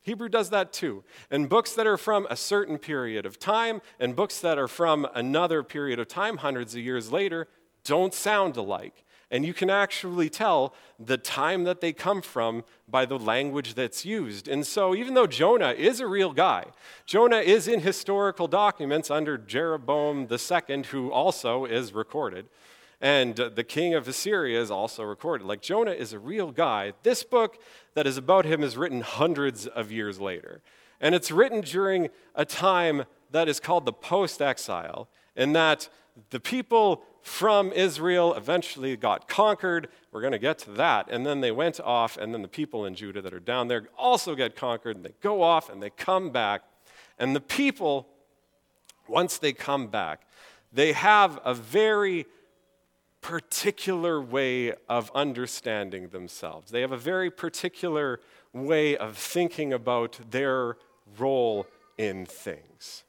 Hebrew 0.01 0.30
does 0.30 0.51
that 0.51 0.72
too. 0.72 1.03
And 1.32 1.49
books 1.49 1.74
that 1.74 1.88
are 1.88 1.97
from 1.97 2.28
a 2.30 2.36
certain 2.36 2.78
period 2.78 3.26
of 3.26 3.39
time 3.39 3.82
and 3.99 4.16
books 4.16 4.39
that 4.41 4.59
are 4.59 4.68
from 4.68 5.07
another 5.16 5.63
period 5.63 5.99
of 5.99 6.07
time, 6.07 6.38
hundreds 6.38 6.76
of 6.76 6.82
years 6.82 7.11
later, 7.11 7.47
don't 7.84 8.13
sound 8.13 8.57
alike. 8.57 9.05
And 9.32 9.46
you 9.46 9.54
can 9.54 9.70
actually 9.70 10.30
tell 10.30 10.74
the 11.00 11.18
time 11.18 11.64
that 11.64 11.82
they 11.82 11.94
come 11.94 12.22
from 12.22 12.64
by 12.88 13.06
the 13.06 13.18
language 13.18 13.74
that's 13.74 14.06
used. 14.06 14.48
And 14.48 14.66
so, 14.66 14.94
even 14.96 15.14
though 15.14 15.28
Jonah 15.28 15.72
is 15.72 16.00
a 16.00 16.08
real 16.08 16.32
guy, 16.32 16.66
Jonah 17.06 17.40
is 17.40 17.68
in 17.68 17.82
historical 17.82 18.48
documents 18.48 19.10
under 19.10 19.38
Jeroboam 19.38 20.28
II, 20.30 20.84
who 20.92 21.12
also 21.12 21.66
is 21.66 21.94
recorded. 21.94 22.48
And 23.02 23.40
uh, 23.40 23.50
the 23.50 23.64
king 23.64 23.94
of 23.94 24.08
Assyria 24.08 24.62
is 24.62 24.72
also 24.72 25.04
recorded. 25.04 25.46
Like 25.46 25.62
Jonah 25.62 25.92
is 25.92 26.14
a 26.14 26.20
real 26.20 26.52
guy. 26.52 26.94
This 27.04 27.24
book 27.24 27.62
that 27.94 28.08
is 28.08 28.18
about 28.18 28.46
him 28.46 28.64
is 28.64 28.78
written 28.78 29.02
hundreds 29.02 29.68
of 29.68 29.92
years 29.92 30.20
later. 30.20 30.62
And 31.02 31.14
it's 31.14 31.32
written 31.32 31.62
during 31.62 32.10
a 32.36 32.46
time 32.46 33.04
that 33.32 33.50
is 33.50 33.60
called 33.60 33.86
the 33.86 33.94
post 33.94 34.42
exile, 34.42 35.10
in 35.36 35.54
that 35.54 35.90
the 36.30 36.40
people 36.40 37.04
from 37.26 37.72
Israel 37.72 38.36
eventually 38.36 38.96
got 38.96 39.28
conquered. 39.28 39.88
We're 40.12 40.22
going 40.22 40.34
to 40.34 40.40
get 40.40 40.60
to 40.60 40.72
that. 40.74 41.08
And 41.10 41.26
then 41.26 41.42
they 41.42 41.52
went 41.52 41.80
off, 41.80 42.18
and 42.18 42.32
then 42.32 42.44
the 42.44 42.48
people 42.48 42.86
in 42.86 42.94
Judah 42.94 43.20
that 43.24 43.34
are 43.34 43.40
down 43.40 43.68
there 43.68 43.88
also 43.98 44.36
get 44.36 44.56
conquered, 44.56 44.96
and 44.96 45.04
they 45.04 45.16
go 45.24 45.42
off 45.42 45.68
and 45.68 45.82
they 45.82 45.90
come 45.90 46.30
back. 46.30 46.62
And 47.18 47.36
the 47.36 47.42
people, 47.42 48.08
once 49.08 49.40
they 49.40 49.54
come 49.54 49.88
back, 49.88 50.22
they 50.72 50.94
have 50.94 51.40
a 51.44 51.56
very 51.56 52.28
particular 53.22 54.22
way 54.22 54.74
of 54.88 55.12
understanding 55.16 56.10
themselves. 56.10 56.70
They 56.70 56.82
have 56.82 56.92
a 56.92 56.98
very 56.98 57.32
particular 57.32 58.20
way 58.54 58.96
of 58.96 59.18
thinking 59.18 59.74
about 59.74 60.20
their 60.30 60.78
role 61.18 61.66
in 61.98 62.28
things. 62.28 63.04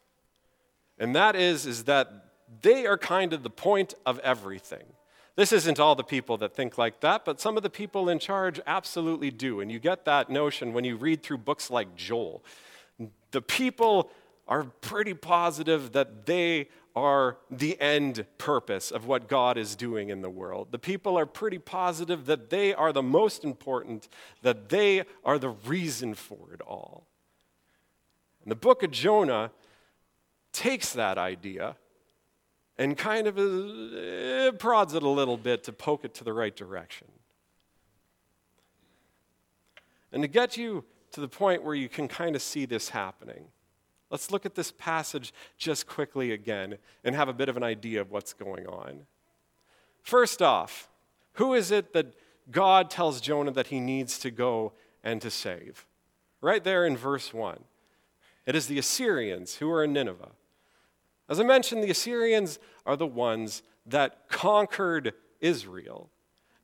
And 0.99 1.15
that 1.15 1.37
is, 1.37 1.67
is 1.67 1.85
that 1.85 2.26
they 2.63 2.87
are 2.87 2.99
kind 2.99 3.33
of 3.33 3.43
the 3.43 3.51
point 3.51 3.95
of 4.05 4.19
everything. 4.21 4.85
This 5.37 5.53
isn't 5.53 5.79
all 5.79 5.95
the 5.95 6.03
people 6.03 6.39
that 6.39 6.55
think 6.55 6.79
like 6.79 7.01
that, 7.01 7.25
but 7.25 7.41
some 7.41 7.59
of 7.59 7.63
the 7.63 7.71
people 7.71 8.09
in 8.09 8.19
charge 8.19 8.59
absolutely 8.67 9.31
do. 9.31 9.61
And 9.61 9.71
you 9.71 9.79
get 9.79 10.07
that 10.07 10.31
notion 10.31 10.73
when 10.73 10.85
you 10.85 10.97
read 10.97 11.23
through 11.23 11.39
books 11.39 11.71
like 11.71 11.95
Joel. 11.95 12.43
The 13.33 13.43
people 13.43 14.11
are 14.49 14.65
pretty 14.81 15.13
positive 15.13 15.93
that 15.93 16.25
they 16.25 16.69
are 16.95 17.37
the 17.51 17.79
end 17.79 18.25
purpose 18.39 18.91
of 18.91 19.07
what 19.07 19.29
God 19.29 19.59
is 19.59 19.77
doing 19.77 20.09
in 20.09 20.23
the 20.23 20.31
world. 20.31 20.69
The 20.71 20.79
people 20.79 21.19
are 21.19 21.27
pretty 21.27 21.59
positive 21.59 22.25
that 22.25 22.49
they 22.49 22.73
are 22.73 22.91
the 22.91 23.03
most 23.03 23.45
important, 23.45 24.09
that 24.41 24.71
they 24.71 25.05
are 25.23 25.39
the 25.39 25.51
reason 25.51 26.15
for 26.15 26.55
it 26.55 26.63
all. 26.63 27.07
And 28.43 28.51
the 28.51 28.57
book 28.57 28.83
of 28.83 28.91
Jonah 28.91 29.51
takes 30.53 30.95
that 30.95 31.19
idea 31.19 31.77
and 32.79 32.97
kind 32.97 33.27
of 33.27 33.39
uh, 33.39 34.53
prods 34.53 34.95
it 34.95 35.03
a 35.03 35.09
little 35.09 35.37
bit 35.37 35.65
to 35.65 35.73
poke 35.73 36.05
it 36.05 36.15
to 36.15 36.25
the 36.25 36.33
right 36.33 36.55
direction. 36.55 37.09
And 40.13 40.23
to 40.23 40.29
get 40.29 40.57
you 40.57 40.85
to 41.13 41.21
the 41.21 41.29
point 41.29 41.63
where 41.63 41.75
you 41.75 41.89
can 41.89 42.09
kind 42.09 42.37
of 42.37 42.43
see 42.43 42.67
this 42.67 42.91
happening, 42.91 43.47
let's 44.11 44.31
look 44.31 44.47
at 44.47 44.55
this 44.55 44.73
passage 44.73 45.33
just 45.57 45.87
quickly 45.87 46.33
again 46.33 46.79
and 47.05 47.15
have 47.15 47.29
a 47.29 47.33
bit 47.33 47.49
of 47.49 47.57
an 47.57 47.63
idea 47.63 48.01
of 48.01 48.11
what's 48.11 48.33
going 48.33 48.67
on. 48.67 49.07
First 50.03 50.41
off, 50.41 50.89
who 51.35 51.55
is 51.55 51.71
it 51.71 51.93
that 51.93 52.15
God 52.51 52.91
tells 52.91 53.21
Jonah 53.21 53.51
that 53.53 53.69
he 53.69 53.81
needs 53.81 54.19
to 54.21 54.31
go 54.31 54.73
and 55.03 55.21
to 55.23 55.31
save? 55.31 55.87
Right 56.41 56.63
there 56.63 56.87
in 56.87 56.97
verse 56.97 57.35
1. 57.35 57.59
It 58.47 58.55
is 58.55 58.69
the 58.69 58.79
Assyrians 58.79 59.57
who 59.57 59.71
are 59.71 59.83
in 59.83 59.93
Nineveh. 59.93 60.31
As 61.29 61.41
I 61.41 61.43
mentioned, 61.43 61.83
the 61.83 61.91
Assyrians 61.91 62.59
are 62.85 62.97
the 62.97 63.07
ones 63.07 63.63
that 63.87 64.29
conquered 64.29 65.15
Israel 65.41 66.11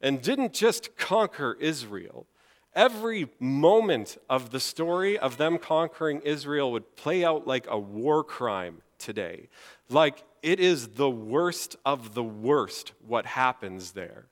and 0.01 0.21
didn't 0.21 0.53
just 0.53 0.97
conquer 0.97 1.57
Israel. 1.61 2.27
Every 2.75 3.29
moment 3.39 4.17
of 4.31 4.51
the 4.51 4.61
story 4.61 5.19
of 5.19 5.37
them 5.37 5.59
conquering 5.59 6.21
Israel 6.25 6.73
would 6.73 6.97
play 6.97 7.25
out 7.25 7.47
like 7.47 7.67
a 7.69 7.79
war 7.79 8.25
crime 8.25 8.83
today. 8.99 9.49
Like 9.89 10.25
it 10.43 10.59
is 10.59 10.89
the 10.89 11.11
worst 11.11 11.77
of 11.85 12.15
the 12.15 12.23
worst 12.23 12.93
what 13.07 13.27
happens 13.27 13.93
there. 13.93 14.27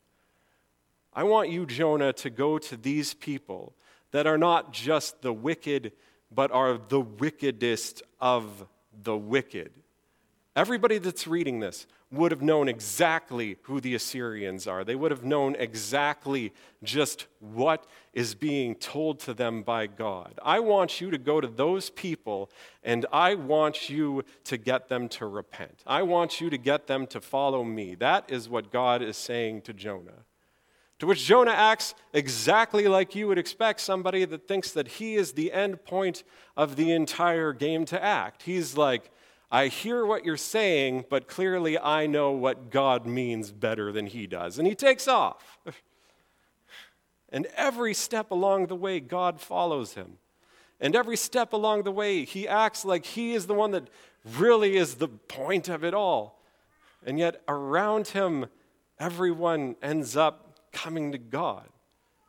I 1.12 1.24
want 1.24 1.50
you, 1.50 1.66
Jonah, 1.66 2.12
to 2.14 2.30
go 2.30 2.58
to 2.58 2.76
these 2.76 3.14
people 3.14 3.74
that 4.12 4.26
are 4.26 4.38
not 4.38 4.72
just 4.72 5.22
the 5.22 5.32
wicked, 5.32 5.92
but 6.30 6.50
are 6.50 6.78
the 6.78 7.00
wickedest 7.00 8.02
of 8.20 8.66
the 9.02 9.16
wicked. 9.16 9.72
Everybody 10.60 10.98
that's 10.98 11.26
reading 11.26 11.60
this 11.60 11.86
would 12.10 12.32
have 12.32 12.42
known 12.42 12.68
exactly 12.68 13.56
who 13.62 13.80
the 13.80 13.94
Assyrians 13.94 14.66
are. 14.66 14.84
They 14.84 14.94
would 14.94 15.10
have 15.10 15.24
known 15.24 15.56
exactly 15.58 16.52
just 16.82 17.24
what 17.38 17.86
is 18.12 18.34
being 18.34 18.74
told 18.74 19.20
to 19.20 19.32
them 19.32 19.62
by 19.62 19.86
God. 19.86 20.38
I 20.44 20.60
want 20.60 21.00
you 21.00 21.10
to 21.12 21.16
go 21.16 21.40
to 21.40 21.46
those 21.48 21.88
people 21.88 22.50
and 22.84 23.06
I 23.10 23.36
want 23.36 23.88
you 23.88 24.22
to 24.44 24.58
get 24.58 24.90
them 24.90 25.08
to 25.08 25.24
repent. 25.24 25.82
I 25.86 26.02
want 26.02 26.42
you 26.42 26.50
to 26.50 26.58
get 26.58 26.86
them 26.86 27.06
to 27.06 27.22
follow 27.22 27.64
me. 27.64 27.94
That 27.94 28.30
is 28.30 28.46
what 28.46 28.70
God 28.70 29.00
is 29.00 29.16
saying 29.16 29.62
to 29.62 29.72
Jonah. 29.72 30.26
To 30.98 31.06
which 31.06 31.24
Jonah 31.24 31.52
acts 31.52 31.94
exactly 32.12 32.86
like 32.86 33.14
you 33.14 33.28
would 33.28 33.38
expect 33.38 33.80
somebody 33.80 34.26
that 34.26 34.46
thinks 34.46 34.72
that 34.72 34.88
he 34.88 35.14
is 35.14 35.32
the 35.32 35.54
end 35.54 35.86
point 35.86 36.22
of 36.54 36.76
the 36.76 36.92
entire 36.92 37.54
game 37.54 37.86
to 37.86 38.04
act. 38.04 38.42
He's 38.42 38.76
like, 38.76 39.10
I 39.50 39.66
hear 39.66 40.06
what 40.06 40.24
you're 40.24 40.36
saying, 40.36 41.06
but 41.10 41.26
clearly 41.26 41.78
I 41.78 42.06
know 42.06 42.30
what 42.30 42.70
God 42.70 43.04
means 43.06 43.50
better 43.50 43.90
than 43.90 44.06
he 44.06 44.26
does. 44.26 44.58
And 44.58 44.66
he 44.66 44.74
takes 44.74 45.08
off. 45.08 45.58
And 47.32 47.46
every 47.56 47.94
step 47.94 48.32
along 48.32 48.66
the 48.66 48.74
way, 48.74 48.98
God 48.98 49.40
follows 49.40 49.94
him. 49.94 50.18
And 50.80 50.96
every 50.96 51.16
step 51.16 51.52
along 51.52 51.84
the 51.84 51.92
way, 51.92 52.24
he 52.24 52.48
acts 52.48 52.84
like 52.84 53.04
he 53.06 53.34
is 53.34 53.46
the 53.46 53.54
one 53.54 53.70
that 53.70 53.88
really 54.36 54.76
is 54.76 54.96
the 54.96 55.08
point 55.08 55.68
of 55.68 55.84
it 55.84 55.94
all. 55.94 56.42
And 57.06 57.18
yet, 57.18 57.40
around 57.46 58.08
him, 58.08 58.46
everyone 58.98 59.76
ends 59.82 60.16
up 60.16 60.58
coming 60.72 61.12
to 61.12 61.18
God. 61.18 61.68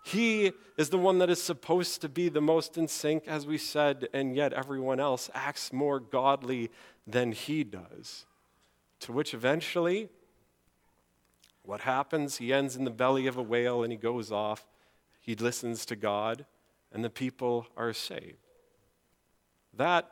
He 0.03 0.51
is 0.77 0.89
the 0.89 0.97
one 0.97 1.19
that 1.19 1.29
is 1.29 1.41
supposed 1.41 2.01
to 2.01 2.09
be 2.09 2.27
the 2.27 2.41
most 2.41 2.77
in 2.77 2.87
sync, 2.87 3.27
as 3.27 3.45
we 3.45 3.57
said, 3.57 4.07
and 4.13 4.35
yet 4.35 4.51
everyone 4.51 4.99
else 4.99 5.29
acts 5.33 5.71
more 5.71 5.99
godly 5.99 6.71
than 7.05 7.31
he 7.31 7.63
does. 7.63 8.25
To 9.01 9.11
which 9.11 9.33
eventually, 9.33 10.09
what 11.63 11.81
happens? 11.81 12.37
He 12.37 12.53
ends 12.53 12.75
in 12.75 12.85
the 12.85 12.91
belly 12.91 13.27
of 13.27 13.37
a 13.37 13.41
whale 13.41 13.83
and 13.83 13.91
he 13.91 13.97
goes 13.97 14.31
off. 14.31 14.65
He 15.19 15.35
listens 15.35 15.85
to 15.85 15.95
God, 15.95 16.45
and 16.91 17.03
the 17.03 17.09
people 17.09 17.67
are 17.77 17.93
saved. 17.93 18.47
That 19.75 20.11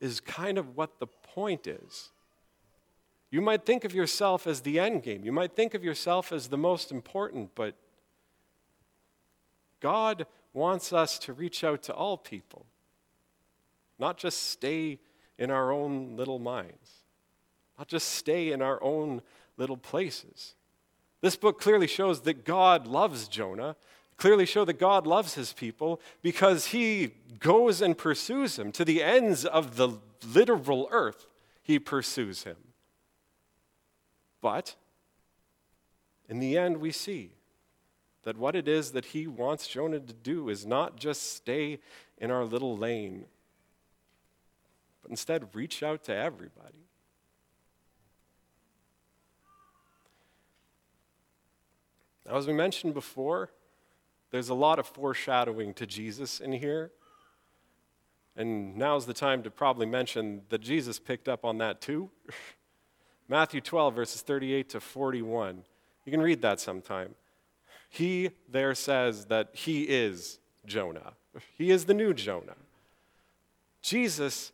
is 0.00 0.20
kind 0.20 0.58
of 0.58 0.76
what 0.76 0.98
the 0.98 1.06
point 1.06 1.66
is. 1.66 2.10
You 3.30 3.40
might 3.40 3.64
think 3.64 3.84
of 3.84 3.94
yourself 3.94 4.46
as 4.46 4.60
the 4.60 4.78
end 4.78 5.02
game. 5.02 5.24
You 5.24 5.32
might 5.32 5.54
think 5.54 5.74
of 5.74 5.84
yourself 5.84 6.32
as 6.32 6.48
the 6.48 6.58
most 6.58 6.90
important, 6.90 7.54
but 7.54 7.74
God 9.80 10.26
wants 10.52 10.92
us 10.92 11.18
to 11.20 11.32
reach 11.32 11.64
out 11.64 11.82
to 11.84 11.94
all 11.94 12.18
people, 12.18 12.66
not 13.98 14.18
just 14.18 14.50
stay 14.50 14.98
in 15.40 15.50
our 15.50 15.72
own 15.72 16.16
little 16.16 16.38
minds, 16.38 17.02
not 17.78 17.88
just 17.88 18.08
stay 18.08 18.52
in 18.52 18.62
our 18.62 18.80
own 18.82 19.22
little 19.56 19.78
places. 19.78 20.54
This 21.22 21.34
book 21.34 21.60
clearly 21.60 21.86
shows 21.86 22.20
that 22.20 22.44
God 22.44 22.86
loves 22.86 23.26
Jonah, 23.26 23.74
clearly 24.18 24.44
show 24.46 24.66
that 24.66 24.78
God 24.78 25.06
loves 25.06 25.34
his 25.34 25.52
people 25.54 26.00
because 26.22 26.66
he 26.66 27.12
goes 27.38 27.80
and 27.80 27.96
pursues 27.96 28.58
him 28.58 28.70
to 28.72 28.84
the 28.84 29.02
ends 29.02 29.46
of 29.46 29.76
the 29.76 29.98
literal 30.32 30.88
earth. 30.92 31.26
He 31.62 31.78
pursues 31.78 32.44
him. 32.44 32.56
But 34.42 34.76
in 36.28 36.38
the 36.38 36.56
end, 36.56 36.78
we 36.78 36.92
see 36.92 37.32
that 38.24 38.36
what 38.36 38.54
it 38.54 38.68
is 38.68 38.92
that 38.92 39.06
he 39.06 39.26
wants 39.26 39.66
Jonah 39.66 40.00
to 40.00 40.12
do 40.12 40.50
is 40.50 40.66
not 40.66 40.96
just 40.96 41.34
stay 41.34 41.78
in 42.18 42.30
our 42.30 42.44
little 42.44 42.76
lane, 42.76 43.24
but 45.02 45.10
instead 45.10 45.54
reach 45.54 45.82
out 45.82 46.04
to 46.04 46.14
everybody. 46.14 46.86
Now, 52.26 52.36
as 52.36 52.46
we 52.46 52.52
mentioned 52.52 52.94
before, 52.94 53.50
there's 54.30 54.48
a 54.48 54.54
lot 54.54 54.78
of 54.78 54.86
foreshadowing 54.86 55.74
to 55.74 55.86
Jesus 55.86 56.40
in 56.40 56.52
here. 56.52 56.92
And 58.36 58.76
now's 58.76 59.06
the 59.06 59.14
time 59.14 59.42
to 59.42 59.50
probably 59.50 59.86
mention 59.86 60.42
that 60.50 60.60
Jesus 60.60 60.98
picked 60.98 61.28
up 61.28 61.44
on 61.44 61.58
that 61.58 61.80
too. 61.80 62.10
Matthew 63.28 63.60
12, 63.60 63.94
verses 63.94 64.22
38 64.22 64.68
to 64.70 64.80
41. 64.80 65.64
You 66.04 66.10
can 66.12 66.22
read 66.22 66.42
that 66.42 66.60
sometime. 66.60 67.14
He 67.88 68.30
there 68.48 68.74
says 68.74 69.26
that 69.26 69.50
he 69.52 69.82
is 69.82 70.38
Jonah, 70.64 71.14
he 71.56 71.70
is 71.70 71.86
the 71.86 71.94
new 71.94 72.14
Jonah. 72.14 72.56
Jesus 73.82 74.52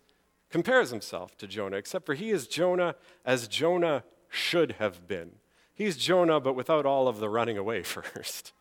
compares 0.51 0.90
himself 0.90 1.36
to 1.38 1.47
Jonah, 1.47 1.76
except 1.76 2.07
for 2.07 2.14
he 2.14 2.30
is 2.30 2.47
Jonah 2.47 2.94
as 3.24 3.49
Jonah 3.49 4.05
should 4.28 4.72
have 4.72 5.07
been. 5.07 5.32
He's 5.74 5.97
Jonah, 5.97 6.40
but 6.40 6.55
without 6.55 6.86
all 6.86 7.09
of 7.09 7.18
the 7.18 7.28
running 7.28 7.59
away 7.59 7.82
first. 7.82 8.53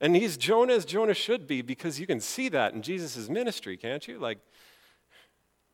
And 0.00 0.14
he's 0.14 0.36
Jonah 0.36 0.74
as 0.74 0.84
Jonah 0.84 1.14
should 1.14 1.46
be 1.46 1.62
because 1.62 1.98
you 1.98 2.06
can 2.06 2.20
see 2.20 2.48
that 2.50 2.74
in 2.74 2.82
Jesus' 2.82 3.28
ministry, 3.28 3.76
can't 3.76 4.06
you? 4.06 4.18
Like, 4.18 4.38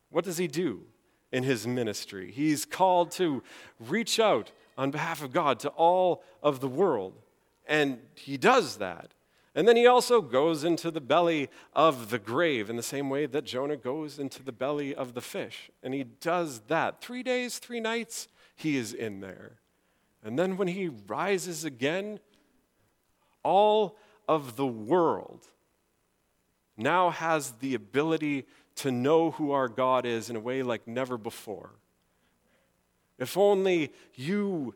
what 0.09 0.23
does 0.23 0.37
he 0.37 0.47
do 0.47 0.83
in 1.31 1.43
his 1.43 1.67
ministry? 1.67 2.31
He's 2.31 2.65
called 2.65 3.11
to 3.11 3.43
reach 3.79 4.19
out 4.19 4.51
on 4.77 4.91
behalf 4.91 5.21
of 5.21 5.33
God 5.33 5.59
to 5.59 5.69
all 5.69 6.23
of 6.41 6.61
the 6.61 6.67
world. 6.67 7.19
And 7.67 7.99
he 8.15 8.37
does 8.37 8.77
that. 8.77 9.11
And 9.55 9.67
then 9.67 9.77
he 9.77 9.85
also 9.85 10.21
goes 10.21 10.63
into 10.63 10.89
the 10.89 11.01
belly 11.01 11.49
of 11.73 12.09
the 12.09 12.17
grave 12.17 12.69
in 12.69 12.75
the 12.75 12.83
same 12.83 13.09
way 13.09 13.27
that 13.27 13.45
Jonah 13.45 13.77
goes 13.77 14.17
into 14.17 14.41
the 14.41 14.51
belly 14.51 14.95
of 14.95 15.13
the 15.13 15.21
fish. 15.21 15.69
And 15.83 15.93
he 15.93 16.03
does 16.03 16.61
that. 16.67 17.01
Three 17.01 17.21
days, 17.21 17.59
three 17.59 17.79
nights, 17.79 18.27
he 18.55 18.77
is 18.77 18.93
in 18.93 19.19
there. 19.19 19.59
And 20.23 20.39
then 20.39 20.57
when 20.57 20.69
he 20.69 20.89
rises 21.07 21.65
again, 21.65 22.19
all 23.43 23.97
of 24.27 24.55
the 24.55 24.65
world 24.65 25.45
now 26.77 27.11
has 27.11 27.51
the 27.59 27.75
ability 27.75 28.45
to 28.75 28.91
know 28.91 29.31
who 29.31 29.51
our 29.51 29.67
God 29.67 30.05
is 30.05 30.29
in 30.29 30.35
a 30.35 30.39
way 30.39 30.63
like 30.63 30.87
never 30.87 31.17
before. 31.17 31.71
If 33.19 33.37
only 33.37 33.91
you 34.15 34.73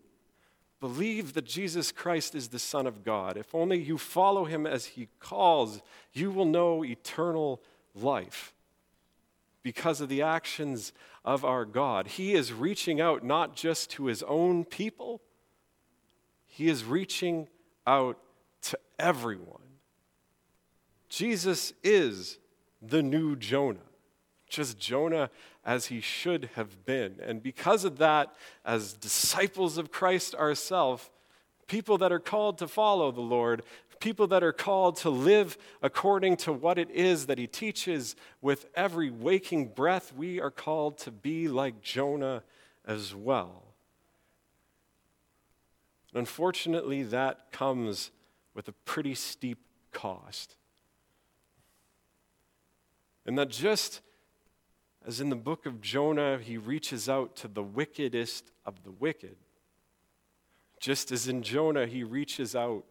believe 0.80 1.34
that 1.34 1.46
Jesus 1.46 1.92
Christ 1.92 2.36
is 2.36 2.50
the 2.50 2.60
Son 2.60 2.86
of 2.86 3.04
God, 3.04 3.38
if 3.38 3.54
only 3.56 3.82
you 3.82 3.98
follow 3.98 4.46
him 4.46 4.68
as 4.68 4.86
he 4.86 5.10
calls, 5.20 5.82
you 6.14 6.32
will 6.32 6.46
know 6.46 6.84
eternal 6.84 7.62
life 7.96 8.54
because 9.64 10.00
of 10.02 10.10
the 10.10 10.22
actions 10.22 10.94
of 11.26 11.44
our 11.44 11.66
God. 11.66 12.08
He 12.08 12.34
is 12.34 12.54
reaching 12.54 13.02
out 13.02 13.24
not 13.24 13.56
just 13.56 13.90
to 13.92 14.06
his 14.06 14.24
own 14.24 14.64
people, 14.64 15.22
he 16.46 16.70
is 16.70 16.86
reaching 16.86 17.50
out 17.86 18.18
to 18.62 18.80
everyone. 18.98 19.62
Jesus 21.10 21.74
is 21.84 22.38
the 22.82 23.02
new 23.02 23.36
Jonah, 23.36 23.80
just 24.48 24.80
Jonah 24.80 25.30
as 25.66 25.88
he 25.88 26.00
should 26.00 26.50
have 26.56 26.86
been. 26.86 27.18
And 27.22 27.43
because 27.43 27.84
of 27.84 27.98
that, 27.98 28.34
as 28.66 28.93
disciples 28.93 29.78
of 29.78 29.91
Christ 29.91 30.34
ourselves, 30.36 31.10
people 31.68 31.98
that 31.98 32.12
are 32.12 32.20
called 32.20 32.58
to 32.60 32.68
follow 32.68 33.12
the 33.12 33.22
Lord, 33.22 33.64
people 34.00 34.28
that 34.28 34.43
are 34.43 34.54
called 34.54 34.95
to 34.98 35.10
live 35.10 35.58
according 35.82 36.38
to 36.38 36.54
what 36.54 36.78
it 36.78 36.89
is 36.91 37.26
that 37.26 37.38
he 37.38 37.48
teaches 37.48 38.16
with 38.41 38.68
every 38.76 39.10
waking 39.10 39.68
breath, 39.68 40.14
we 40.16 40.39
are 40.39 40.52
called 40.52 40.98
to 41.00 41.12
be 41.12 41.48
like 41.48 41.82
Jonah 41.82 42.43
as 42.86 43.14
well. 43.14 43.64
Unfortunately, 46.14 47.04
that 47.04 47.52
comes 47.52 48.12
with 48.54 48.68
a 48.68 48.72
pretty 48.72 49.14
steep 49.14 49.60
cost. 49.91 50.56
And 53.26 53.38
that 53.38 53.50
just 53.50 54.00
as 55.08 55.22
in 55.22 55.30
the 55.30 55.38
book 55.38 55.66
of 55.66 55.80
Jonah, 55.80 56.38
he 56.38 56.58
reaches 56.58 57.08
out 57.08 57.38
to 57.38 57.47
the 57.47 57.64
wickedest 57.64 58.51
of 58.66 58.84
the 58.84 58.91
wicked, 58.91 59.38
just 60.82 61.12
as 61.14 61.30
in 61.30 61.41
Jonah, 61.41 61.88
he 61.88 62.03
reaches 62.03 62.55
out 62.55 62.84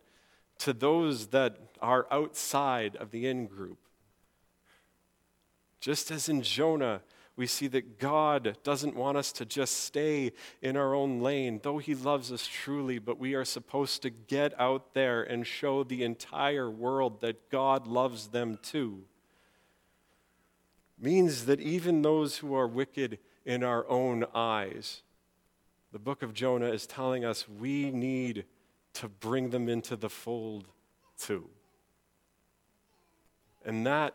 to 0.59 0.73
those 0.73 1.27
that 1.29 1.59
are 1.83 2.07
outside 2.11 2.97
of 2.97 3.11
the 3.11 3.27
in 3.27 3.47
group. 3.47 3.79
Just 5.79 6.11
as 6.11 6.31
in 6.31 6.41
Jonah, 6.41 7.03
we 7.37 7.47
see 7.47 7.67
that 7.69 7.99
God 7.99 8.57
doesn't 8.65 8.97
want 8.97 9.19
us 9.19 9.31
to 9.33 9.45
just 9.45 9.77
stay 9.85 10.33
in 10.63 10.75
our 10.75 10.95
own 10.95 11.21
lane, 11.21 11.61
though 11.63 11.77
He 11.77 11.95
loves 11.95 12.33
us 12.33 12.47
truly, 12.47 12.99
but 12.99 13.19
we 13.19 13.35
are 13.35 13.45
supposed 13.45 14.01
to 14.03 14.11
get 14.11 14.59
out 14.59 14.95
there 14.95 15.23
and 15.23 15.47
show 15.47 15.85
the 15.85 16.03
entire 16.03 16.71
world 16.71 17.21
that 17.21 17.51
God 17.51 17.87
loves 17.87 18.29
them 18.29 18.59
too. 18.63 19.05
Means 20.99 21.45
that 21.45 21.61
even 21.61 22.03
those 22.03 22.39
who 22.39 22.55
are 22.55 22.67
wicked 22.67 23.19
in 23.45 23.63
our 23.63 23.89
own 23.89 24.25
eyes, 24.35 25.03
the 25.93 25.99
book 25.99 26.23
of 26.23 26.35
Jonah 26.35 26.69
is 26.71 26.87
telling 26.87 27.25
us 27.25 27.49
we 27.49 27.91
need 27.91 28.45
to 28.95 29.09
bring 29.09 29.51
them 29.51 29.69
into 29.69 29.95
the 29.95 30.09
fold 30.09 30.67
too. 31.19 31.49
And 33.65 33.87
that 33.87 34.15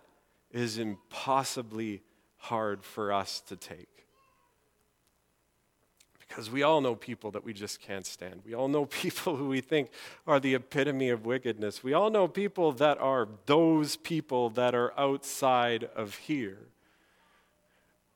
is 0.51 0.77
impossibly 0.77 2.01
hard 2.37 2.83
for 2.83 3.11
us 3.11 3.41
to 3.41 3.55
take. 3.55 4.07
Because 6.19 6.49
we 6.49 6.63
all 6.63 6.81
know 6.81 6.95
people 6.95 7.31
that 7.31 7.43
we 7.43 7.53
just 7.53 7.81
can't 7.81 8.05
stand. 8.05 8.41
We 8.45 8.53
all 8.53 8.69
know 8.69 8.85
people 9.03 9.35
who 9.35 9.49
we 9.49 9.61
think 9.61 9.89
are 10.25 10.39
the 10.39 10.55
epitome 10.55 11.09
of 11.09 11.25
wickedness. 11.25 11.83
We 11.83 11.93
all 11.93 12.09
know 12.09 12.27
people 12.27 12.71
that 12.73 12.97
are 12.99 13.27
those 13.45 13.97
people 13.97 14.49
that 14.51 14.73
are 14.73 14.97
outside 14.97 15.89
of 15.95 16.15
here. 16.15 16.70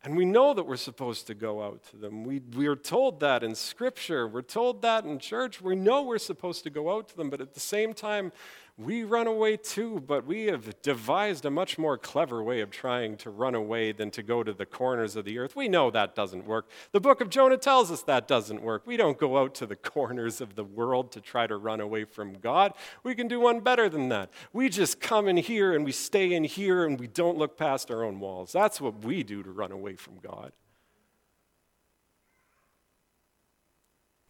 And 0.05 0.15
we 0.15 0.23
know 0.23 0.53
that 0.53 0.67
we're 0.67 0.75
supposed 0.77 1.25
to 1.27 1.33
go 1.33 1.63
out 1.63 1.81
to 1.89 1.97
them. 1.97 2.23
We, 2.23 2.39
we 2.55 2.67
are 2.67 2.75
told 2.75 3.19
that 3.21 3.43
in 3.43 3.55
Scripture. 3.55 4.27
We're 4.27 4.43
told 4.43 4.83
that 4.83 5.03
in 5.03 5.17
church. 5.17 5.61
We 5.61 5.75
know 5.75 6.03
we're 6.03 6.19
supposed 6.19 6.63
to 6.65 6.69
go 6.69 6.95
out 6.95 7.09
to 7.09 7.17
them, 7.17 7.31
but 7.31 7.41
at 7.41 7.55
the 7.55 7.59
same 7.59 7.91
time, 7.91 8.31
we 8.77 9.05
run 9.05 9.25
away 9.25 9.55
too, 9.55 10.03
but 10.05 10.25
we 10.25 10.47
have 10.47 10.81
devised 10.81 11.45
a 11.45 11.49
much 11.49 11.77
more 11.77 11.97
clever 11.97 12.43
way 12.43 12.59
of 12.59 12.71
trying 12.71 13.15
to 13.17 13.29
run 13.29 13.55
away 13.55 13.93
than 13.93 14.11
to 14.11 14.21
go 14.21 14.43
to 14.43 14.51
the 14.51 14.65
corners 14.65 15.15
of 15.15 15.23
the 15.23 15.39
earth. 15.39 15.55
We 15.55 15.69
know 15.69 15.89
that 15.91 16.13
doesn't 16.13 16.45
work. 16.45 16.69
The 16.91 16.99
book 16.99 17.21
of 17.21 17.29
Jonah 17.29 17.55
tells 17.55 17.89
us 17.89 18.03
that 18.03 18.27
doesn't 18.27 18.61
work. 18.61 18.85
We 18.85 18.97
don't 18.97 19.17
go 19.17 19.37
out 19.37 19.55
to 19.55 19.65
the 19.65 19.75
corners 19.77 20.41
of 20.41 20.55
the 20.55 20.65
world 20.65 21.13
to 21.13 21.21
try 21.21 21.47
to 21.47 21.55
run 21.55 21.79
away 21.79 22.03
from 22.03 22.33
God. 22.39 22.73
We 23.03 23.15
can 23.15 23.29
do 23.29 23.39
one 23.39 23.61
better 23.61 23.87
than 23.87 24.09
that. 24.09 24.29
We 24.51 24.67
just 24.67 24.99
come 24.99 25.29
in 25.29 25.37
here 25.37 25.73
and 25.73 25.85
we 25.85 25.93
stay 25.93 26.33
in 26.33 26.43
here 26.43 26.85
and 26.85 26.99
we 26.99 27.07
don't 27.07 27.37
look 27.37 27.57
past 27.57 27.89
our 27.89 28.03
own 28.03 28.19
walls. 28.19 28.51
That's 28.51 28.81
what 28.81 29.05
we 29.05 29.23
do 29.23 29.41
to 29.41 29.51
run 29.51 29.71
away 29.71 29.95
from 29.95 30.15
God. 30.21 30.51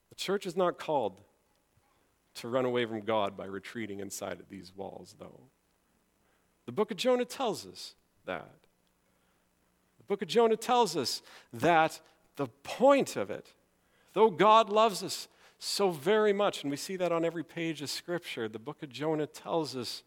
The 0.09 0.15
church 0.15 0.45
is 0.45 0.55
not 0.55 0.77
called 0.77 1.15
to 2.35 2.47
run 2.47 2.65
away 2.65 2.85
from 2.85 3.01
God 3.01 3.35
by 3.35 3.45
retreating 3.45 3.99
inside 3.99 4.39
of 4.39 4.49
these 4.49 4.71
walls, 4.75 5.15
though. 5.19 5.41
The 6.65 6.71
book 6.71 6.91
of 6.91 6.97
Jonah 6.97 7.25
tells 7.25 7.65
us 7.65 7.95
that. 8.25 8.51
The 9.97 10.03
book 10.07 10.21
of 10.21 10.27
Jonah 10.27 10.57
tells 10.57 10.95
us 10.97 11.21
that 11.53 11.99
the 12.35 12.47
point 12.63 13.15
of 13.15 13.29
it, 13.29 13.53
though 14.13 14.29
God 14.29 14.69
loves 14.69 15.03
us 15.03 15.27
so 15.57 15.89
very 15.89 16.33
much, 16.33 16.63
and 16.63 16.71
we 16.71 16.77
see 16.77 16.95
that 16.97 17.11
on 17.11 17.23
every 17.23 17.43
page 17.43 17.81
of 17.81 17.89
Scripture, 17.89 18.49
the 18.49 18.59
book 18.59 18.83
of 18.83 18.89
Jonah 18.89 19.27
tells 19.27 19.75
us 19.75 20.03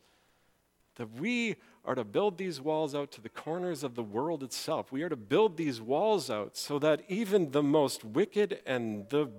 that 0.97 1.11
we 1.18 1.57
are 1.85 1.95
to 1.95 2.05
build 2.05 2.37
these 2.37 2.61
walls 2.61 2.95
out 2.95 3.11
to 3.12 3.20
the 3.20 3.29
corners 3.29 3.83
of 3.83 3.95
the 3.95 4.03
world 4.03 4.43
itself. 4.43 4.93
We 4.93 5.03
are 5.03 5.09
to 5.09 5.16
build 5.16 5.57
these 5.57 5.81
walls 5.81 6.29
out 6.29 6.57
so 6.57 6.79
that 6.81 7.03
even 7.09 7.53
the 7.53 7.62
most 7.62 8.05
wicked 8.05 8.61
and 8.66 9.09
the 9.09 9.31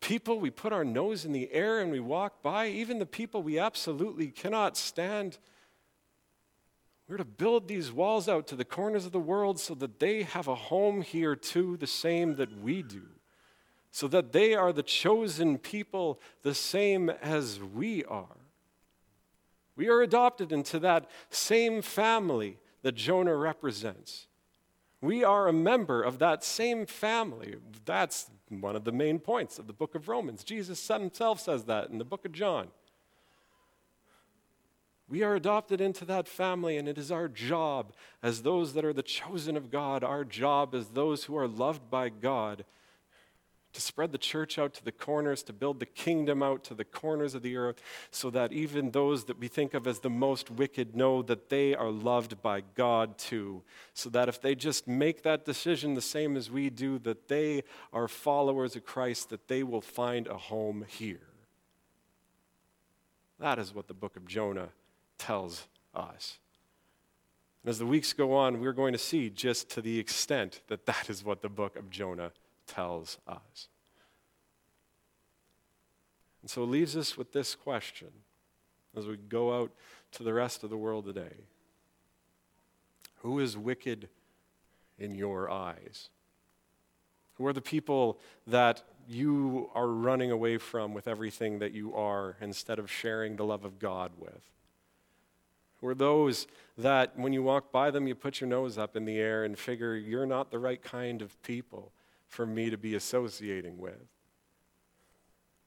people 0.00 0.38
we 0.38 0.50
put 0.50 0.72
our 0.72 0.84
nose 0.84 1.24
in 1.24 1.32
the 1.32 1.50
air 1.52 1.80
and 1.80 1.90
we 1.90 2.00
walk 2.00 2.42
by, 2.42 2.68
even 2.68 2.98
the 2.98 3.06
people 3.06 3.42
we 3.42 3.58
absolutely 3.58 4.28
cannot 4.28 4.76
stand, 4.76 5.38
we're 7.08 7.16
to 7.18 7.24
build 7.24 7.68
these 7.68 7.92
walls 7.92 8.28
out 8.28 8.46
to 8.48 8.56
the 8.56 8.64
corners 8.64 9.04
of 9.04 9.12
the 9.12 9.18
world 9.18 9.60
so 9.60 9.74
that 9.74 10.00
they 10.00 10.22
have 10.22 10.48
a 10.48 10.54
home 10.54 11.02
here 11.02 11.36
too, 11.36 11.76
the 11.76 11.86
same 11.86 12.36
that 12.36 12.60
we 12.60 12.82
do. 12.82 13.02
So 13.90 14.08
that 14.08 14.32
they 14.32 14.54
are 14.54 14.72
the 14.72 14.82
chosen 14.82 15.58
people, 15.58 16.20
the 16.42 16.54
same 16.54 17.10
as 17.10 17.60
we 17.60 18.04
are. 18.04 18.36
We 19.76 19.88
are 19.88 20.02
adopted 20.02 20.50
into 20.50 20.78
that 20.80 21.10
same 21.30 21.82
family 21.82 22.58
that 22.82 22.94
Jonah 22.94 23.36
represents. 23.36 24.26
We 25.00 25.22
are 25.22 25.48
a 25.48 25.52
member 25.52 26.02
of 26.02 26.18
that 26.20 26.42
same 26.42 26.86
family. 26.86 27.56
That's 27.84 28.30
one 28.60 28.76
of 28.76 28.84
the 28.84 28.92
main 28.92 29.18
points 29.18 29.58
of 29.58 29.66
the 29.66 29.72
book 29.72 29.94
of 29.94 30.08
Romans. 30.08 30.44
Jesus 30.44 30.86
himself 30.86 31.40
says 31.40 31.64
that 31.64 31.90
in 31.90 31.98
the 31.98 32.04
book 32.04 32.24
of 32.24 32.32
John. 32.32 32.68
We 35.08 35.22
are 35.22 35.34
adopted 35.34 35.80
into 35.80 36.04
that 36.06 36.26
family, 36.26 36.78
and 36.78 36.88
it 36.88 36.96
is 36.96 37.12
our 37.12 37.28
job 37.28 37.92
as 38.22 38.42
those 38.42 38.72
that 38.72 38.84
are 38.84 38.92
the 38.92 39.02
chosen 39.02 39.56
of 39.56 39.70
God, 39.70 40.02
our 40.02 40.24
job 40.24 40.74
as 40.74 40.88
those 40.88 41.24
who 41.24 41.36
are 41.36 41.46
loved 41.46 41.90
by 41.90 42.08
God 42.08 42.64
to 43.74 43.80
spread 43.80 44.12
the 44.12 44.18
church 44.18 44.58
out 44.58 44.72
to 44.74 44.84
the 44.84 44.92
corners, 44.92 45.42
to 45.42 45.52
build 45.52 45.80
the 45.80 45.86
kingdom 45.86 46.42
out 46.42 46.64
to 46.64 46.74
the 46.74 46.84
corners 46.84 47.34
of 47.34 47.42
the 47.42 47.56
earth, 47.56 47.82
so 48.10 48.30
that 48.30 48.52
even 48.52 48.92
those 48.92 49.24
that 49.24 49.38
we 49.38 49.48
think 49.48 49.74
of 49.74 49.86
as 49.86 49.98
the 49.98 50.10
most 50.10 50.50
wicked 50.50 50.96
know 50.96 51.22
that 51.22 51.50
they 51.50 51.74
are 51.74 51.90
loved 51.90 52.40
by 52.40 52.62
God 52.74 53.18
too. 53.18 53.62
So 53.92 54.08
that 54.10 54.28
if 54.28 54.40
they 54.40 54.54
just 54.54 54.88
make 54.88 55.22
that 55.24 55.44
decision 55.44 55.94
the 55.94 56.00
same 56.00 56.36
as 56.36 56.50
we 56.50 56.70
do, 56.70 56.98
that 57.00 57.28
they 57.28 57.64
are 57.92 58.08
followers 58.08 58.76
of 58.76 58.86
Christ, 58.86 59.28
that 59.30 59.48
they 59.48 59.62
will 59.62 59.80
find 59.80 60.26
a 60.28 60.38
home 60.38 60.84
here. 60.88 61.26
That 63.40 63.58
is 63.58 63.74
what 63.74 63.88
the 63.88 63.94
book 63.94 64.16
of 64.16 64.26
Jonah 64.26 64.68
tells 65.18 65.66
us. 65.94 66.38
And 67.62 67.70
as 67.70 67.78
the 67.78 67.86
weeks 67.86 68.12
go 68.12 68.34
on, 68.34 68.60
we're 68.60 68.72
going 68.72 68.92
to 68.92 68.98
see 68.98 69.30
just 69.30 69.68
to 69.70 69.82
the 69.82 69.98
extent 69.98 70.60
that 70.68 70.86
that 70.86 71.10
is 71.10 71.24
what 71.24 71.42
the 71.42 71.48
book 71.48 71.76
of 71.76 71.90
Jonah 71.90 72.30
tells 72.66 73.18
us. 73.26 73.68
And 76.42 76.50
so 76.50 76.62
it 76.62 76.66
leaves 76.66 76.96
us 76.96 77.16
with 77.16 77.32
this 77.32 77.54
question 77.54 78.08
as 78.96 79.06
we 79.06 79.16
go 79.16 79.62
out 79.62 79.72
to 80.12 80.22
the 80.22 80.34
rest 80.34 80.62
of 80.62 80.70
the 80.70 80.76
world 80.76 81.06
today 81.06 81.34
Who 83.22 83.40
is 83.40 83.56
wicked 83.56 84.08
in 84.98 85.14
your 85.14 85.50
eyes? 85.50 86.10
Who 87.34 87.46
are 87.46 87.52
the 87.52 87.60
people 87.60 88.18
that 88.46 88.82
you 89.08 89.70
are 89.74 89.88
running 89.88 90.30
away 90.30 90.58
from 90.58 90.94
with 90.94 91.08
everything 91.08 91.58
that 91.58 91.72
you 91.72 91.94
are 91.94 92.36
instead 92.40 92.78
of 92.78 92.90
sharing 92.90 93.36
the 93.36 93.44
love 93.44 93.64
of 93.64 93.78
God 93.78 94.12
with? 94.18 94.42
Who 95.80 95.88
are 95.88 95.94
those 95.94 96.46
that 96.78 97.18
when 97.18 97.32
you 97.32 97.42
walk 97.42 97.72
by 97.72 97.90
them, 97.90 98.06
you 98.06 98.14
put 98.14 98.40
your 98.40 98.48
nose 98.48 98.78
up 98.78 98.96
in 98.96 99.04
the 99.04 99.18
air 99.18 99.44
and 99.44 99.58
figure 99.58 99.96
you're 99.96 100.26
not 100.26 100.50
the 100.50 100.58
right 100.58 100.82
kind 100.82 101.20
of 101.22 101.42
people? 101.42 101.92
For 102.28 102.46
me 102.46 102.70
to 102.70 102.76
be 102.76 102.94
associating 102.94 103.78
with 103.78 104.00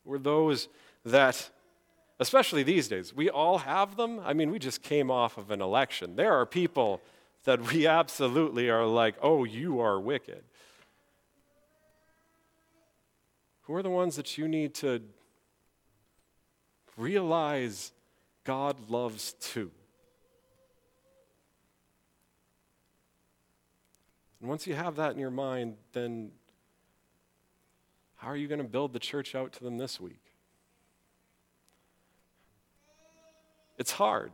were 0.08 0.18
those 0.18 0.70
that, 1.06 1.50
especially 2.20 2.64
these 2.64 2.88
days, 2.88 3.14
we 3.14 3.30
all 3.30 3.60
have 3.60 3.98
them. 3.98 4.20
I 4.24 4.34
mean, 4.34 4.50
we 4.50 4.58
just 4.58 4.82
came 4.82 5.12
off 5.12 5.38
of 5.38 5.52
an 5.52 5.62
election. 5.62 6.16
There 6.16 6.34
are 6.34 6.46
people 6.46 7.02
that 7.44 7.72
we 7.72 7.86
absolutely 7.86 8.70
are 8.70 8.86
like, 8.86 9.16
oh, 9.22 9.44
you 9.44 9.80
are 9.80 10.00
wicked. 10.00 10.44
Who 13.64 13.76
are 13.76 13.84
the 13.84 13.90
ones 13.90 14.16
that 14.16 14.38
you 14.38 14.48
need 14.48 14.74
to 14.76 15.02
realize 16.96 17.92
God 18.46 18.90
loves 18.90 19.34
too? 19.34 19.72
And 24.40 24.50
once 24.50 24.68
you 24.68 24.76
have 24.76 24.96
that 24.96 25.12
in 25.12 25.20
your 25.20 25.32
mind, 25.32 25.76
then 25.92 26.32
how 28.18 28.28
are 28.28 28.36
you 28.36 28.48
going 28.48 28.62
to 28.62 28.68
build 28.68 28.94
the 28.94 29.00
church 29.00 29.36
out 29.36 29.54
to 29.54 29.64
them 29.64 29.78
this 29.78 30.00
week? 30.00 30.34
It's 33.78 33.92
hard. 33.92 34.32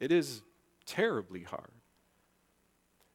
It 0.00 0.10
is 0.10 0.42
terribly 0.86 1.42
hard. 1.42 1.70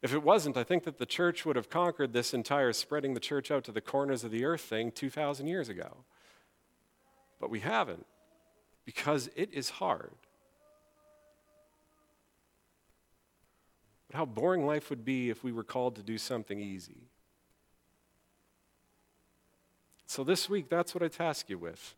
If 0.02 0.14
it 0.14 0.22
wasn't, 0.22 0.58
I 0.58 0.64
think 0.64 0.84
that 0.84 1.00
the 1.00 1.06
church 1.08 1.43
would 1.45 1.56
have 1.56 1.70
conquered 1.70 2.14
this 2.14 2.34
entire 2.34 2.72
spreading 2.72 3.16
the 3.16 3.20
church 3.20 3.50
out 3.50 3.64
to 3.66 3.72
the 3.72 3.82
corners 3.82 4.24
of 4.24 4.32
the 4.32 4.45
earth 4.45 4.62
thing 4.62 4.91
2,000 4.91 5.48
years 5.48 5.70
ago. 5.70 6.06
But 7.39 7.50
we 7.50 7.62
haven't 7.62 8.06
because 8.86 9.30
it 9.36 9.54
is 9.54 9.70
hard. 9.70 10.14
But 14.08 14.18
how 14.18 14.26
boring 14.26 14.66
life 14.66 14.89
would 14.89 15.04
be 15.04 15.30
if 15.30 15.43
we 15.43 15.52
were 15.52 15.64
called 15.64 15.95
to 15.95 16.04
do 16.04 16.18
something 16.18 16.60
easy. 16.60 17.10
So 20.08 20.24
this 20.24 20.49
week, 20.49 20.70
that's 20.70 20.95
what 20.95 21.03
I 21.03 21.10
task 21.10 21.49
you 21.49 21.58
with. 21.58 21.93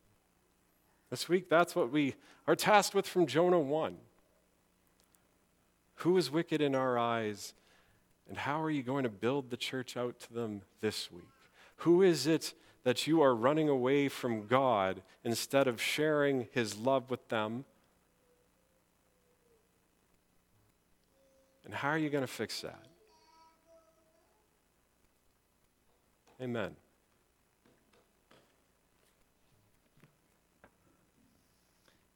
This 1.12 1.30
week, 1.30 1.47
that's 1.47 1.76
what 1.76 1.91
we 1.91 2.16
are 2.47 2.55
tasked 2.55 2.95
with 2.95 3.07
from 3.07 3.28
Jonah 3.28 3.60
1. 3.60 3.97
Who 5.97 6.18
is 6.18 6.32
wicked 6.32 6.60
in 6.60 6.76
our 6.76 6.97
eyes, 6.97 7.53
and 8.28 8.38
how 8.38 8.62
are 8.64 8.72
you 8.72 8.82
going 8.82 9.03
to 9.03 9.10
build 9.10 9.51
the 9.51 9.57
church 9.57 9.95
out 9.95 10.20
to 10.22 10.34
them 10.34 10.62
this 10.82 11.12
week? 11.12 11.24
Who 11.78 12.01
is 12.01 12.26
it 12.26 12.53
that 12.84 13.05
you 13.05 13.22
are 13.22 13.36
running 13.36 13.70
away 13.70 14.10
from 14.10 14.47
God 14.47 15.03
instead 15.24 15.68
of 15.68 15.80
sharing 15.80 16.47
his 16.51 16.78
love 16.78 17.12
with 17.12 17.28
them? 17.30 17.64
And 21.64 21.74
how 21.76 21.89
are 21.89 21.97
you 21.97 22.10
going 22.10 22.24
to 22.24 22.28
fix 22.28 22.62
that? 22.62 22.86
Amen. 26.41 26.76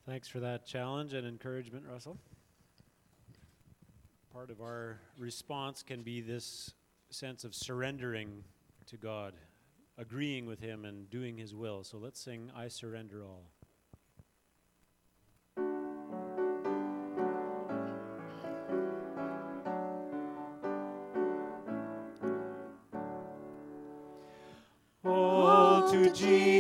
Thanks 0.06 0.28
for 0.28 0.42
that 0.42 0.66
challenge 0.66 1.14
and 1.14 1.26
encouragement, 1.26 1.86
Russell. 1.90 2.18
Part 4.34 4.50
of 4.50 4.60
our 4.60 5.00
response 5.18 5.82
can 5.82 6.04
be 6.04 6.20
this 6.20 6.74
sense 7.10 7.46
of 7.46 7.56
surrendering 7.56 8.44
to 8.88 8.98
God, 8.98 9.34
agreeing 9.98 10.46
with 10.46 10.60
Him 10.60 10.84
and 10.84 11.10
doing 11.10 11.38
His 11.38 11.56
will. 11.56 11.86
So 11.86 11.98
let's 11.98 12.20
sing, 12.20 12.52
I 12.54 12.68
Surrender 12.68 13.24
All. 13.24 13.46
To 25.92 26.10
Jesus 26.12 26.53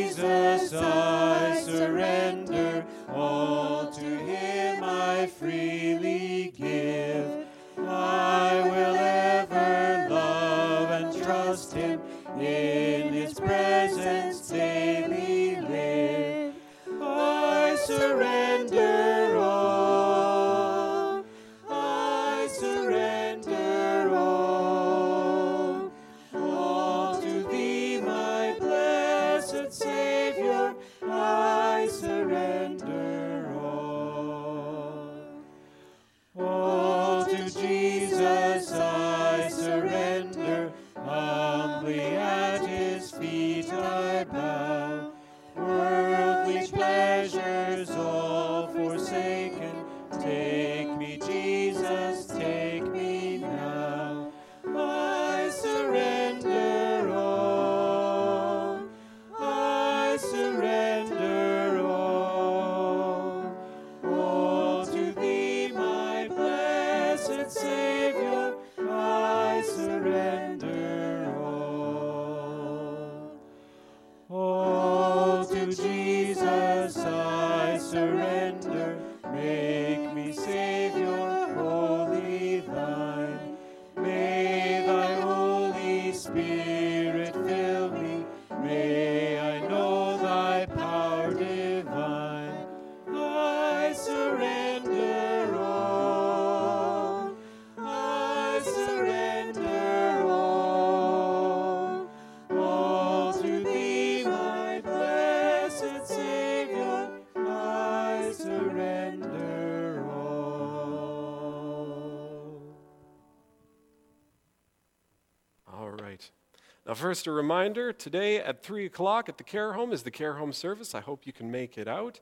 first, 116.94 117.28
a 117.28 117.32
reminder 117.32 117.94
today 117.94 118.40
at 118.40 118.64
3 118.64 118.86
o'clock 118.86 119.30
at 119.30 119.38
the 119.38 119.44
care 119.44 119.74
home 119.74 119.94
is 119.94 120.04
the 120.04 120.12
care 120.12 120.34
home 120.34 120.52
service. 120.52 120.94
I 120.94 121.02
hope 121.02 121.26
you 121.26 121.34
can 121.34 121.50
make 121.50 121.78
it 121.78 121.88
out. 121.88 122.20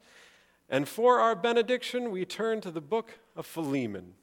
And 0.70 0.88
for 0.88 1.20
our 1.20 1.36
benediction, 1.36 2.12
we 2.12 2.26
turn 2.26 2.62
to 2.62 2.72
the 2.72 2.82
book 2.82 3.20
of 3.36 3.46
Philemon. 3.46 4.14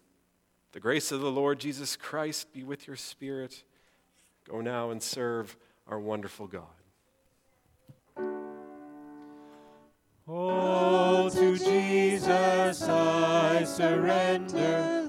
The 0.73 0.81
grace 0.81 1.13
of 1.13 1.21
the 1.21 1.31
Lord 1.31 1.59
Jesus 1.59 1.97
Christ 1.97 2.53
be 2.53 2.63
with 2.63 2.87
your 2.87 2.97
spirit. 2.97 3.65
Go 4.49 4.61
now 4.61 4.91
and 4.91 5.03
serve 5.03 5.57
our 5.87 5.99
wonderful 5.99 6.47
God. 6.47 6.63
Oh, 10.29 11.31
to 11.31 11.59
Jesus 11.59 12.83
I 12.83 13.65
surrender. 13.65 15.09